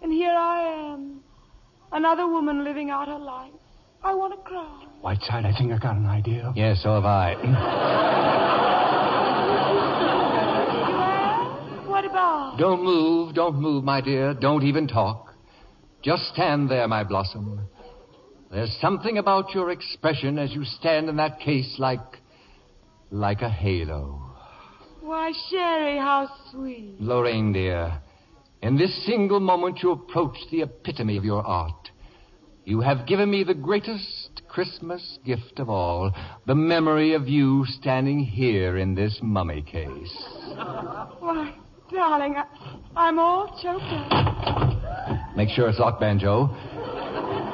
And 0.02 0.12
here 0.12 0.34
I 0.34 0.92
am, 0.92 1.22
another 1.92 2.28
woman 2.28 2.64
living 2.64 2.90
out 2.90 3.08
her 3.08 3.18
life. 3.18 3.52
I 4.04 4.14
want 4.14 4.34
to 4.34 4.40
cry. 4.48 4.86
Whiteside, 5.06 5.46
I 5.46 5.56
think 5.56 5.72
I 5.72 5.78
got 5.78 5.98
an 5.98 6.08
idea. 6.08 6.52
Yes, 6.56 6.82
so 6.82 6.96
have 6.96 7.06
I. 7.06 7.36
What 11.88 12.06
about? 12.06 12.58
Don't 12.58 12.84
move, 12.84 13.36
don't 13.36 13.62
move, 13.62 13.84
my 13.84 14.02
dear. 14.02 14.34
Don't 14.34 14.64
even 14.64 14.88
talk. 14.88 15.36
Just 16.02 16.24
stand 16.34 16.72
there, 16.72 16.88
my 16.88 17.04
blossom. 17.04 17.68
There's 18.52 18.76
something 18.82 19.20
about 19.20 19.54
your 19.54 19.70
expression 19.70 20.40
as 20.40 20.52
you 20.54 20.66
stand 20.66 21.08
in 21.08 21.18
that 21.18 21.40
case 21.40 21.76
like. 21.78 22.00
like 23.12 23.44
a 23.44 23.50
halo. 23.50 24.20
Why, 25.02 25.32
Sherry, 25.52 25.98
how 25.98 26.28
sweet. 26.52 27.00
Lorraine, 27.00 27.54
dear, 27.54 28.02
in 28.64 28.76
this 28.76 29.06
single 29.06 29.40
moment 29.40 29.84
you 29.84 29.92
approach 29.92 30.38
the 30.50 30.64
epitome 30.64 31.16
of 31.16 31.24
your 31.24 31.46
art. 31.46 31.92
You 32.64 32.82
have 32.82 33.06
given 33.06 33.30
me 33.30 33.44
the 33.44 33.54
greatest 33.54 34.25
Christmas 34.56 35.20
gift 35.26 35.60
of 35.60 35.70
all 35.70 36.14
the 36.48 36.56
memory 36.56 37.14
of 37.14 37.28
you 37.28 37.66
standing 37.66 38.20
here 38.20 38.78
in 38.78 38.96
this 38.96 39.20
mummy 39.22 39.62
case. 39.62 40.16
Why, 41.20 41.54
darling, 41.92 42.38
I, 42.38 42.46
I'm 42.96 43.20
all 43.20 43.48
choked 43.62 43.84
up. 43.84 45.36
Make 45.36 45.50
sure 45.50 45.68
it's 45.68 45.78
locked, 45.78 46.00
Banjo. 46.00 46.56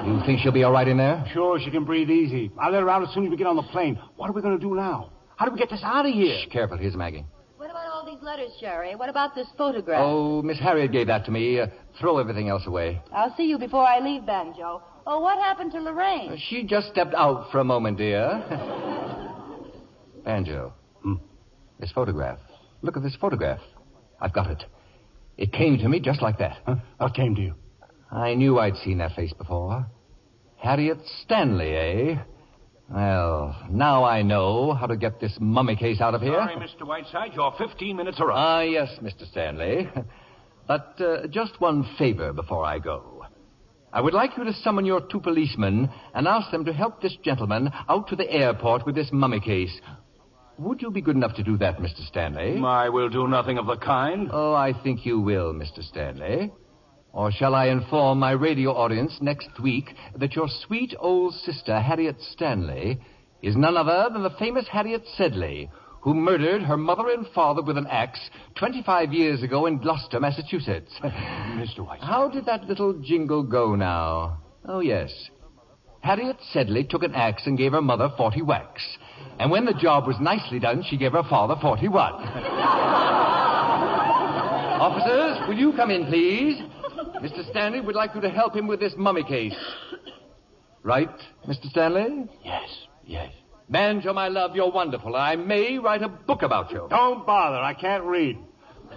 You 0.05 0.21
think 0.27 0.41
she'll 0.41 0.51
be 0.51 0.63
all 0.63 0.71
right 0.71 0.87
in 0.87 0.97
there? 0.97 1.25
Sure, 1.33 1.59
she 1.59 1.71
can 1.71 1.85
breathe 1.85 2.11
easy. 2.11 2.51
I'll 2.59 2.71
let 2.71 2.83
her 2.83 2.89
out 2.91 3.01
as 3.01 3.11
soon 3.15 3.25
as 3.25 3.31
we 3.31 3.35
get 3.35 3.47
on 3.47 3.55
the 3.55 3.63
plane. 3.63 3.99
What 4.17 4.29
are 4.29 4.33
we 4.33 4.43
going 4.43 4.59
to 4.59 4.63
do 4.63 4.75
now? 4.75 5.11
How 5.37 5.47
do 5.47 5.53
we 5.53 5.57
get 5.57 5.71
this 5.71 5.81
out 5.83 6.05
of 6.05 6.13
here? 6.13 6.37
Shh, 6.45 6.51
careful. 6.51 6.77
Here's 6.77 6.95
Maggie. 6.95 7.25
What 7.57 7.71
about 7.71 7.87
all 7.87 8.05
these 8.05 8.21
letters, 8.21 8.51
Sherry? 8.59 8.95
What 8.95 9.09
about 9.09 9.33
this 9.33 9.47
photograph? 9.57 10.01
Oh, 10.03 10.43
Miss 10.43 10.59
Harriet 10.59 10.91
gave 10.91 11.07
that 11.07 11.25
to 11.25 11.31
me. 11.31 11.61
Uh, 11.61 11.65
throw 11.99 12.19
everything 12.19 12.49
else 12.49 12.67
away. 12.67 13.01
I'll 13.11 13.35
see 13.35 13.45
you 13.45 13.57
before 13.57 13.87
I 13.87 13.97
leave, 13.97 14.23
Banjo. 14.23 14.83
Oh, 15.05 15.19
what 15.19 15.37
happened 15.39 15.71
to 15.73 15.79
Lorraine? 15.81 16.31
Uh, 16.33 16.35
She 16.49 16.63
just 16.63 16.87
stepped 16.89 17.13
out 17.15 17.51
for 17.51 17.59
a 17.59 17.63
moment, 17.63 17.97
dear. 17.97 18.43
Banjo. 20.25 20.73
Hmm? 21.01 21.15
This 21.79 21.91
photograph. 21.91 22.39
Look 22.81 22.97
at 22.97 23.03
this 23.03 23.15
photograph. 23.19 23.59
I've 24.19 24.33
got 24.33 24.49
it. 24.51 24.63
It 25.37 25.51
came 25.51 25.77
to 25.79 25.89
me 25.89 25.99
just 25.99 26.21
like 26.21 26.37
that. 26.39 26.57
Huh? 26.65 26.75
What 26.97 27.15
came 27.15 27.35
to 27.35 27.41
you? 27.41 27.55
I 28.11 28.35
knew 28.35 28.59
I'd 28.59 28.75
seen 28.77 28.99
that 28.99 29.15
face 29.15 29.33
before. 29.33 29.87
Harriet 30.57 30.99
Stanley, 31.23 31.75
eh? 31.75 32.15
Well, 32.93 33.55
now 33.71 34.03
I 34.03 34.21
know 34.21 34.73
how 34.73 34.85
to 34.85 34.97
get 34.97 35.19
this 35.19 35.35
mummy 35.39 35.75
case 35.77 36.01
out 36.01 36.13
of 36.13 36.21
here. 36.21 36.33
Sorry, 36.33 36.55
Mr. 36.55 36.85
Whiteside, 36.85 37.33
your 37.33 37.53
15 37.57 37.95
minutes 37.95 38.19
are 38.19 38.29
up. 38.31 38.37
Ah, 38.37 38.61
yes, 38.61 38.89
Mr. 39.01 39.29
Stanley. 39.31 39.89
But 40.67 41.01
uh, 41.01 41.27
just 41.27 41.59
one 41.59 41.83
favor 41.97 42.31
before 42.31 42.63
I 42.63 42.79
go. 42.79 43.03
I 43.93 43.99
would 43.99 44.13
like 44.13 44.37
you 44.37 44.45
to 44.45 44.53
summon 44.53 44.85
your 44.85 45.01
two 45.01 45.19
policemen 45.19 45.89
and 46.13 46.27
ask 46.27 46.49
them 46.51 46.63
to 46.65 46.73
help 46.73 47.01
this 47.01 47.17
gentleman 47.23 47.69
out 47.89 48.07
to 48.07 48.15
the 48.15 48.29
airport 48.31 48.85
with 48.85 48.95
this 48.95 49.09
mummy 49.11 49.41
case. 49.41 49.81
Would 50.57 50.81
you 50.81 50.91
be 50.91 51.01
good 51.01 51.15
enough 51.15 51.35
to 51.35 51.43
do 51.43 51.57
that, 51.57 51.79
Mr. 51.79 52.07
Stanley? 52.07 52.61
I 52.63 52.87
will 52.87 53.09
do 53.09 53.27
nothing 53.27 53.57
of 53.57 53.65
the 53.65 53.75
kind. 53.75 54.29
Oh, 54.31 54.53
I 54.53 54.73
think 54.81 55.05
you 55.05 55.19
will, 55.19 55.53
Mr. 55.53 55.83
Stanley. 55.83 56.51
Or 57.11 57.31
shall 57.31 57.53
I 57.53 57.67
inform 57.67 58.19
my 58.19 58.31
radio 58.31 58.71
audience 58.71 59.17
next 59.19 59.49
week 59.61 59.89
that 60.15 60.35
your 60.35 60.47
sweet 60.65 60.95
old 60.97 61.33
sister, 61.33 61.81
Harriet 61.81 62.15
Stanley, 62.31 63.01
is 63.41 63.57
none 63.57 63.75
other 63.75 64.09
than 64.13 64.23
the 64.23 64.29
famous 64.39 64.67
Harriet 64.71 65.03
Sedley, 65.17 65.69
who 66.01 66.13
murdered 66.13 66.63
her 66.63 66.77
mother 66.77 67.09
and 67.09 67.25
father 67.33 67.61
with 67.61 67.77
an 67.77 67.87
axe 67.87 68.19
25 68.55 69.13
years 69.13 69.43
ago 69.43 69.67
in 69.67 69.77
Gloucester, 69.77 70.19
Massachusetts. 70.19 70.91
Mr. 71.03 71.85
White. 71.85 72.01
How 72.01 72.27
did 72.27 72.45
that 72.45 72.65
little 72.65 72.93
jingle 72.93 73.43
go 73.43 73.75
now? 73.75 74.41
Oh, 74.65 74.79
yes. 74.79 75.11
Harriet 76.01 76.37
Sedley 76.51 76.83
took 76.83 77.03
an 77.03 77.13
axe 77.13 77.43
and 77.45 77.57
gave 77.57 77.73
her 77.73 77.81
mother 77.81 78.09
40 78.17 78.41
whacks. 78.41 78.81
And 79.39 79.51
when 79.51 79.65
the 79.65 79.73
job 79.73 80.07
was 80.07 80.15
nicely 80.19 80.59
done, 80.59 80.83
she 80.87 80.97
gave 80.97 81.11
her 81.11 81.23
father 81.29 81.55
41. 81.61 82.13
Officers, 84.81 85.47
will 85.47 85.57
you 85.57 85.73
come 85.73 85.91
in, 85.91 86.07
please? 86.07 86.59
Mr. 87.21 87.47
Stanley 87.51 87.81
would 87.81 87.93
like 87.95 88.15
you 88.15 88.21
to 88.21 88.31
help 88.31 88.55
him 88.55 88.65
with 88.65 88.79
this 88.79 88.93
mummy 88.97 89.23
case. 89.23 89.53
Right, 90.81 91.11
Mr. 91.47 91.69
Stanley? 91.69 92.27
Yes, 92.43 92.67
yes. 93.05 93.31
Banjo, 93.69 94.13
my 94.13 94.27
love, 94.27 94.55
you're 94.55 94.71
wonderful. 94.71 95.15
I 95.15 95.35
may 95.35 95.77
write 95.77 96.01
a 96.03 96.09
book 96.09 96.41
about 96.41 96.71
you. 96.71 96.87
Don't 96.89 97.25
bother. 97.25 97.57
I 97.57 97.73
can't 97.73 98.03
read. 98.03 98.37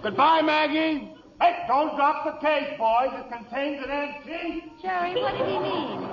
Goodbye, 0.03 0.41
Maggie. 0.41 1.11
Hey, 1.41 1.65
don't 1.67 1.95
drop 1.95 2.25
the 2.25 2.45
case, 2.45 2.77
boys. 2.77 3.09
It 3.13 3.31
contains 3.31 3.83
an 3.83 3.91
antique. 3.91 4.63
Sherry, 4.81 5.15
what 5.15 5.37
did 5.37 5.47
he 5.47 5.59
mean? 5.59 6.09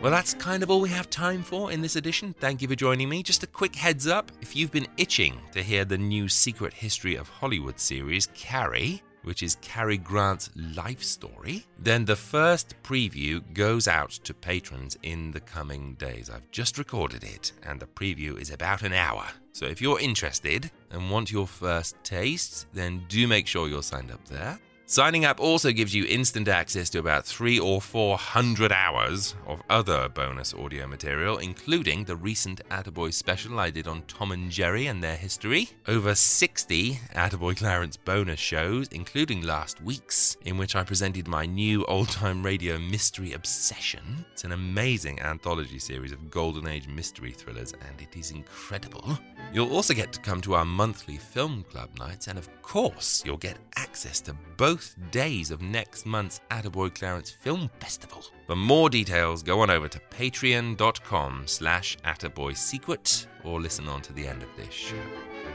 Well, 0.00 0.12
that's 0.12 0.34
kind 0.34 0.62
of 0.62 0.70
all 0.70 0.80
we 0.80 0.90
have 0.90 1.10
time 1.10 1.42
for 1.42 1.72
in 1.72 1.80
this 1.80 1.96
edition. 1.96 2.36
Thank 2.38 2.62
you 2.62 2.68
for 2.68 2.76
joining 2.76 3.08
me. 3.08 3.24
Just 3.24 3.42
a 3.42 3.48
quick 3.48 3.74
heads 3.74 4.06
up 4.06 4.30
if 4.40 4.54
you've 4.54 4.70
been 4.70 4.86
itching 4.96 5.40
to 5.52 5.62
hear 5.62 5.84
the 5.84 5.98
new 5.98 6.28
Secret 6.28 6.72
History 6.72 7.16
of 7.16 7.28
Hollywood 7.28 7.80
series, 7.80 8.26
Cary, 8.34 9.02
which 9.26 9.42
is 9.42 9.56
Cary 9.60 9.98
Grant's 9.98 10.50
life 10.54 11.02
story, 11.02 11.66
then 11.80 12.04
the 12.04 12.14
first 12.14 12.80
preview 12.84 13.42
goes 13.54 13.88
out 13.88 14.10
to 14.10 14.32
patrons 14.32 14.96
in 15.02 15.32
the 15.32 15.40
coming 15.40 15.94
days. 15.94 16.30
I've 16.30 16.48
just 16.52 16.78
recorded 16.78 17.24
it, 17.24 17.50
and 17.64 17.80
the 17.80 17.86
preview 17.86 18.40
is 18.40 18.52
about 18.52 18.82
an 18.82 18.92
hour. 18.92 19.26
So 19.52 19.66
if 19.66 19.82
you're 19.82 19.98
interested 19.98 20.70
and 20.92 21.10
want 21.10 21.32
your 21.32 21.48
first 21.48 21.96
taste, 22.04 22.66
then 22.72 23.04
do 23.08 23.26
make 23.26 23.48
sure 23.48 23.68
you're 23.68 23.82
signed 23.82 24.12
up 24.12 24.24
there. 24.28 24.60
Signing 24.88 25.24
up 25.24 25.40
also 25.40 25.72
gives 25.72 25.92
you 25.92 26.04
instant 26.04 26.46
access 26.46 26.88
to 26.90 27.00
about 27.00 27.26
three 27.26 27.58
or 27.58 27.80
four 27.80 28.16
hundred 28.16 28.70
hours 28.70 29.34
of 29.44 29.60
other 29.68 30.08
bonus 30.08 30.54
audio 30.54 30.86
material, 30.86 31.38
including 31.38 32.04
the 32.04 32.14
recent 32.14 32.60
Attaboy 32.68 33.12
special 33.12 33.58
I 33.58 33.70
did 33.70 33.88
on 33.88 34.02
Tom 34.02 34.30
and 34.30 34.48
Jerry 34.48 34.86
and 34.86 35.02
their 35.02 35.16
history, 35.16 35.70
over 35.88 36.14
60 36.14 37.00
Attaboy 37.16 37.56
Clarence 37.56 37.96
bonus 37.96 38.38
shows, 38.38 38.86
including 38.92 39.42
last 39.42 39.82
week's, 39.82 40.36
in 40.44 40.56
which 40.56 40.76
I 40.76 40.84
presented 40.84 41.26
my 41.26 41.46
new 41.46 41.84
old 41.86 42.10
time 42.10 42.46
radio 42.46 42.78
mystery 42.78 43.32
obsession. 43.32 44.24
It's 44.30 44.44
an 44.44 44.52
amazing 44.52 45.20
anthology 45.20 45.80
series 45.80 46.12
of 46.12 46.30
Golden 46.30 46.68
Age 46.68 46.86
mystery 46.86 47.32
thrillers, 47.32 47.72
and 47.72 48.00
it 48.00 48.16
is 48.16 48.30
incredible. 48.30 49.18
You'll 49.52 49.74
also 49.74 49.94
get 49.94 50.12
to 50.12 50.20
come 50.20 50.40
to 50.42 50.54
our 50.54 50.64
monthly 50.64 51.16
film 51.16 51.64
club 51.70 51.90
nights, 51.98 52.28
and 52.28 52.38
of 52.38 52.48
course, 52.62 53.24
you'll 53.26 53.36
get 53.36 53.58
access 53.74 54.20
to 54.20 54.36
both 54.76 54.94
days 55.10 55.50
of 55.50 55.62
next 55.62 56.04
month's 56.04 56.42
Attaboy 56.50 56.94
Clarence 56.94 57.30
Film 57.30 57.70
Festival. 57.80 58.22
For 58.46 58.56
more 58.56 58.90
details, 58.90 59.42
go 59.42 59.60
on 59.60 59.70
over 59.70 59.88
to 59.88 59.98
patreon.com 60.10 61.44
slash 61.46 61.96
attaboysecret 62.04 63.26
or 63.42 63.58
listen 63.58 63.88
on 63.88 64.02
to 64.02 64.12
the 64.12 64.28
end 64.28 64.42
of 64.42 64.50
this 64.54 64.74
show. 64.74 65.00